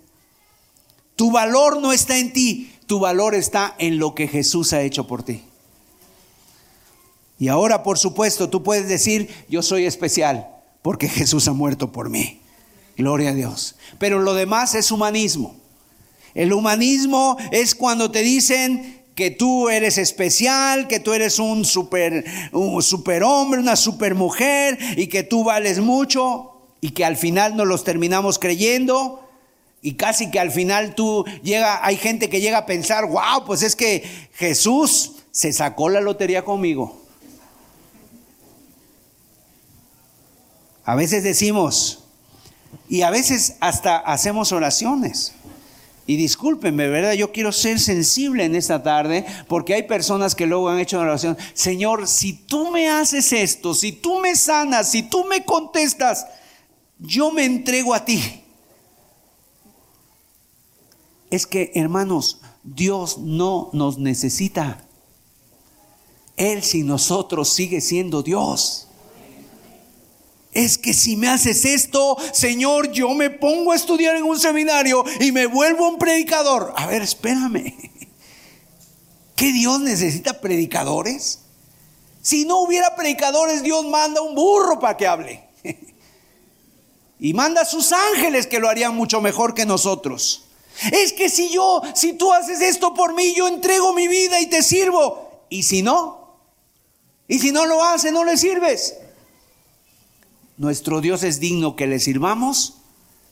Tu 1.19 1.31
valor 1.31 1.81
no 1.81 1.91
está 1.91 2.17
en 2.17 2.31
ti, 2.31 2.71
tu 2.87 3.01
valor 3.01 3.35
está 3.35 3.75
en 3.77 3.99
lo 3.99 4.15
que 4.15 4.29
Jesús 4.29 4.71
ha 4.71 4.83
hecho 4.83 5.05
por 5.05 5.21
ti. 5.21 5.43
Y 7.37 7.49
ahora, 7.49 7.83
por 7.83 7.99
supuesto, 7.99 8.49
tú 8.49 8.63
puedes 8.63 8.87
decir, 8.87 9.29
yo 9.49 9.61
soy 9.61 9.83
especial 9.83 10.47
porque 10.81 11.09
Jesús 11.09 11.49
ha 11.49 11.51
muerto 11.51 11.91
por 11.91 12.09
mí. 12.09 12.39
Gloria 12.95 13.31
a 13.31 13.33
Dios. 13.33 13.75
Pero 13.97 14.19
lo 14.19 14.33
demás 14.33 14.75
es 14.75 14.93
humanismo. 14.93 15.57
El 16.35 16.53
humanismo 16.53 17.35
es 17.51 17.75
cuando 17.75 18.11
te 18.11 18.21
dicen 18.21 19.03
que 19.13 19.29
tú 19.29 19.67
eres 19.67 19.97
especial, 19.97 20.87
que 20.87 21.01
tú 21.01 21.11
eres 21.11 21.37
un 21.37 21.65
super, 21.65 22.23
un 22.53 22.81
hombre, 23.25 23.59
una 23.59 23.75
super 23.75 24.15
mujer 24.15 24.79
y 24.95 25.07
que 25.07 25.23
tú 25.23 25.43
vales 25.43 25.79
mucho 25.79 26.61
y 26.79 26.91
que 26.91 27.03
al 27.03 27.17
final 27.17 27.57
nos 27.57 27.67
los 27.67 27.83
terminamos 27.83 28.39
creyendo 28.39 29.28
y 29.81 29.93
casi 29.93 30.29
que 30.29 30.39
al 30.39 30.51
final 30.51 30.93
tú 30.93 31.25
llega, 31.41 31.85
hay 31.85 31.95
gente 31.95 32.29
que 32.29 32.41
llega 32.41 32.59
a 32.59 32.65
pensar, 32.65 33.05
wow, 33.05 33.45
pues 33.45 33.63
es 33.63 33.75
que 33.75 34.03
Jesús 34.33 35.13
se 35.31 35.53
sacó 35.53 35.89
la 35.89 36.01
lotería 36.01 36.43
conmigo. 36.43 37.01
A 40.83 40.95
veces 40.95 41.23
decimos, 41.23 42.03
y 42.89 43.03
a 43.03 43.09
veces 43.09 43.55
hasta 43.59 43.97
hacemos 43.97 44.51
oraciones. 44.51 45.33
Y 46.07 46.15
discúlpenme, 46.15 46.87
¿verdad? 46.87 47.13
Yo 47.13 47.31
quiero 47.31 47.51
ser 47.51 47.79
sensible 47.79 48.43
en 48.43 48.55
esta 48.55 48.81
tarde 48.81 49.27
porque 49.47 49.75
hay 49.75 49.83
personas 49.83 50.33
que 50.33 50.47
luego 50.47 50.67
han 50.67 50.79
hecho 50.79 50.97
una 50.97 51.09
oración. 51.09 51.37
Señor, 51.53 52.07
si 52.07 52.33
tú 52.33 52.71
me 52.71 52.89
haces 52.89 53.31
esto, 53.31 53.75
si 53.75 53.91
tú 53.91 54.19
me 54.19 54.35
sanas, 54.35 54.89
si 54.89 55.03
tú 55.03 55.23
me 55.25 55.45
contestas, 55.45 56.25
yo 56.97 57.31
me 57.31 57.45
entrego 57.45 57.93
a 57.93 58.03
ti 58.03 58.38
es 61.29 61.45
que, 61.45 61.71
hermanos, 61.75 62.39
Dios 62.63 63.17
no 63.19 63.69
nos 63.73 63.97
necesita. 63.97 64.83
Él 66.37 66.63
sin 66.63 66.87
nosotros 66.87 67.49
sigue 67.49 67.81
siendo 67.81 68.23
Dios. 68.23 68.87
Es 70.51 70.77
que 70.77 70.93
si 70.93 71.15
me 71.15 71.27
haces 71.27 71.65
esto, 71.65 72.17
Señor, 72.33 72.91
yo 72.91 73.13
me 73.13 73.29
pongo 73.29 73.71
a 73.71 73.75
estudiar 73.75 74.15
en 74.15 74.23
un 74.23 74.39
seminario 74.39 75.03
y 75.19 75.31
me 75.31 75.45
vuelvo 75.45 75.87
un 75.87 75.97
predicador. 75.97 76.73
A 76.75 76.87
ver, 76.87 77.03
espérame. 77.03 77.75
¿Qué 79.35 79.51
Dios 79.53 79.79
necesita 79.79 80.41
predicadores? 80.41 81.39
Si 82.21 82.45
no 82.45 82.61
hubiera 82.61 82.95
predicadores, 82.95 83.61
Dios 83.61 83.85
manda 83.85 84.21
un 84.21 84.35
burro 84.35 84.79
para 84.79 84.97
que 84.97 85.07
hable. 85.07 85.43
Y 87.21 87.33
manda 87.33 87.63
a 87.63 87.65
sus 87.65 87.91
ángeles 87.91 88.47
que 88.47 88.61
lo 88.61 88.69
harían 88.69 88.95
mucho 88.95 89.19
mejor 89.19 89.53
que 89.53 89.65
nosotros. 89.65 90.48
Es 90.91 91.13
que 91.13 91.29
si 91.29 91.49
yo, 91.49 91.81
si 91.93 92.13
tú 92.13 92.31
haces 92.31 92.61
esto 92.61 92.93
por 92.93 93.13
mí, 93.13 93.33
yo 93.35 93.47
entrego 93.47 93.93
mi 93.93 94.07
vida 94.07 94.39
y 94.39 94.47
te 94.47 94.63
sirvo. 94.63 95.43
¿Y 95.49 95.63
si 95.63 95.81
no? 95.81 96.37
¿Y 97.27 97.39
si 97.39 97.51
no 97.51 97.65
lo 97.65 97.83
hace, 97.83 98.11
no 98.11 98.23
le 98.23 98.37
sirves? 98.37 98.95
Nuestro 100.57 100.99
Dios 100.99 101.23
es 101.23 101.39
digno 101.39 101.75
que 101.75 101.87
le 101.87 101.99
sirvamos, 101.99 102.75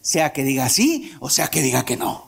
sea 0.01 0.31
que 0.31 0.45
diga 0.45 0.69
sí 0.69 1.11
o 1.19 1.29
sea 1.29 1.49
que 1.49 1.61
diga 1.61 1.83
que 1.83 1.97
no. 1.97 2.27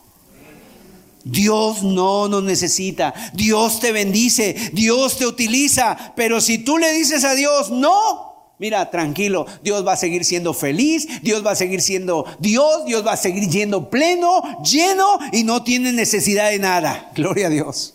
Dios 1.24 1.84
no 1.84 2.28
nos 2.28 2.44
necesita, 2.44 3.14
Dios 3.34 3.80
te 3.80 3.92
bendice, 3.92 4.72
Dios 4.74 5.18
te 5.18 5.26
utiliza, 5.28 6.14
pero 6.16 6.42
si 6.42 6.60
tú 6.60 6.78
le 6.78 6.92
dices 6.92 7.24
a 7.24 7.36
Dios 7.36 7.72
no, 7.72 8.29
Mira, 8.60 8.92
tranquilo, 8.92 9.46
Dios 9.64 9.88
va 9.88 9.94
a 9.94 9.98
seguir 9.98 10.26
siendo 10.26 10.54
feliz, 10.54 11.08
Dios 11.24 11.46
va 11.46 11.52
a 11.52 11.56
seguir 11.56 11.82
siendo 11.82 12.26
Dios, 12.40 12.86
Dios 12.86 13.08
va 13.08 13.14
a 13.14 13.18
seguir 13.18 13.50
yendo 13.50 13.90
pleno, 13.90 14.62
lleno 14.62 15.18
y 15.32 15.46
no 15.46 15.64
tiene 15.64 15.94
necesidad 15.94 16.52
de 16.52 16.60
nada. 16.60 17.10
Gloria 17.16 17.48
a 17.48 17.50
Dios. 17.50 17.94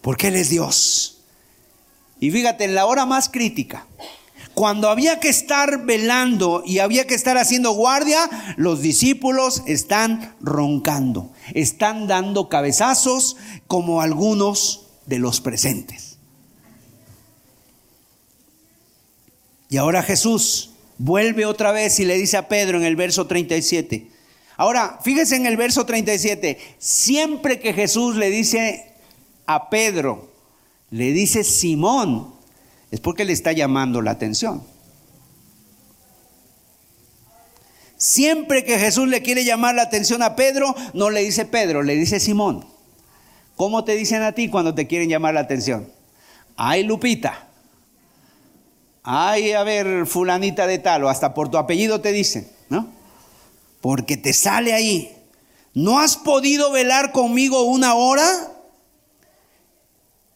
Porque 0.00 0.28
Él 0.28 0.36
es 0.36 0.50
Dios. 0.50 1.18
Y 2.18 2.32
fíjate, 2.32 2.64
en 2.64 2.74
la 2.74 2.86
hora 2.86 3.06
más 3.06 3.28
crítica, 3.28 3.86
cuando 4.54 4.88
había 4.88 5.20
que 5.20 5.28
estar 5.28 5.84
velando 5.84 6.64
y 6.66 6.80
había 6.80 7.06
que 7.06 7.14
estar 7.14 7.38
haciendo 7.38 7.70
guardia, 7.72 8.28
los 8.56 8.82
discípulos 8.82 9.62
están 9.66 10.34
roncando, 10.40 11.30
están 11.54 12.08
dando 12.08 12.48
cabezazos 12.48 13.36
como 13.68 14.00
algunos 14.00 14.86
de 15.06 15.20
los 15.20 15.40
presentes. 15.40 16.03
Y 19.74 19.76
ahora 19.76 20.04
Jesús 20.04 20.70
vuelve 20.98 21.46
otra 21.46 21.72
vez 21.72 21.98
y 21.98 22.04
le 22.04 22.14
dice 22.16 22.36
a 22.36 22.46
Pedro 22.46 22.78
en 22.78 22.84
el 22.84 22.94
verso 22.94 23.26
37. 23.26 24.06
Ahora, 24.56 25.00
fíjese 25.02 25.34
en 25.34 25.46
el 25.46 25.56
verso 25.56 25.84
37, 25.84 26.76
siempre 26.78 27.58
que 27.58 27.72
Jesús 27.72 28.14
le 28.14 28.30
dice 28.30 28.92
a 29.46 29.70
Pedro, 29.70 30.30
le 30.92 31.10
dice 31.10 31.42
Simón, 31.42 32.34
es 32.92 33.00
porque 33.00 33.24
le 33.24 33.32
está 33.32 33.50
llamando 33.50 34.00
la 34.00 34.12
atención. 34.12 34.62
Siempre 37.96 38.64
que 38.64 38.78
Jesús 38.78 39.08
le 39.08 39.22
quiere 39.22 39.44
llamar 39.44 39.74
la 39.74 39.82
atención 39.82 40.22
a 40.22 40.36
Pedro, 40.36 40.72
no 40.92 41.10
le 41.10 41.22
dice 41.22 41.46
Pedro, 41.46 41.82
le 41.82 41.96
dice 41.96 42.20
Simón. 42.20 42.64
¿Cómo 43.56 43.82
te 43.82 43.96
dicen 43.96 44.22
a 44.22 44.30
ti 44.30 44.48
cuando 44.48 44.72
te 44.72 44.86
quieren 44.86 45.08
llamar 45.08 45.34
la 45.34 45.40
atención? 45.40 45.90
Ay, 46.54 46.84
Lupita. 46.84 47.48
Ay, 49.04 49.52
a 49.52 49.62
ver, 49.62 50.06
fulanita 50.06 50.66
de 50.66 50.78
tal, 50.78 51.04
o 51.04 51.10
hasta 51.10 51.34
por 51.34 51.50
tu 51.50 51.58
apellido 51.58 52.00
te 52.00 52.10
dicen, 52.10 52.50
¿no? 52.70 52.88
Porque 53.82 54.16
te 54.16 54.32
sale 54.32 54.72
ahí. 54.72 55.14
¿No 55.74 55.98
has 55.98 56.16
podido 56.16 56.72
velar 56.72 57.12
conmigo 57.12 57.64
una 57.64 57.94
hora? 57.94 58.24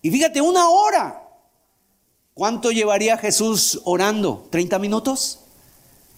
Y 0.03 0.11
fíjate, 0.11 0.43
una 0.43 0.69
hora. 0.69 1.23
¿Cuánto 2.35 2.71
llevaría 2.71 3.16
Jesús 3.16 3.81
orando? 3.85 4.47
¿30 4.53 4.79
minutos? 4.79 5.41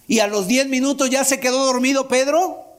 ¿Y 0.07 0.19
a 0.19 0.27
los 0.27 0.45
10 0.45 0.67
minutos 0.67 1.09
ya 1.09 1.23
se 1.23 1.39
quedó 1.39 1.65
dormido 1.65 2.09
Pedro? 2.09 2.70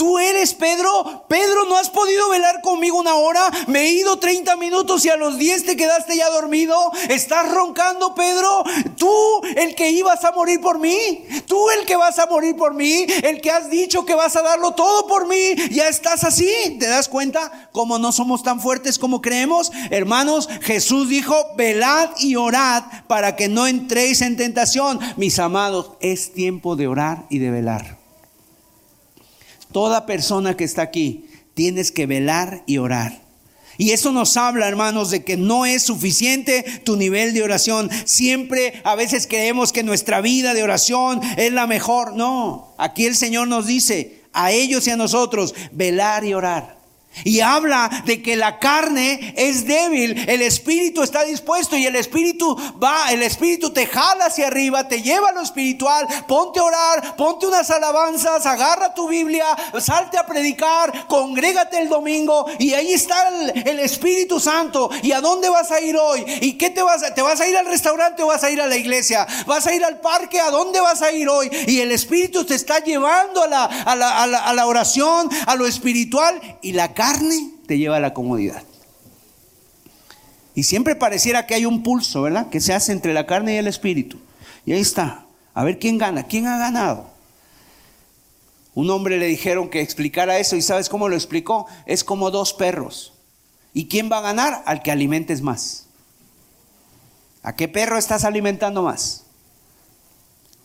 Tú 0.00 0.18
eres 0.18 0.54
Pedro? 0.54 1.26
Pedro, 1.28 1.66
¿no 1.66 1.76
has 1.76 1.90
podido 1.90 2.30
velar 2.30 2.62
conmigo 2.62 2.98
una 2.98 3.16
hora? 3.16 3.50
Me 3.66 3.80
he 3.80 3.90
ido 3.90 4.18
30 4.18 4.56
minutos 4.56 5.04
y 5.04 5.10
a 5.10 5.16
los 5.16 5.36
10 5.36 5.66
te 5.66 5.76
quedaste 5.76 6.16
ya 6.16 6.30
dormido. 6.30 6.74
¿Estás 7.10 7.52
roncando, 7.52 8.14
Pedro? 8.14 8.64
Tú, 8.96 9.12
el 9.56 9.74
que 9.74 9.90
ibas 9.90 10.24
a 10.24 10.32
morir 10.32 10.58
por 10.62 10.78
mí. 10.78 11.26
Tú, 11.46 11.68
el 11.68 11.84
que 11.84 11.96
vas 11.96 12.18
a 12.18 12.24
morir 12.24 12.56
por 12.56 12.72
mí. 12.72 13.04
El 13.22 13.42
que 13.42 13.50
has 13.50 13.68
dicho 13.68 14.06
que 14.06 14.14
vas 14.14 14.36
a 14.36 14.40
darlo 14.40 14.72
todo 14.72 15.06
por 15.06 15.28
mí. 15.28 15.54
Ya 15.70 15.86
estás 15.86 16.24
así. 16.24 16.78
¿Te 16.80 16.86
das 16.86 17.06
cuenta 17.06 17.68
cómo 17.70 17.98
no 17.98 18.10
somos 18.10 18.42
tan 18.42 18.58
fuertes 18.58 18.98
como 18.98 19.20
creemos? 19.20 19.70
Hermanos, 19.90 20.48
Jesús 20.62 21.10
dijo, 21.10 21.36
velad 21.58 22.08
y 22.20 22.36
orad 22.36 22.84
para 23.06 23.36
que 23.36 23.48
no 23.48 23.66
entréis 23.66 24.22
en 24.22 24.38
tentación. 24.38 24.98
Mis 25.18 25.38
amados, 25.38 25.90
es 26.00 26.32
tiempo 26.32 26.74
de 26.74 26.86
orar 26.86 27.26
y 27.28 27.36
de 27.36 27.50
velar. 27.50 27.99
Toda 29.72 30.06
persona 30.06 30.56
que 30.56 30.64
está 30.64 30.82
aquí, 30.82 31.26
tienes 31.54 31.92
que 31.92 32.06
velar 32.06 32.62
y 32.66 32.78
orar. 32.78 33.22
Y 33.78 33.92
eso 33.92 34.12
nos 34.12 34.36
habla, 34.36 34.68
hermanos, 34.68 35.10
de 35.10 35.24
que 35.24 35.38
no 35.38 35.64
es 35.64 35.84
suficiente 35.84 36.64
tu 36.84 36.96
nivel 36.96 37.32
de 37.32 37.42
oración. 37.42 37.88
Siempre 38.04 38.80
a 38.84 38.94
veces 38.94 39.26
creemos 39.26 39.72
que 39.72 39.82
nuestra 39.82 40.20
vida 40.20 40.52
de 40.52 40.62
oración 40.62 41.20
es 41.38 41.52
la 41.52 41.66
mejor. 41.66 42.14
No, 42.14 42.74
aquí 42.76 43.06
el 43.06 43.16
Señor 43.16 43.48
nos 43.48 43.66
dice 43.66 44.20
a 44.32 44.52
ellos 44.52 44.86
y 44.86 44.90
a 44.90 44.96
nosotros, 44.96 45.54
velar 45.72 46.24
y 46.24 46.34
orar. 46.34 46.79
Y 47.24 47.40
habla 47.40 48.02
de 48.06 48.22
que 48.22 48.36
la 48.36 48.58
carne 48.58 49.34
es 49.36 49.66
débil, 49.66 50.24
el 50.28 50.40
espíritu 50.42 51.02
está 51.02 51.24
dispuesto 51.24 51.76
y 51.76 51.84
el 51.84 51.96
espíritu 51.96 52.56
va, 52.82 53.12
el 53.12 53.22
espíritu 53.22 53.70
te 53.70 53.86
jala 53.86 54.26
hacia 54.26 54.46
arriba, 54.46 54.88
te 54.88 55.02
lleva 55.02 55.28
a 55.28 55.32
lo 55.32 55.42
espiritual, 55.42 56.06
ponte 56.26 56.60
a 56.60 56.64
orar, 56.64 57.16
ponte 57.16 57.46
unas 57.46 57.68
alabanzas, 57.70 58.46
agarra 58.46 58.94
tu 58.94 59.08
Biblia, 59.08 59.44
salte 59.80 60.16
a 60.16 60.24
predicar, 60.24 61.06
congrégate 61.08 61.78
el 61.78 61.88
domingo 61.88 62.46
y 62.58 62.72
ahí 62.74 62.92
está 62.92 63.28
el, 63.28 63.80
Espíritu 63.80 64.38
Santo. 64.38 64.90
¿Y 65.02 65.12
a 65.12 65.20
dónde 65.20 65.48
vas 65.48 65.70
a 65.70 65.80
ir 65.80 65.96
hoy? 65.96 66.24
¿Y 66.42 66.58
qué 66.58 66.70
te 66.70 66.82
vas 66.82 67.02
a, 67.02 67.14
te 67.14 67.22
vas 67.22 67.40
a 67.40 67.48
ir 67.48 67.56
al 67.56 67.66
restaurante 67.66 68.22
o 68.22 68.26
vas 68.26 68.44
a 68.44 68.50
ir 68.50 68.60
a 68.60 68.66
la 68.66 68.76
iglesia? 68.76 69.26
¿Vas 69.46 69.66
a 69.66 69.74
ir 69.74 69.84
al 69.84 70.00
parque? 70.00 70.38
¿A 70.38 70.50
dónde 70.50 70.80
vas 70.80 71.00
a 71.02 71.10
ir 71.10 71.28
hoy? 71.28 71.50
Y 71.66 71.80
el 71.80 71.92
Espíritu 71.92 72.44
te 72.44 72.54
está 72.54 72.80
llevando 72.80 73.42
a 73.42 73.48
la, 73.48 73.64
a 73.64 73.96
la, 73.96 74.18
a 74.20 74.52
la 74.52 74.66
oración, 74.66 75.28
a 75.46 75.56
lo 75.56 75.66
espiritual 75.66 76.58
y 76.60 76.72
la 76.72 76.92
carne 76.92 76.99
te 77.66 77.78
lleva 77.78 77.96
a 77.96 78.00
la 78.00 78.14
comodidad. 78.14 78.62
Y 80.54 80.64
siempre 80.64 80.96
pareciera 80.96 81.46
que 81.46 81.54
hay 81.54 81.64
un 81.64 81.82
pulso, 81.82 82.22
¿verdad? 82.22 82.50
Que 82.50 82.60
se 82.60 82.74
hace 82.74 82.92
entre 82.92 83.14
la 83.14 83.26
carne 83.26 83.54
y 83.54 83.58
el 83.58 83.66
espíritu. 83.66 84.18
Y 84.66 84.72
ahí 84.72 84.80
está. 84.80 85.24
A 85.54 85.64
ver 85.64 85.78
quién 85.78 85.98
gana. 85.98 86.24
¿Quién 86.24 86.46
ha 86.46 86.58
ganado? 86.58 87.08
Un 88.74 88.90
hombre 88.90 89.18
le 89.18 89.26
dijeron 89.26 89.68
que 89.68 89.80
explicara 89.80 90.38
eso 90.38 90.56
y 90.56 90.62
¿sabes 90.62 90.88
cómo 90.88 91.08
lo 91.08 91.14
explicó? 91.14 91.66
Es 91.86 92.04
como 92.04 92.30
dos 92.30 92.52
perros. 92.52 93.12
¿Y 93.72 93.86
quién 93.86 94.10
va 94.10 94.18
a 94.18 94.22
ganar? 94.22 94.62
Al 94.66 94.82
que 94.82 94.90
alimentes 94.90 95.42
más. 95.42 95.86
¿A 97.42 97.54
qué 97.54 97.68
perro 97.68 97.96
estás 97.96 98.24
alimentando 98.24 98.82
más? 98.82 99.24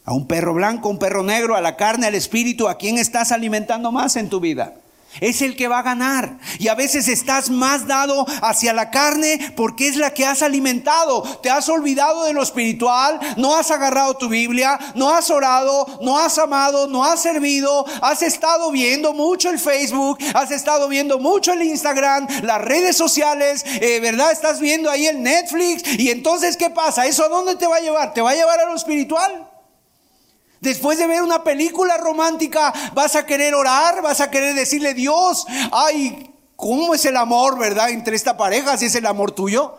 ¿A 0.04 0.14
un 0.14 0.28
perro 0.28 0.54
blanco, 0.54 0.90
un 0.90 1.00
perro 1.00 1.24
negro, 1.24 1.56
a 1.56 1.62
la 1.62 1.78
carne, 1.78 2.08
al 2.08 2.16
espíritu? 2.16 2.68
¿A 2.68 2.78
quién 2.78 2.98
estás 2.98 3.32
alimentando 3.32 3.92
más 3.92 4.16
en 4.18 4.30
tu 4.30 4.40
vida? 4.40 4.76
Es 5.22 5.42
el 5.42 5.56
que 5.56 5.68
va 5.68 5.80
a 5.80 5.84
ganar. 5.84 6.38
Y 6.60 6.68
a 6.68 6.76
veces 6.76 7.08
estás 7.08 7.50
más 7.50 7.88
dado 7.88 8.26
hacia 8.42 8.74
la 8.74 8.92
carne 8.92 9.54
porque 9.56 9.88
es 9.88 9.96
la 9.96 10.14
que 10.14 10.26
has 10.26 10.42
alimentado. 10.42 11.24
Te 11.42 11.50
has 11.50 11.70
olvidado 11.70 12.26
de 12.26 12.34
lo 12.34 12.44
espiritual, 12.44 13.20
no 13.38 13.56
has 13.56 13.72
agarrado 13.72 14.18
tu 14.18 14.30
Biblia, 14.30 14.80
no 14.96 15.10
has 15.10 15.30
orado, 15.30 15.86
no 16.02 16.18
has 16.18 16.38
amado, 16.38 16.88
no 16.88 17.04
has 17.04 17.22
servido, 17.22 17.86
has 18.02 18.22
estado 18.22 18.72
viendo 18.72 19.14
mucho 19.14 19.50
el 19.50 19.60
Facebook, 19.60 20.20
has 20.34 20.52
estado 20.52 20.88
viendo 20.88 21.20
mucho 21.20 21.54
el 21.54 21.64
Instagram, 21.64 22.28
las 22.44 22.62
redes 22.62 22.96
sociales, 22.96 23.64
eh, 23.66 24.00
¿verdad? 24.02 24.32
Estás 24.32 24.60
viendo 24.60 24.90
ahí 24.90 25.08
el 25.08 25.22
Netflix. 25.22 25.84
Y 25.98 26.10
entonces, 26.12 26.58
¿qué 26.58 26.70
pasa? 26.70 27.06
¿Eso 27.06 27.26
a 27.26 27.30
dónde 27.30 27.56
te 27.56 27.68
va 27.68 27.78
a 27.78 27.82
llevar? 27.82 28.14
¿Te 28.14 28.22
va 28.22 28.32
a 28.32 28.36
llevar 28.36 28.60
a 28.60 28.66
lo 28.66 28.76
espiritual? 28.76 29.55
Después 30.62 30.98
de 30.98 31.08
ver 31.08 31.22
una 31.22 31.44
película 31.44 31.98
romántica, 31.98 32.74
vas 32.94 33.16
a 33.16 33.26
querer 33.26 33.54
orar, 33.54 34.02
vas 34.02 34.22
a 34.22 34.32
querer 34.32 34.56
decirle, 34.56 34.94
Dios, 34.94 35.46
ay, 35.72 36.32
¿cómo 36.56 36.96
es 36.96 37.06
el 37.06 37.18
amor, 37.18 37.60
verdad? 37.60 37.90
Entre 37.90 38.16
esta 38.16 38.38
pareja, 38.38 38.78
si 38.78 38.86
es 38.86 38.96
el 38.96 39.06
amor 39.06 39.32
tuyo. 39.32 39.78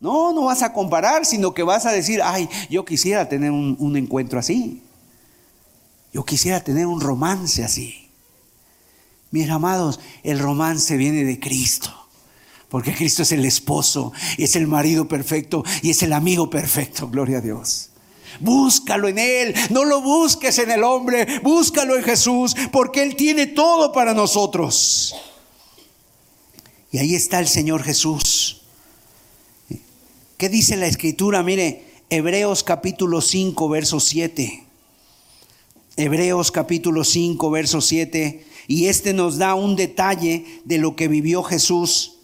No, 0.00 0.32
no 0.32 0.44
vas 0.44 0.62
a 0.62 0.72
comparar, 0.72 1.24
sino 1.24 1.54
que 1.54 1.62
vas 1.62 1.86
a 1.86 1.92
decir, 1.92 2.20
ay, 2.22 2.48
yo 2.68 2.84
quisiera 2.84 3.28
tener 3.28 3.50
un, 3.50 3.96
encuentro 3.96 4.38
así. 4.38 4.82
Yo 6.12 6.24
quisiera 6.24 6.62
tener 6.62 6.86
un 6.86 7.00
romance 7.00 7.64
así. 7.64 8.10
Mis 9.30 9.48
amados, 9.50 10.00
el 10.22 10.38
romance 10.38 10.96
viene 10.96 11.24
de 11.24 11.40
Cristo. 11.40 11.90
Porque 12.68 12.94
Cristo 12.94 13.22
es 13.22 13.32
el 13.32 13.44
esposo, 13.44 14.12
es 14.36 14.56
el 14.56 14.66
marido 14.66 15.06
perfecto 15.06 15.64
y 15.82 15.90
es 15.90 16.02
el 16.02 16.12
amigo 16.12 16.50
perfecto. 16.50 17.08
Gloria 17.08 17.38
a 17.38 17.40
Dios. 17.40 17.90
Búscalo 18.40 19.08
en 19.08 19.18
Él. 19.18 19.54
No 19.70 19.84
lo 19.84 20.00
busques 20.00 20.58
en 20.58 20.70
el 20.70 20.82
hombre. 20.82 21.40
Búscalo 21.42 21.96
en 21.96 22.02
Jesús. 22.02 22.54
Porque 22.72 23.02
Él 23.02 23.16
tiene 23.16 23.46
todo 23.46 23.92
para 23.92 24.14
nosotros. 24.14 25.14
Y 26.90 26.98
ahí 26.98 27.14
está 27.14 27.40
el 27.40 27.48
Señor 27.48 27.82
Jesús. 27.82 28.62
¿Qué 30.36 30.48
dice 30.48 30.76
la 30.76 30.86
escritura? 30.86 31.42
Mire, 31.42 31.84
Hebreos 32.10 32.62
capítulo 32.62 33.20
5, 33.20 33.68
verso 33.68 33.98
7. 33.98 34.64
Hebreos 35.96 36.50
capítulo 36.50 37.04
5, 37.04 37.50
verso 37.50 37.80
7. 37.80 38.44
Y 38.66 38.86
este 38.86 39.12
nos 39.12 39.38
da 39.38 39.54
un 39.54 39.76
detalle 39.76 40.44
de 40.64 40.78
lo 40.78 40.96
que 40.96 41.08
vivió 41.08 41.42
Jesús, 41.42 42.18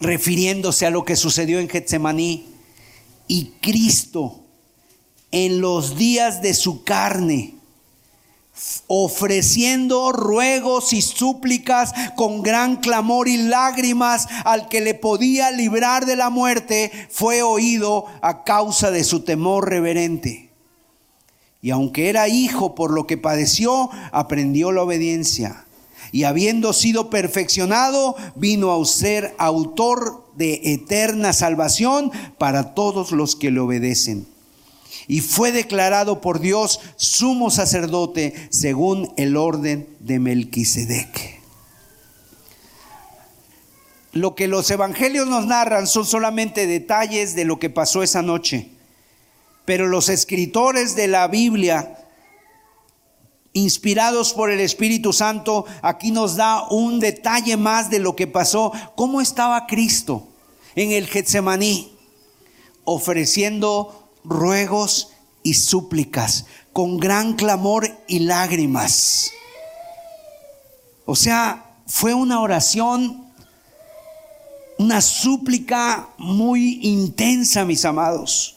refiriéndose 0.00 0.86
a 0.86 0.90
lo 0.90 1.04
que 1.04 1.16
sucedió 1.16 1.58
en 1.58 1.68
Getsemaní. 1.68 2.46
Y 3.28 3.52
Cristo 3.60 4.41
en 5.32 5.62
los 5.62 5.96
días 5.96 6.42
de 6.42 6.54
su 6.54 6.84
carne, 6.84 7.54
ofreciendo 8.86 10.12
ruegos 10.12 10.92
y 10.92 11.00
súplicas 11.00 11.92
con 12.16 12.42
gran 12.42 12.76
clamor 12.76 13.26
y 13.26 13.38
lágrimas 13.38 14.28
al 14.44 14.68
que 14.68 14.82
le 14.82 14.94
podía 14.94 15.50
librar 15.50 16.04
de 16.04 16.16
la 16.16 16.28
muerte, 16.28 16.92
fue 17.10 17.42
oído 17.42 18.04
a 18.20 18.44
causa 18.44 18.90
de 18.90 19.04
su 19.04 19.20
temor 19.20 19.68
reverente. 19.70 20.50
Y 21.62 21.70
aunque 21.70 22.10
era 22.10 22.28
hijo 22.28 22.74
por 22.74 22.92
lo 22.92 23.06
que 23.06 23.16
padeció, 23.16 23.88
aprendió 24.12 24.70
la 24.70 24.82
obediencia. 24.82 25.64
Y 26.10 26.24
habiendo 26.24 26.74
sido 26.74 27.08
perfeccionado, 27.08 28.16
vino 28.34 28.70
a 28.72 28.84
ser 28.84 29.34
autor 29.38 30.26
de 30.36 30.60
eterna 30.64 31.32
salvación 31.32 32.10
para 32.36 32.74
todos 32.74 33.12
los 33.12 33.34
que 33.34 33.50
le 33.50 33.60
obedecen 33.60 34.31
y 35.08 35.20
fue 35.20 35.52
declarado 35.52 36.20
por 36.20 36.40
Dios 36.40 36.80
sumo 36.96 37.50
sacerdote 37.50 38.34
según 38.50 39.12
el 39.16 39.36
orden 39.36 39.88
de 40.00 40.18
Melquisedec. 40.18 41.40
Lo 44.12 44.34
que 44.34 44.46
los 44.46 44.70
evangelios 44.70 45.26
nos 45.26 45.46
narran 45.46 45.86
son 45.86 46.04
solamente 46.04 46.66
detalles 46.66 47.34
de 47.34 47.44
lo 47.44 47.58
que 47.58 47.70
pasó 47.70 48.02
esa 48.02 48.22
noche, 48.22 48.68
pero 49.64 49.86
los 49.86 50.08
escritores 50.08 50.96
de 50.96 51.08
la 51.08 51.28
Biblia 51.28 51.98
inspirados 53.54 54.32
por 54.32 54.50
el 54.50 54.60
Espíritu 54.60 55.12
Santo, 55.12 55.66
aquí 55.82 56.10
nos 56.10 56.36
da 56.36 56.66
un 56.70 57.00
detalle 57.00 57.56
más 57.56 57.90
de 57.90 57.98
lo 57.98 58.16
que 58.16 58.26
pasó, 58.26 58.72
cómo 58.94 59.20
estaba 59.20 59.66
Cristo 59.66 60.26
en 60.74 60.92
el 60.92 61.06
Getsemaní 61.06 61.92
ofreciendo 62.84 64.01
ruegos 64.24 65.08
y 65.42 65.54
súplicas, 65.54 66.46
con 66.72 66.98
gran 66.98 67.34
clamor 67.34 67.90
y 68.06 68.20
lágrimas. 68.20 69.30
O 71.04 71.16
sea, 71.16 71.76
fue 71.86 72.14
una 72.14 72.40
oración, 72.40 73.26
una 74.78 75.00
súplica 75.00 76.08
muy 76.16 76.80
intensa, 76.82 77.64
mis 77.64 77.84
amados. 77.84 78.56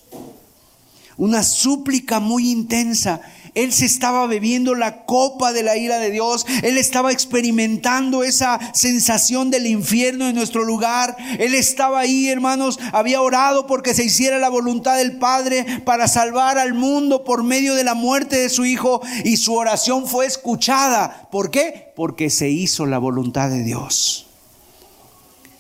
Una 1.18 1.44
súplica 1.44 2.20
muy 2.20 2.52
intensa. 2.52 3.22
Él 3.56 3.72
se 3.72 3.86
estaba 3.86 4.28
bebiendo 4.28 4.76
la 4.76 5.06
copa 5.06 5.54
de 5.54 5.64
la 5.64 5.78
ira 5.78 5.98
de 5.98 6.12
Dios. 6.12 6.46
Él 6.62 6.78
estaba 6.78 7.14
experimentando 7.14 8.24
esa 8.24 8.60
sensación 8.74 9.50
del 9.50 9.66
infierno 9.66 10.28
en 10.28 10.36
nuestro 10.36 10.66
lugar. 10.66 11.16
Él 11.40 11.56
estaba 11.56 12.02
ahí, 12.02 12.28
hermanos. 12.28 12.78
Había 12.92 13.22
orado 13.22 13.66
porque 13.66 13.94
se 13.94 14.04
hiciera 14.04 14.40
la 14.40 14.50
voluntad 14.50 14.98
del 14.98 15.18
Padre 15.18 15.66
para 15.86 16.10
salvar 16.10 16.58
al 16.58 16.74
mundo 16.74 17.24
por 17.24 17.44
medio 17.44 17.76
de 17.76 17.86
la 17.86 17.96
muerte 17.96 18.38
de 18.38 18.50
su 18.50 18.66
Hijo. 18.66 19.02
Y 19.24 19.38
su 19.38 19.54
oración 19.54 20.06
fue 20.06 20.26
escuchada. 20.26 21.30
¿Por 21.32 21.50
qué? 21.50 21.94
Porque 21.96 22.30
se 22.30 22.50
hizo 22.50 22.86
la 22.86 22.98
voluntad 22.98 23.50
de 23.50 23.64
Dios. 23.64 24.28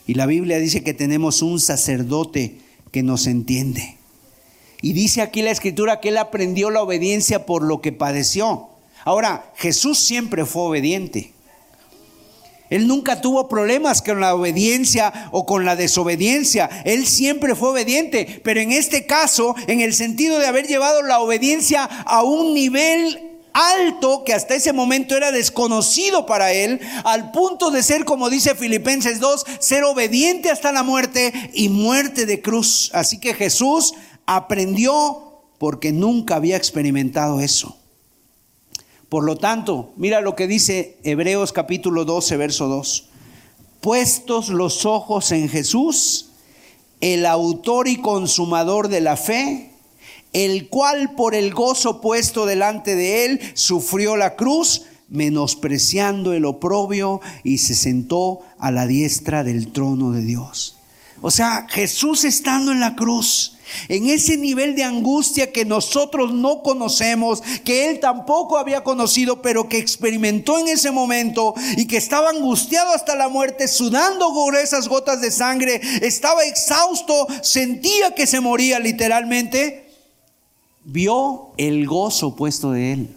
Y 0.06 0.16
la 0.16 0.26
Biblia 0.26 0.60
dice 0.60 0.84
que 0.84 0.93
tenemos 0.93 1.41
un 1.41 1.62
sacerdote 1.62 2.60
que 2.91 3.04
nos 3.04 3.26
entiende. 3.26 3.98
Y 4.86 4.94
dice 4.94 5.24
aquí 5.24 5.42
la 5.42 5.50
escritura 5.50 6.00
que 6.00 6.10
él 6.10 6.18
aprendió 6.20 6.70
la 6.70 6.84
obediencia 6.84 7.48
por 7.48 7.64
lo 7.64 7.82
que 7.82 7.92
padeció. 7.92 8.70
Ahora, 9.04 9.52
Jesús 9.56 9.98
siempre 9.98 10.46
fue 10.46 10.62
obediente. 10.62 11.34
Él 12.70 12.86
nunca 12.86 13.20
tuvo 13.20 13.50
problemas 13.50 14.04
con 14.04 14.20
la 14.20 14.36
obediencia 14.36 15.32
o 15.32 15.48
con 15.48 15.66
la 15.66 15.76
desobediencia. 15.76 16.70
Él 16.86 17.08
siempre 17.08 17.56
fue 17.56 17.70
obediente. 17.70 18.42
Pero 18.44 18.60
en 18.60 18.72
este 18.72 19.08
caso, 19.08 19.56
en 19.66 19.82
el 19.82 19.96
sentido 19.96 20.38
de 20.38 20.46
haber 20.46 20.68
llevado 20.68 21.02
la 21.02 21.20
obediencia 21.20 21.86
a 21.86 22.22
un 22.22 22.54
nivel 22.54 23.26
alto 23.56 24.24
que 24.26 24.34
hasta 24.34 24.54
ese 24.54 24.74
momento 24.74 25.16
era 25.16 25.32
desconocido 25.32 26.26
para 26.26 26.52
él, 26.52 26.80
al 27.06 27.32
punto 27.32 27.72
de 27.72 27.82
ser, 27.82 28.04
como 28.04 28.30
dice 28.30 28.54
Filipenses 28.54 29.20
2, 29.22 29.46
ser 29.60 29.86
obediente 29.86 30.52
hasta 30.52 30.74
la 30.74 30.84
muerte 30.84 31.34
y 31.54 31.70
muerte 31.70 32.26
de 32.26 32.42
cruz. 32.42 32.92
Así 32.94 33.18
que 33.18 33.34
Jesús 33.34 33.94
aprendió 34.26 35.44
porque 35.58 35.92
nunca 35.92 36.36
había 36.36 36.58
experimentado 36.58 37.40
eso. 37.40 37.78
Por 39.10 39.24
lo 39.24 39.38
tanto, 39.38 39.94
mira 39.98 40.22
lo 40.22 40.36
que 40.36 40.48
dice 40.48 40.98
Hebreos 41.04 41.54
capítulo 41.54 42.06
12, 42.06 42.38
verso 42.38 42.68
2. 42.68 43.10
Puestos 43.82 44.50
los 44.50 44.86
ojos 44.86 45.32
en 45.32 45.48
Jesús, 45.48 46.32
el 47.02 47.26
autor 47.26 47.88
y 47.88 47.98
consumador 47.98 48.88
de 48.88 49.02
la 49.02 49.16
fe, 49.16 49.72
el 50.34 50.70
cual 50.70 51.14
por 51.16 51.36
el 51.36 51.54
gozo 51.54 52.02
puesto 52.02 52.46
delante 52.46 52.96
de 52.96 53.26
él 53.26 53.40
sufrió 53.54 54.18
la 54.18 54.36
cruz, 54.36 54.84
menospreciando 55.08 56.34
el 56.34 56.46
oprobio 56.46 57.22
y 57.44 57.60
se 57.60 57.76
sentó 57.76 58.42
a 58.58 58.72
la 58.72 58.88
diestra 58.88 59.44
del 59.44 59.72
trono 59.72 60.12
de 60.12 60.22
Dios. 60.22 60.76
O 61.22 61.32
sea, 61.32 61.68
Jesús 61.70 62.24
estando 62.24 62.72
en 62.72 62.80
la 62.80 62.95
cruz, 62.95 63.53
en 63.88 64.09
ese 64.09 64.38
nivel 64.38 64.76
de 64.76 64.84
angustia 64.84 65.51
que 65.51 65.66
nosotros 65.66 66.34
no 66.34 66.61
conocemos, 66.61 67.41
que 67.63 67.89
él 67.89 67.99
tampoco 67.99 68.57
había 68.57 68.84
conocido, 68.84 69.41
pero 69.41 69.68
que 69.70 69.78
experimentó 69.78 70.59
en 70.59 70.68
ese 70.68 70.91
momento 70.91 71.53
y 71.78 71.88
que 71.88 71.97
estaba 71.97 72.30
angustiado 72.30 72.93
hasta 72.93 73.16
la 73.16 73.30
muerte, 73.30 73.68
sudando 73.68 74.34
esas 74.61 74.88
gotas 74.88 75.22
de 75.22 75.32
sangre, 75.32 75.82
estaba 76.01 76.43
exhausto, 76.43 77.28
sentía 77.41 78.13
que 78.13 78.28
se 78.28 78.39
moría 78.39 78.80
literalmente, 78.80 79.89
vio 80.84 81.51
el 81.57 81.86
gozo 81.88 82.36
puesto 82.36 82.72
de 82.72 82.93
él. 82.93 83.16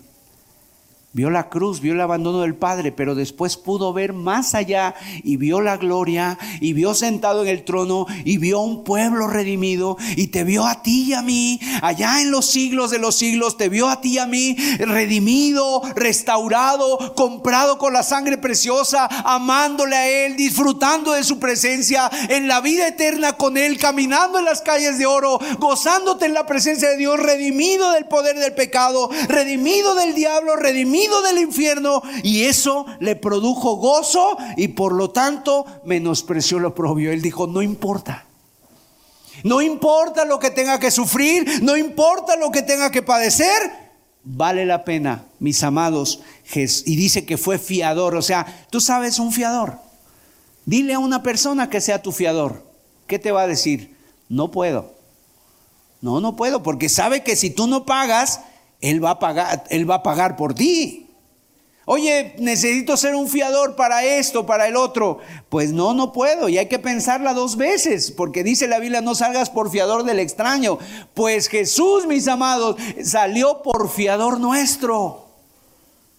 Vio 1.15 1.31
la 1.31 1.49
cruz, 1.49 1.81
vio 1.81 1.95
el 1.95 2.03
abandono 2.03 2.43
del 2.43 2.55
Padre, 2.55 2.93
pero 2.93 3.15
después 3.15 3.57
pudo 3.57 3.95
ver 3.95 4.13
más 4.13 4.55
allá 4.55 4.95
y 5.25 5.39
vio 5.39 5.63
la 5.63 5.79
gloria 5.79 6.39
y 6.61 6.75
vio 6.75 6.93
sentado 6.93 7.41
en 7.43 7.49
el 7.49 7.65
trono 7.65 8.05
y 8.27 8.37
vio 8.37 8.61
un 8.61 8.85
pueblo 8.85 9.27
redimido 9.27 9.97
y 10.17 10.27
te 10.27 10.45
vio 10.45 10.67
a 10.67 10.83
ti 10.83 11.05
y 11.05 11.15
a 11.15 11.23
mí, 11.23 11.61
allá 11.81 12.21
en 12.21 12.31
los 12.31 12.45
siglos 12.45 12.91
de 12.91 12.99
los 12.99 13.15
siglos, 13.15 13.57
te 13.57 13.71
vio 13.71 13.89
a 13.89 14.03
ti 14.03 14.17
y 14.17 14.19
a 14.19 14.27
mí 14.27 14.55
redimido, 14.81 15.81
restaurado, 15.97 17.15
comprado 17.15 17.79
con 17.79 17.95
la 17.95 18.03
sangre 18.03 18.37
preciosa, 18.37 19.07
amándole 19.07 19.97
a 19.97 20.27
Él, 20.27 20.37
disfrutando 20.37 21.13
de 21.13 21.25
su 21.25 21.39
presencia 21.39 22.11
en 22.29 22.49
la 22.49 22.61
vida 22.61 22.87
eterna 22.87 23.33
con 23.33 23.57
Él, 23.57 23.79
caminando 23.79 24.39
en 24.39 24.45
las 24.45 24.61
calles 24.61 24.99
de 24.99 25.07
oro, 25.07 25.41
gozándote 25.59 26.27
en 26.27 26.35
la 26.35 26.45
presencia 26.45 26.91
de 26.91 26.99
Dios, 26.99 27.19
redimido 27.19 27.93
del 27.93 28.05
poder 28.05 28.39
del 28.39 28.53
pecado, 28.53 29.09
redimido 29.27 29.95
del 29.95 30.15
diablo, 30.15 30.55
redimido 30.57 31.08
del 31.23 31.39
infierno 31.39 32.03
y 32.23 32.45
eso 32.45 32.87
le 33.01 33.17
produjo 33.17 33.77
gozo 33.77 34.37
y 34.57 34.69
por 34.69 34.93
lo 34.93 35.11
tanto 35.11 35.67
menospreció 35.85 36.59
lo 36.59 36.75
propio. 36.75 37.13
Él 37.13 37.23
dijo, 37.23 37.47
no 37.47 37.63
importa. 37.63 38.27
No 39.45 39.63
importa 39.63 40.25
lo 40.25 40.39
que 40.39 40.51
tenga 40.51 40.79
que 40.79 40.91
sufrir, 40.91 41.63
no 41.63 41.77
importa 41.77 42.37
lo 42.37 42.51
que 42.51 42.63
tenga 42.63 42.91
que 42.91 43.03
padecer, 43.03 43.89
vale 44.25 44.67
la 44.67 44.85
pena, 44.85 45.25
mis 45.39 45.63
amados. 45.63 46.21
Y 46.55 46.97
dice 46.97 47.25
que 47.25 47.37
fue 47.37 47.59
fiador, 47.59 48.17
o 48.17 48.23
sea, 48.23 48.67
tú 48.71 48.81
sabes 48.81 49.19
un 49.19 49.33
fiador. 49.33 49.79
Dile 50.65 50.95
a 50.95 50.99
una 50.99 51.23
persona 51.23 51.71
que 51.71 51.81
sea 51.81 52.03
tu 52.03 52.13
fiador. 52.13 52.65
¿Qué 53.07 53.19
te 53.19 53.33
va 53.33 53.43
a 53.43 53.47
decir? 53.47 53.97
No 54.29 54.51
puedo. 54.51 54.93
No, 56.01 56.21
no 56.21 56.37
puedo, 56.37 56.63
porque 56.63 56.89
sabe 56.89 57.25
que 57.25 57.37
si 57.37 57.51
tú 57.51 57.67
no 57.67 57.87
pagas, 57.87 58.41
él 58.81 59.05
va 59.05 59.11
a 59.11 59.18
pagar, 59.18 59.64
él 59.70 59.89
va 59.89 59.97
a 59.97 60.03
pagar 60.03 60.37
por 60.37 60.55
ti. 60.55 61.09
Oye, 61.91 62.35
necesito 62.39 62.99
ser 62.99 63.14
un 63.14 63.29
fiador 63.29 63.74
para 63.74 64.05
esto, 64.05 64.45
para 64.45 64.68
el 64.68 64.76
otro. 64.76 65.20
Pues 65.49 65.72
no, 65.72 65.95
no 65.95 66.12
puedo. 66.12 66.51
Y 66.51 66.59
hay 66.59 66.66
que 66.66 66.79
pensarla 66.79 67.33
dos 67.33 67.57
veces, 67.57 68.11
porque 68.11 68.45
dice 68.45 68.68
la 68.68 68.79
Biblia, 68.79 69.01
no 69.01 69.14
salgas 69.14 69.49
por 69.49 69.70
fiador 69.70 70.05
del 70.05 70.18
extraño. 70.18 70.79
Pues 71.14 71.49
Jesús, 71.49 72.07
mis 72.07 72.29
amados, 72.29 72.76
salió 73.03 73.62
por 73.62 73.91
fiador 73.91 74.39
nuestro. 74.39 75.28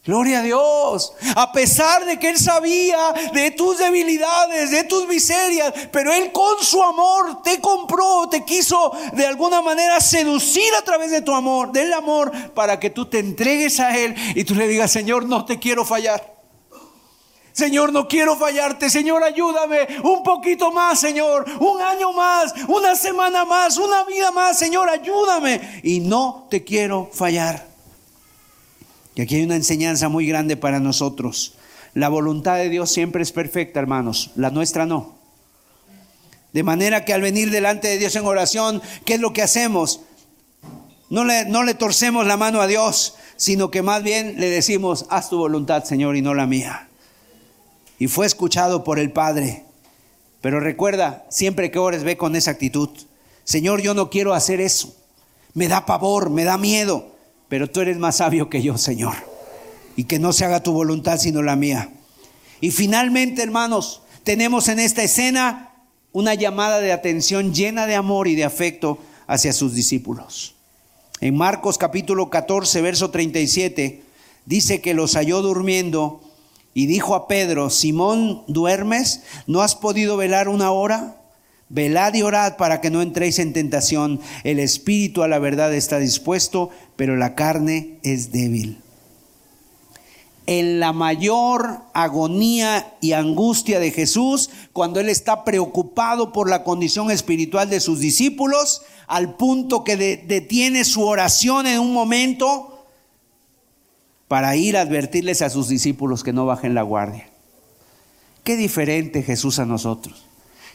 Gloria 0.09 0.39
a 0.39 0.41
Dios. 0.41 1.13
A 1.35 1.51
pesar 1.51 2.03
de 2.03 2.17
que 2.17 2.29
Él 2.29 2.39
sabía 2.39 3.13
de 3.31 3.51
tus 3.51 3.77
debilidades, 3.77 4.71
de 4.71 4.83
tus 4.85 5.07
miserias, 5.07 5.71
pero 5.91 6.11
Él 6.11 6.31
con 6.31 6.57
su 6.63 6.81
amor 6.81 7.43
te 7.43 7.61
compró, 7.61 8.27
te 8.27 8.43
quiso 8.43 8.91
de 9.13 9.27
alguna 9.27 9.61
manera 9.61 10.01
seducir 10.01 10.73
a 10.73 10.81
través 10.81 11.11
de 11.11 11.21
tu 11.21 11.31
amor, 11.31 11.71
del 11.71 11.93
amor, 11.93 12.31
para 12.55 12.79
que 12.79 12.89
tú 12.89 13.05
te 13.05 13.19
entregues 13.19 13.79
a 13.79 13.95
Él 13.95 14.15
y 14.33 14.43
tú 14.45 14.55
le 14.55 14.67
digas, 14.67 14.91
Señor, 14.91 15.27
no 15.27 15.45
te 15.45 15.59
quiero 15.59 15.85
fallar. 15.85 16.39
Señor, 17.51 17.93
no 17.93 18.07
quiero 18.07 18.35
fallarte. 18.35 18.89
Señor, 18.89 19.23
ayúdame 19.23 19.87
un 20.01 20.23
poquito 20.23 20.71
más, 20.71 20.99
Señor. 20.99 21.45
Un 21.59 21.83
año 21.83 22.13
más, 22.13 22.55
una 22.67 22.95
semana 22.95 23.45
más, 23.45 23.77
una 23.77 24.05
vida 24.05 24.31
más. 24.31 24.57
Señor, 24.57 24.89
ayúdame. 24.89 25.81
Y 25.83 25.99
no 25.99 26.47
te 26.49 26.63
quiero 26.63 27.11
fallar. 27.13 27.68
Y 29.19 29.21
aquí 29.21 29.35
hay 29.35 29.43
una 29.43 29.57
enseñanza 29.57 30.07
muy 30.07 30.25
grande 30.25 30.55
para 30.55 30.79
nosotros. 30.79 31.55
La 31.93 32.07
voluntad 32.07 32.55
de 32.55 32.69
Dios 32.69 32.89
siempre 32.89 33.21
es 33.21 33.33
perfecta, 33.33 33.81
hermanos. 33.81 34.31
La 34.37 34.49
nuestra 34.49 34.85
no. 34.85 35.13
De 36.53 36.63
manera 36.63 37.03
que 37.03 37.11
al 37.11 37.21
venir 37.21 37.51
delante 37.51 37.89
de 37.89 37.97
Dios 37.97 38.15
en 38.15 38.25
oración, 38.25 38.81
¿qué 39.03 39.15
es 39.15 39.19
lo 39.19 39.33
que 39.33 39.41
hacemos? 39.41 39.99
No 41.09 41.25
le, 41.25 41.43
no 41.43 41.63
le 41.63 41.73
torcemos 41.73 42.27
la 42.27 42.37
mano 42.37 42.61
a 42.61 42.67
Dios, 42.67 43.15
sino 43.35 43.69
que 43.69 43.81
más 43.81 44.03
bien 44.03 44.39
le 44.39 44.49
decimos, 44.49 45.05
haz 45.09 45.29
tu 45.29 45.37
voluntad, 45.37 45.83
Señor, 45.83 46.15
y 46.15 46.21
no 46.21 46.33
la 46.33 46.47
mía. 46.47 46.87
Y 47.97 48.07
fue 48.07 48.25
escuchado 48.25 48.85
por 48.85 48.99
el 48.99 49.11
Padre. 49.11 49.65
Pero 50.39 50.61
recuerda, 50.61 51.25
siempre 51.27 51.71
que 51.71 51.79
ores, 51.79 52.05
ve 52.05 52.15
con 52.15 52.37
esa 52.37 52.51
actitud. 52.51 52.87
Señor, 53.43 53.81
yo 53.81 53.93
no 53.93 54.09
quiero 54.09 54.33
hacer 54.33 54.61
eso. 54.61 54.95
Me 55.53 55.67
da 55.67 55.85
pavor, 55.85 56.29
me 56.29 56.45
da 56.45 56.57
miedo 56.57 57.18
pero 57.49 57.69
tú 57.69 57.81
eres 57.81 57.97
más 57.97 58.17
sabio 58.17 58.49
que 58.49 58.61
yo, 58.61 58.77
Señor. 58.77 59.15
Y 59.95 60.05
que 60.05 60.19
no 60.19 60.31
se 60.31 60.45
haga 60.45 60.63
tu 60.63 60.71
voluntad 60.71 61.17
sino 61.17 61.41
la 61.41 61.55
mía. 61.55 61.89
Y 62.61 62.71
finalmente, 62.71 63.43
hermanos, 63.43 64.01
tenemos 64.23 64.69
en 64.69 64.79
esta 64.79 65.03
escena 65.03 65.73
una 66.13 66.35
llamada 66.35 66.79
de 66.79 66.91
atención 66.91 67.53
llena 67.53 67.85
de 67.85 67.95
amor 67.95 68.27
y 68.27 68.35
de 68.35 68.45
afecto 68.45 68.99
hacia 69.27 69.51
sus 69.51 69.73
discípulos. 69.73 70.55
En 71.21 71.35
Marcos 71.35 71.77
capítulo 71.77 72.29
14, 72.29 72.81
verso 72.81 73.09
37, 73.09 74.03
dice 74.45 74.81
que 74.81 74.93
los 74.93 75.15
halló 75.15 75.41
durmiendo 75.41 76.21
y 76.73 76.85
dijo 76.85 77.15
a 77.15 77.27
Pedro, 77.27 77.69
Simón, 77.69 78.43
¿duermes? 78.47 79.23
¿No 79.47 79.61
has 79.61 79.75
podido 79.75 80.15
velar 80.15 80.47
una 80.47 80.71
hora? 80.71 81.18
Velad 81.69 82.15
y 82.15 82.23
orad 82.23 82.57
para 82.57 82.81
que 82.81 82.89
no 82.89 83.01
entréis 83.01 83.37
en 83.37 83.53
tentación. 83.53 84.19
El 84.43 84.59
espíritu 84.59 85.21
a 85.21 85.27
la 85.27 85.37
verdad 85.37 85.73
está 85.73 85.99
dispuesto, 85.99 86.71
pero 86.95 87.15
la 87.15 87.35
carne 87.35 87.99
es 88.01 88.31
débil. 88.31 88.79
En 90.47 90.79
la 90.79 90.93
mayor 90.93 91.81
agonía 91.93 92.97
y 93.01 93.13
angustia 93.13 93.79
de 93.79 93.91
Jesús, 93.91 94.49
cuando 94.73 94.99
Él 94.99 95.07
está 95.07 95.43
preocupado 95.43 96.33
por 96.33 96.49
la 96.49 96.63
condición 96.63 97.11
espiritual 97.11 97.69
de 97.69 97.79
sus 97.79 97.99
discípulos, 97.99 98.81
al 99.05 99.35
punto 99.35 99.83
que 99.83 99.95
detiene 99.95 100.83
su 100.85 101.03
oración 101.03 101.67
en 101.67 101.79
un 101.79 101.93
momento 101.93 102.87
para 104.27 104.55
ir 104.55 104.75
a 104.75 104.81
advertirles 104.81 105.43
a 105.43 105.51
sus 105.51 105.67
discípulos 105.67 106.23
que 106.23 106.33
no 106.33 106.47
bajen 106.47 106.73
la 106.73 106.81
guardia. 106.81 107.29
Qué 108.43 108.55
diferente 108.55 109.21
Jesús 109.21 109.59
a 109.59 109.65
nosotros. 109.65 110.28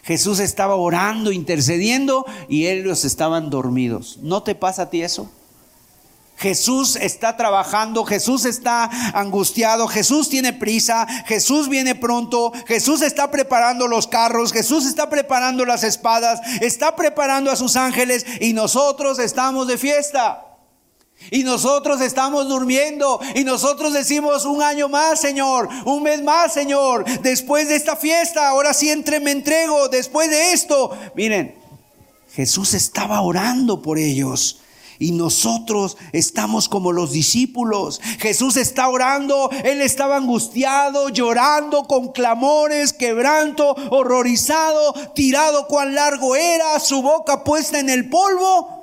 Jesús 0.04 0.38
estaba 0.38 0.74
orando, 0.74 1.32
intercediendo 1.32 2.26
y 2.48 2.66
ellos 2.66 3.04
estaban 3.04 3.48
dormidos. 3.50 4.18
¿No 4.22 4.42
te 4.42 4.54
pasa 4.54 4.82
a 4.82 4.90
ti 4.90 5.02
eso? 5.02 5.30
Jesús 6.36 6.96
está 6.96 7.36
trabajando, 7.36 8.04
Jesús 8.04 8.44
está 8.44 8.90
angustiado, 9.18 9.86
Jesús 9.86 10.28
tiene 10.28 10.52
prisa, 10.52 11.06
Jesús 11.26 11.68
viene 11.68 11.94
pronto, 11.94 12.52
Jesús 12.66 13.02
está 13.02 13.30
preparando 13.30 13.86
los 13.86 14.06
carros, 14.06 14.52
Jesús 14.52 14.84
está 14.84 15.08
preparando 15.08 15.64
las 15.64 15.84
espadas, 15.84 16.40
está 16.60 16.96
preparando 16.96 17.50
a 17.50 17.56
sus 17.56 17.76
ángeles 17.76 18.26
y 18.40 18.52
nosotros 18.52 19.18
estamos 19.18 19.68
de 19.68 19.78
fiesta. 19.78 20.53
Y 21.30 21.44
nosotros 21.44 22.00
estamos 22.00 22.48
durmiendo 22.48 23.20
y 23.34 23.44
nosotros 23.44 23.92
decimos 23.92 24.44
un 24.44 24.62
año 24.62 24.88
más, 24.88 25.20
Señor, 25.20 25.68
un 25.84 26.02
mes 26.02 26.22
más, 26.22 26.52
Señor, 26.52 27.04
después 27.22 27.68
de 27.68 27.76
esta 27.76 27.96
fiesta, 27.96 28.48
ahora 28.48 28.74
sí 28.74 28.90
entre, 28.90 29.20
me 29.20 29.30
entrego, 29.30 29.88
después 29.88 30.30
de 30.30 30.52
esto. 30.52 30.90
Miren, 31.14 31.54
Jesús 32.32 32.74
estaba 32.74 33.20
orando 33.20 33.80
por 33.80 33.98
ellos. 33.98 34.60
Y 34.98 35.10
nosotros 35.10 35.96
estamos 36.12 36.68
como 36.68 36.92
los 36.92 37.10
discípulos. 37.10 38.00
Jesús 38.20 38.56
está 38.56 38.88
orando, 38.88 39.50
él 39.64 39.80
estaba 39.80 40.16
angustiado, 40.16 41.08
llorando 41.08 41.84
con 41.84 42.12
clamores, 42.12 42.92
quebranto, 42.92 43.74
horrorizado, 43.90 44.94
tirado 45.14 45.66
cuán 45.66 45.94
largo 45.94 46.36
era, 46.36 46.78
su 46.78 47.02
boca 47.02 47.42
puesta 47.42 47.80
en 47.80 47.90
el 47.90 48.08
polvo. 48.08 48.73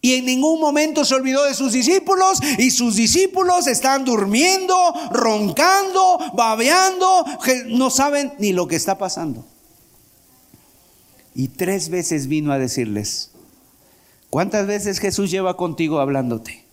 Y 0.00 0.14
en 0.14 0.26
ningún 0.26 0.60
momento 0.60 1.04
se 1.04 1.14
olvidó 1.14 1.44
de 1.44 1.54
sus 1.54 1.72
discípulos 1.72 2.38
y 2.58 2.70
sus 2.70 2.96
discípulos 2.96 3.66
están 3.66 4.04
durmiendo, 4.04 4.76
roncando, 5.10 6.18
babeando, 6.34 7.24
no 7.68 7.90
saben 7.90 8.34
ni 8.38 8.52
lo 8.52 8.68
que 8.68 8.76
está 8.76 8.98
pasando. 8.98 9.44
Y 11.34 11.48
tres 11.48 11.88
veces 11.88 12.28
vino 12.28 12.52
a 12.52 12.58
decirles, 12.58 13.32
¿cuántas 14.30 14.66
veces 14.66 15.00
Jesús 15.00 15.30
lleva 15.30 15.56
contigo 15.56 15.98
hablándote? 16.00 16.64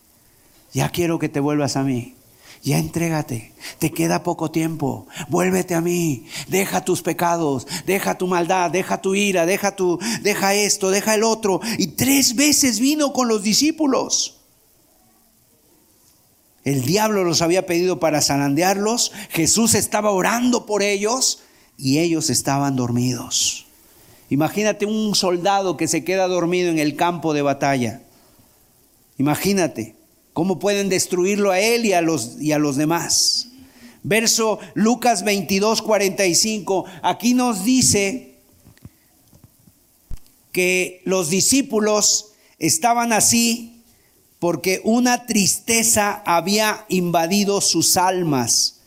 Ya 0.74 0.89
quiero 0.89 1.19
que 1.19 1.30
te 1.30 1.39
vuelvas 1.39 1.76
a 1.76 1.84
mí. 1.84 2.15
Ya 2.64 2.80
entrégate, 2.80 3.51
te 3.78 3.91
queda 3.91 4.24
poco 4.24 4.49
tiempo, 4.49 5.05
vuélvete 5.28 5.76
a 5.76 5.82
mí, 5.82 6.28
deja 6.47 6.86
tus 6.86 7.01
pecados, 7.01 7.68
deja 7.86 8.18
tu 8.18 8.26
maldad, 8.26 8.72
deja 8.72 9.01
tu 9.01 9.16
ira, 9.16 9.45
deja 9.45 9.76
tu, 9.76 9.99
deja 10.22 10.53
esto, 10.53 10.89
deja 10.89 11.16
el 11.16 11.24
otro. 11.24 11.59
Y 11.78 11.88
tres 11.88 12.36
veces 12.36 12.80
vino 12.80 13.11
con 13.11 13.28
los 13.28 13.43
discípulos. 13.43 14.38
El 16.64 16.84
diablo 16.86 17.26
los 17.26 17.41
había 17.41 17.66
pedido 17.66 17.99
para 17.99 18.22
zarandearlos, 18.22 19.11
Jesús 19.32 19.74
estaba 19.76 20.11
orando 20.11 20.66
por 20.66 20.84
ellos 20.84 21.43
y 21.78 21.99
ellos 21.99 22.30
estaban 22.30 22.78
dormidos. 22.78 23.66
Imagínate 24.30 24.86
un 24.86 25.16
soldado 25.16 25.76
que 25.76 25.89
se 25.89 26.05
queda 26.05 26.30
dormido 26.30 26.70
en 26.72 26.80
el 26.80 26.95
campo 26.95 27.34
de 27.34 27.41
batalla. 27.41 28.03
Imagínate 29.18 29.97
cómo 30.34 30.59
pueden 30.59 30.89
destruirlo 30.89 31.51
a 31.51 31.59
él 31.59 31.86
y 31.86 31.93
a 31.93 32.01
los, 32.01 32.41
y 32.41 32.51
a 32.51 32.59
los 32.59 32.75
demás. 32.75 33.49
Verso 34.03 34.59
Lucas 34.73 35.23
22, 35.23 35.81
45. 35.81 36.86
Aquí 37.01 37.34
nos 37.34 37.63
dice 37.63 38.36
que 40.51 41.01
los 41.05 41.29
discípulos 41.29 42.34
estaban 42.59 43.13
así 43.13 43.81
porque 44.39 44.81
una 44.84 45.25
tristeza 45.25 46.21
había 46.25 46.86
invadido 46.89 47.61
sus 47.61 47.95
almas 47.95 48.81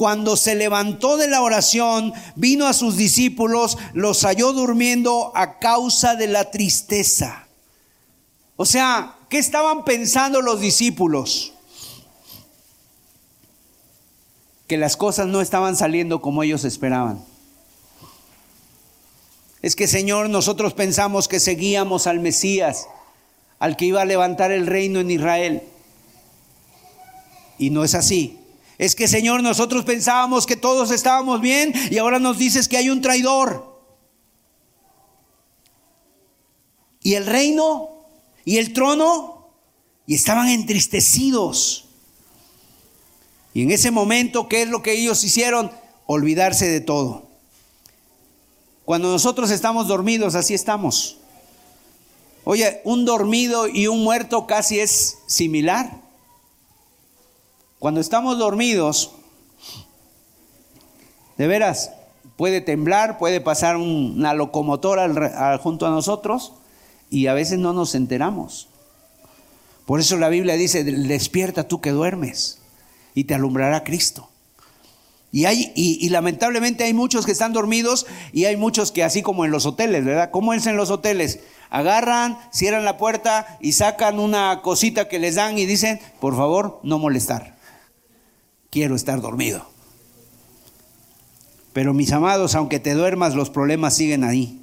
cuando 0.00 0.34
se 0.38 0.54
levantó 0.54 1.18
de 1.18 1.28
la 1.28 1.42
oración, 1.42 2.14
vino 2.34 2.66
a 2.66 2.72
sus 2.72 2.96
discípulos, 2.96 3.76
los 3.92 4.22
halló 4.22 4.54
durmiendo 4.54 5.30
a 5.34 5.58
causa 5.58 6.16
de 6.16 6.26
la 6.26 6.50
tristeza. 6.50 7.46
O 8.56 8.64
sea, 8.64 9.18
¿qué 9.30 9.38
estaban 9.38 9.84
pensando 9.84 10.42
los 10.42 10.60
discípulos? 10.60 11.54
Que 14.66 14.76
las 14.76 14.96
cosas 14.96 15.28
no 15.28 15.40
estaban 15.40 15.76
saliendo 15.76 16.20
como 16.20 16.42
ellos 16.42 16.64
esperaban. 16.64 17.24
Es 19.62 19.76
que 19.76 19.86
Señor, 19.86 20.28
nosotros 20.28 20.74
pensamos 20.74 21.28
que 21.28 21.40
seguíamos 21.40 22.06
al 22.06 22.20
Mesías, 22.20 22.86
al 23.58 23.76
que 23.76 23.86
iba 23.86 24.02
a 24.02 24.06
levantar 24.06 24.52
el 24.52 24.66
reino 24.66 25.00
en 25.00 25.10
Israel. 25.10 25.62
Y 27.58 27.70
no 27.70 27.84
es 27.84 27.94
así. 27.94 28.38
Es 28.78 28.94
que 28.94 29.06
Señor, 29.06 29.42
nosotros 29.42 29.84
pensábamos 29.84 30.46
que 30.46 30.56
todos 30.56 30.90
estábamos 30.90 31.40
bien 31.40 31.72
y 31.90 31.98
ahora 31.98 32.18
nos 32.18 32.38
dices 32.38 32.68
que 32.68 32.78
hay 32.78 32.90
un 32.90 33.02
traidor. 33.02 33.70
Y 37.02 37.14
el 37.14 37.26
reino 37.26 37.99
y 38.50 38.58
el 38.58 38.72
trono 38.72 39.46
y 40.08 40.16
estaban 40.16 40.48
entristecidos. 40.48 41.84
Y 43.54 43.62
en 43.62 43.70
ese 43.70 43.92
momento, 43.92 44.48
¿qué 44.48 44.62
es 44.62 44.68
lo 44.68 44.82
que 44.82 44.90
ellos 44.90 45.22
hicieron? 45.22 45.70
Olvidarse 46.06 46.66
de 46.66 46.80
todo. 46.80 47.28
Cuando 48.84 49.08
nosotros 49.08 49.52
estamos 49.52 49.86
dormidos, 49.86 50.34
así 50.34 50.52
estamos. 50.52 51.18
Oye, 52.42 52.80
un 52.82 53.04
dormido 53.04 53.68
y 53.68 53.86
un 53.86 54.02
muerto 54.02 54.48
casi 54.48 54.80
es 54.80 55.18
similar. 55.28 56.00
Cuando 57.78 58.00
estamos 58.00 58.36
dormidos, 58.36 59.12
de 61.38 61.46
veras, 61.46 61.92
puede 62.36 62.60
temblar, 62.60 63.16
puede 63.16 63.40
pasar 63.40 63.76
una 63.76 64.34
locomotora 64.34 65.56
junto 65.62 65.86
a 65.86 65.90
nosotros 65.90 66.54
y 67.10 67.26
a 67.26 67.34
veces 67.34 67.58
no 67.58 67.72
nos 67.72 67.94
enteramos. 67.94 68.68
Por 69.84 70.00
eso 70.00 70.16
la 70.16 70.28
Biblia 70.28 70.54
dice, 70.54 70.84
despierta 70.84 71.68
tú 71.68 71.80
que 71.80 71.90
duermes 71.90 72.58
y 73.14 73.24
te 73.24 73.34
alumbrará 73.34 73.84
Cristo. 73.84 74.28
Y, 75.32 75.44
hay, 75.44 75.72
y, 75.76 76.08
lamentablemente 76.08 76.82
hay 76.82 76.94
muchos 76.94 77.24
que 77.24 77.30
están 77.32 77.52
dormidos 77.52 78.06
y 78.32 78.46
hay 78.46 78.56
muchos 78.56 78.90
que 78.90 79.04
así 79.04 79.22
como 79.22 79.44
en 79.44 79.52
los 79.52 79.64
hoteles, 79.64 80.04
¿verdad? 80.04 80.30
¿Cómo 80.32 80.54
es 80.54 80.66
en 80.66 80.76
los 80.76 80.90
hoteles? 80.90 81.40
Agarran, 81.70 82.38
cierran 82.52 82.84
la 82.84 82.96
puerta 82.96 83.58
y 83.60 83.72
sacan 83.72 84.18
una 84.18 84.60
cosita 84.62 85.06
que 85.06 85.20
les 85.20 85.36
dan 85.36 85.56
y 85.56 85.66
dicen, 85.66 86.00
por 86.18 86.36
favor, 86.36 86.80
no 86.82 86.98
molestar 86.98 87.60
quiero 88.70 88.94
estar 88.94 89.20
dormido. 89.20 89.66
Pero 91.72 91.92
mis 91.92 92.12
amados, 92.12 92.54
aunque 92.54 92.80
te 92.80 92.94
duermas, 92.94 93.34
los 93.34 93.50
problemas 93.50 93.94
siguen 93.94 94.24
ahí. 94.24 94.59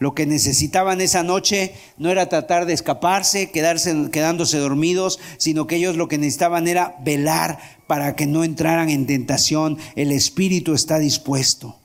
Lo 0.00 0.14
que 0.14 0.24
necesitaban 0.24 1.02
esa 1.02 1.22
noche 1.22 1.74
no 1.98 2.10
era 2.10 2.30
tratar 2.30 2.64
de 2.64 2.72
escaparse, 2.72 3.50
quedarse, 3.50 4.10
quedándose 4.10 4.56
dormidos, 4.56 5.20
sino 5.36 5.66
que 5.66 5.76
ellos 5.76 5.96
lo 5.96 6.08
que 6.08 6.16
necesitaban 6.16 6.68
era 6.68 6.96
velar 7.04 7.58
para 7.86 8.16
que 8.16 8.26
no 8.26 8.42
entraran 8.42 8.88
en 8.88 9.06
tentación. 9.06 9.76
El 9.96 10.10
espíritu 10.10 10.72
está 10.72 10.98
dispuesto. 10.98 11.76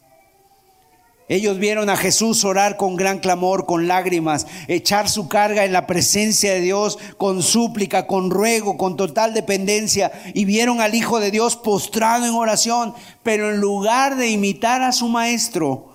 Ellos 1.28 1.60
vieron 1.60 1.90
a 1.90 1.98
Jesús 1.98 2.46
orar 2.46 2.78
con 2.78 2.96
gran 2.96 3.20
clamor, 3.20 3.66
con 3.66 3.86
lágrimas, 3.90 4.48
echar 4.70 5.10
su 5.10 5.28
carga 5.28 5.66
en 5.66 5.74
la 5.74 5.86
presencia 5.86 6.54
de 6.54 6.62
Dios, 6.62 6.98
con 7.18 7.44
súplica, 7.44 8.08
con 8.08 8.32
ruego, 8.32 8.78
con 8.78 8.96
total 8.96 9.34
dependencia, 9.34 10.14
y 10.34 10.46
vieron 10.46 10.80
al 10.80 10.96
Hijo 10.96 11.20
de 11.20 11.32
Dios 11.32 11.58
postrado 11.58 12.26
en 12.26 12.34
oración, 12.34 12.94
pero 13.24 13.50
en 13.50 13.58
lugar 13.60 14.16
de 14.16 14.30
imitar 14.30 14.84
a 14.84 14.94
su 14.94 15.10
Maestro, 15.10 15.95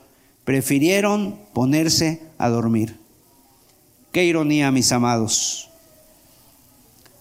prefirieron 0.50 1.38
ponerse 1.52 2.20
a 2.36 2.48
dormir. 2.48 2.98
Qué 4.10 4.24
ironía, 4.24 4.72
mis 4.72 4.90
amados. 4.90 5.70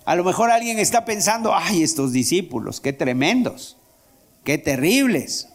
A 0.03 0.15
lo 0.15 0.23
mejor 0.23 0.49
alguien 0.49 0.80
está 0.80 1.05
pensando, 1.05 1.53
ay, 1.53 1.84
estos 1.84 2.11
discípulos, 2.11 2.82
qué 2.82 2.91
tremendos, 2.91 3.77
qué 4.43 4.57
terribles. 4.57 5.47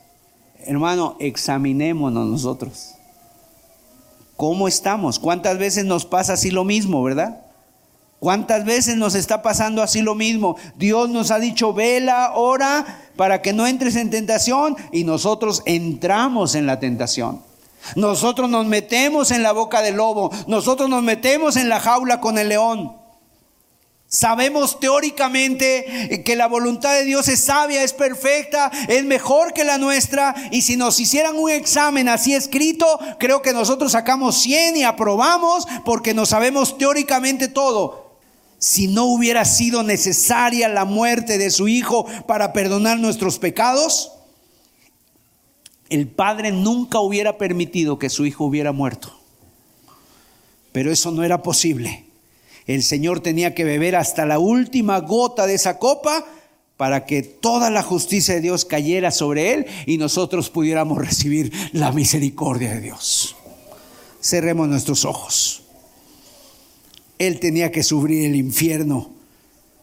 Hermano, 0.64 1.16
examinémonos 1.18 2.28
nosotros. 2.28 2.94
¿Cómo 4.36 4.68
estamos? 4.68 5.18
¿Cuántas 5.18 5.58
veces 5.58 5.84
nos 5.84 6.04
pasa 6.06 6.34
así 6.34 6.52
lo 6.52 6.62
mismo, 6.62 7.02
verdad? 7.02 7.40
¿Cuántas 8.20 8.64
veces 8.64 8.96
nos 8.96 9.16
está 9.16 9.42
pasando 9.42 9.82
así 9.82 10.00
lo 10.00 10.14
mismo? 10.14 10.56
Dios 10.76 11.10
nos 11.10 11.32
ha 11.32 11.40
dicho, 11.40 11.72
vela, 11.72 12.34
ora, 12.36 13.00
para 13.16 13.42
que 13.42 13.52
no 13.52 13.66
entres 13.66 13.96
en 13.96 14.10
tentación 14.10 14.76
y 14.92 15.02
nosotros 15.02 15.60
entramos 15.66 16.54
en 16.54 16.66
la 16.66 16.78
tentación. 16.78 17.52
Nosotros 17.96 18.48
nos 18.48 18.66
metemos 18.66 19.30
en 19.30 19.42
la 19.42 19.52
boca 19.52 19.82
del 19.82 19.96
lobo, 19.96 20.30
nosotros 20.46 20.88
nos 20.88 21.02
metemos 21.02 21.56
en 21.56 21.68
la 21.68 21.80
jaula 21.80 22.20
con 22.20 22.38
el 22.38 22.48
león. 22.48 23.04
Sabemos 24.14 24.78
teóricamente 24.78 26.22
que 26.24 26.36
la 26.36 26.46
voluntad 26.46 26.94
de 26.94 27.02
Dios 27.02 27.26
es 27.26 27.40
sabia, 27.40 27.82
es 27.82 27.92
perfecta, 27.92 28.70
es 28.86 29.04
mejor 29.04 29.52
que 29.52 29.64
la 29.64 29.76
nuestra. 29.76 30.36
Y 30.52 30.62
si 30.62 30.76
nos 30.76 31.00
hicieran 31.00 31.36
un 31.36 31.50
examen 31.50 32.08
así 32.08 32.32
escrito, 32.32 32.86
creo 33.18 33.42
que 33.42 33.52
nosotros 33.52 33.90
sacamos 33.90 34.40
100 34.40 34.76
y 34.76 34.84
aprobamos 34.84 35.66
porque 35.84 36.14
no 36.14 36.26
sabemos 36.26 36.78
teóricamente 36.78 37.48
todo. 37.48 38.18
Si 38.58 38.86
no 38.86 39.06
hubiera 39.06 39.44
sido 39.44 39.82
necesaria 39.82 40.68
la 40.68 40.84
muerte 40.84 41.36
de 41.36 41.50
su 41.50 41.66
Hijo 41.66 42.06
para 42.28 42.52
perdonar 42.52 43.00
nuestros 43.00 43.40
pecados, 43.40 44.12
el 45.90 46.08
Padre 46.08 46.50
nunca 46.50 47.00
hubiera 47.00 47.38
permitido 47.38 47.98
que 47.98 48.10
su 48.10 48.26
Hijo 48.26 48.44
hubiera 48.44 48.72
muerto. 48.72 49.18
Pero 50.72 50.90
eso 50.90 51.10
no 51.10 51.22
era 51.22 51.42
posible 51.42 52.04
el 52.66 52.82
Señor 52.82 53.20
tenía 53.20 53.54
que 53.54 53.64
beber 53.64 53.96
hasta 53.96 54.24
la 54.24 54.38
última 54.38 54.98
gota 55.00 55.46
de 55.46 55.54
esa 55.54 55.78
copa 55.78 56.24
para 56.76 57.04
que 57.04 57.22
toda 57.22 57.70
la 57.70 57.82
justicia 57.82 58.34
de 58.34 58.40
Dios 58.40 58.64
cayera 58.64 59.10
sobre 59.10 59.52
él 59.52 59.66
y 59.86 59.98
nosotros 59.98 60.50
pudiéramos 60.50 60.98
recibir 60.98 61.52
la 61.72 61.92
misericordia 61.92 62.72
de 62.74 62.80
Dios. 62.80 63.36
Cerremos 64.20 64.68
nuestros 64.68 65.04
ojos. 65.04 65.62
Él 67.18 67.38
tenía 67.38 67.70
que 67.70 67.82
sufrir 67.82 68.24
el 68.24 68.34
infierno 68.34 69.10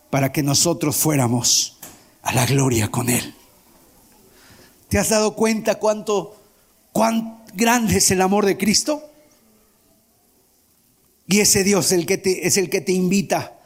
para 0.10 0.32
que 0.32 0.43
nosotros 0.43 0.97
fuéramos 0.97 1.78
a 2.24 2.34
la 2.34 2.45
gloria 2.45 2.89
con 2.89 3.10
Él. 3.10 3.34
¿Te 4.91 4.99
has 4.99 5.07
dado 5.07 5.35
cuenta 5.35 5.75
cuánto, 5.75 6.35
cuán 6.91 7.45
grande 7.53 7.99
es 7.99 8.11
el 8.11 8.21
amor 8.21 8.45
de 8.45 8.57
Cristo? 8.57 9.01
Y 11.27 11.39
ese 11.39 11.63
Dios 11.63 11.93
el 11.93 12.05
que 12.05 12.17
te, 12.17 12.45
es 12.45 12.57
el 12.57 12.69
que 12.69 12.81
te 12.81 12.91
invita 12.91 13.57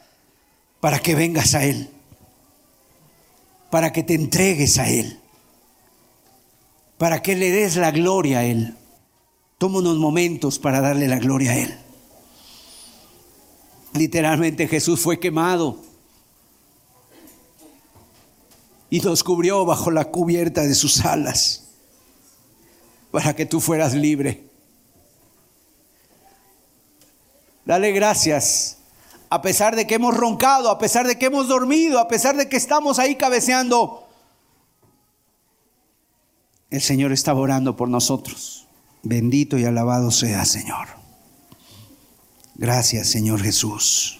para 0.79 0.99
que 0.99 1.15
vengas 1.15 1.55
a 1.55 1.65
Él, 1.65 1.89
para 3.71 3.91
que 3.91 4.03
te 4.03 4.13
entregues 4.13 4.77
a 4.77 4.87
Él, 4.87 5.19
para 6.99 7.23
que 7.23 7.35
le 7.35 7.49
des 7.49 7.75
la 7.77 7.89
gloria 7.89 8.39
a 8.39 8.45
Él. 8.45 8.75
Toma 9.57 9.79
unos 9.79 9.97
momentos 9.97 10.59
para 10.59 10.79
darle 10.79 11.07
la 11.07 11.17
gloria 11.17 11.53
a 11.53 11.57
Él. 11.57 11.75
Literalmente 13.93 14.67
Jesús 14.67 14.99
fue 14.99 15.19
quemado 15.19 15.81
y 18.89 18.99
nos 18.99 19.23
cubrió 19.23 19.65
bajo 19.65 19.91
la 19.91 20.05
cubierta 20.05 20.63
de 20.63 20.75
sus 20.75 21.05
alas 21.05 21.63
para 23.11 23.35
que 23.35 23.45
tú 23.45 23.61
fueras 23.61 23.93
libre. 23.93 24.43
Dale 27.65 27.91
gracias. 27.91 28.77
A 29.29 29.41
pesar 29.41 29.75
de 29.75 29.87
que 29.87 29.95
hemos 29.95 30.15
roncado, 30.15 30.69
a 30.69 30.77
pesar 30.77 31.07
de 31.07 31.17
que 31.17 31.25
hemos 31.25 31.47
dormido, 31.47 31.99
a 31.99 32.07
pesar 32.07 32.37
de 32.37 32.47
que 32.47 32.57
estamos 32.57 32.99
ahí 32.99 33.15
cabeceando, 33.15 34.07
el 36.69 36.81
Señor 36.81 37.11
está 37.11 37.33
orando 37.33 37.75
por 37.75 37.89
nosotros. 37.89 38.67
Bendito 39.01 39.57
y 39.57 39.65
alabado 39.65 40.11
sea, 40.11 40.45
Señor. 40.45 40.87
Gracias, 42.55 43.07
Señor 43.07 43.41
Jesús. 43.41 44.19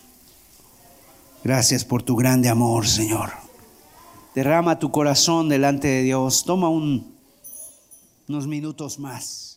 Gracias 1.44 1.86
por 1.86 2.02
tu 2.02 2.16
grande 2.16 2.50
amor, 2.50 2.88
Señor. 2.88 3.45
Derrama 4.36 4.80
tu 4.80 4.92
corazón 4.92 5.48
delante 5.48 5.88
de 5.88 6.04
Dios. 6.04 6.44
Toma 6.44 6.68
un, 6.68 7.16
unos 8.28 8.48
minutos 8.48 9.00
más. 9.00 9.55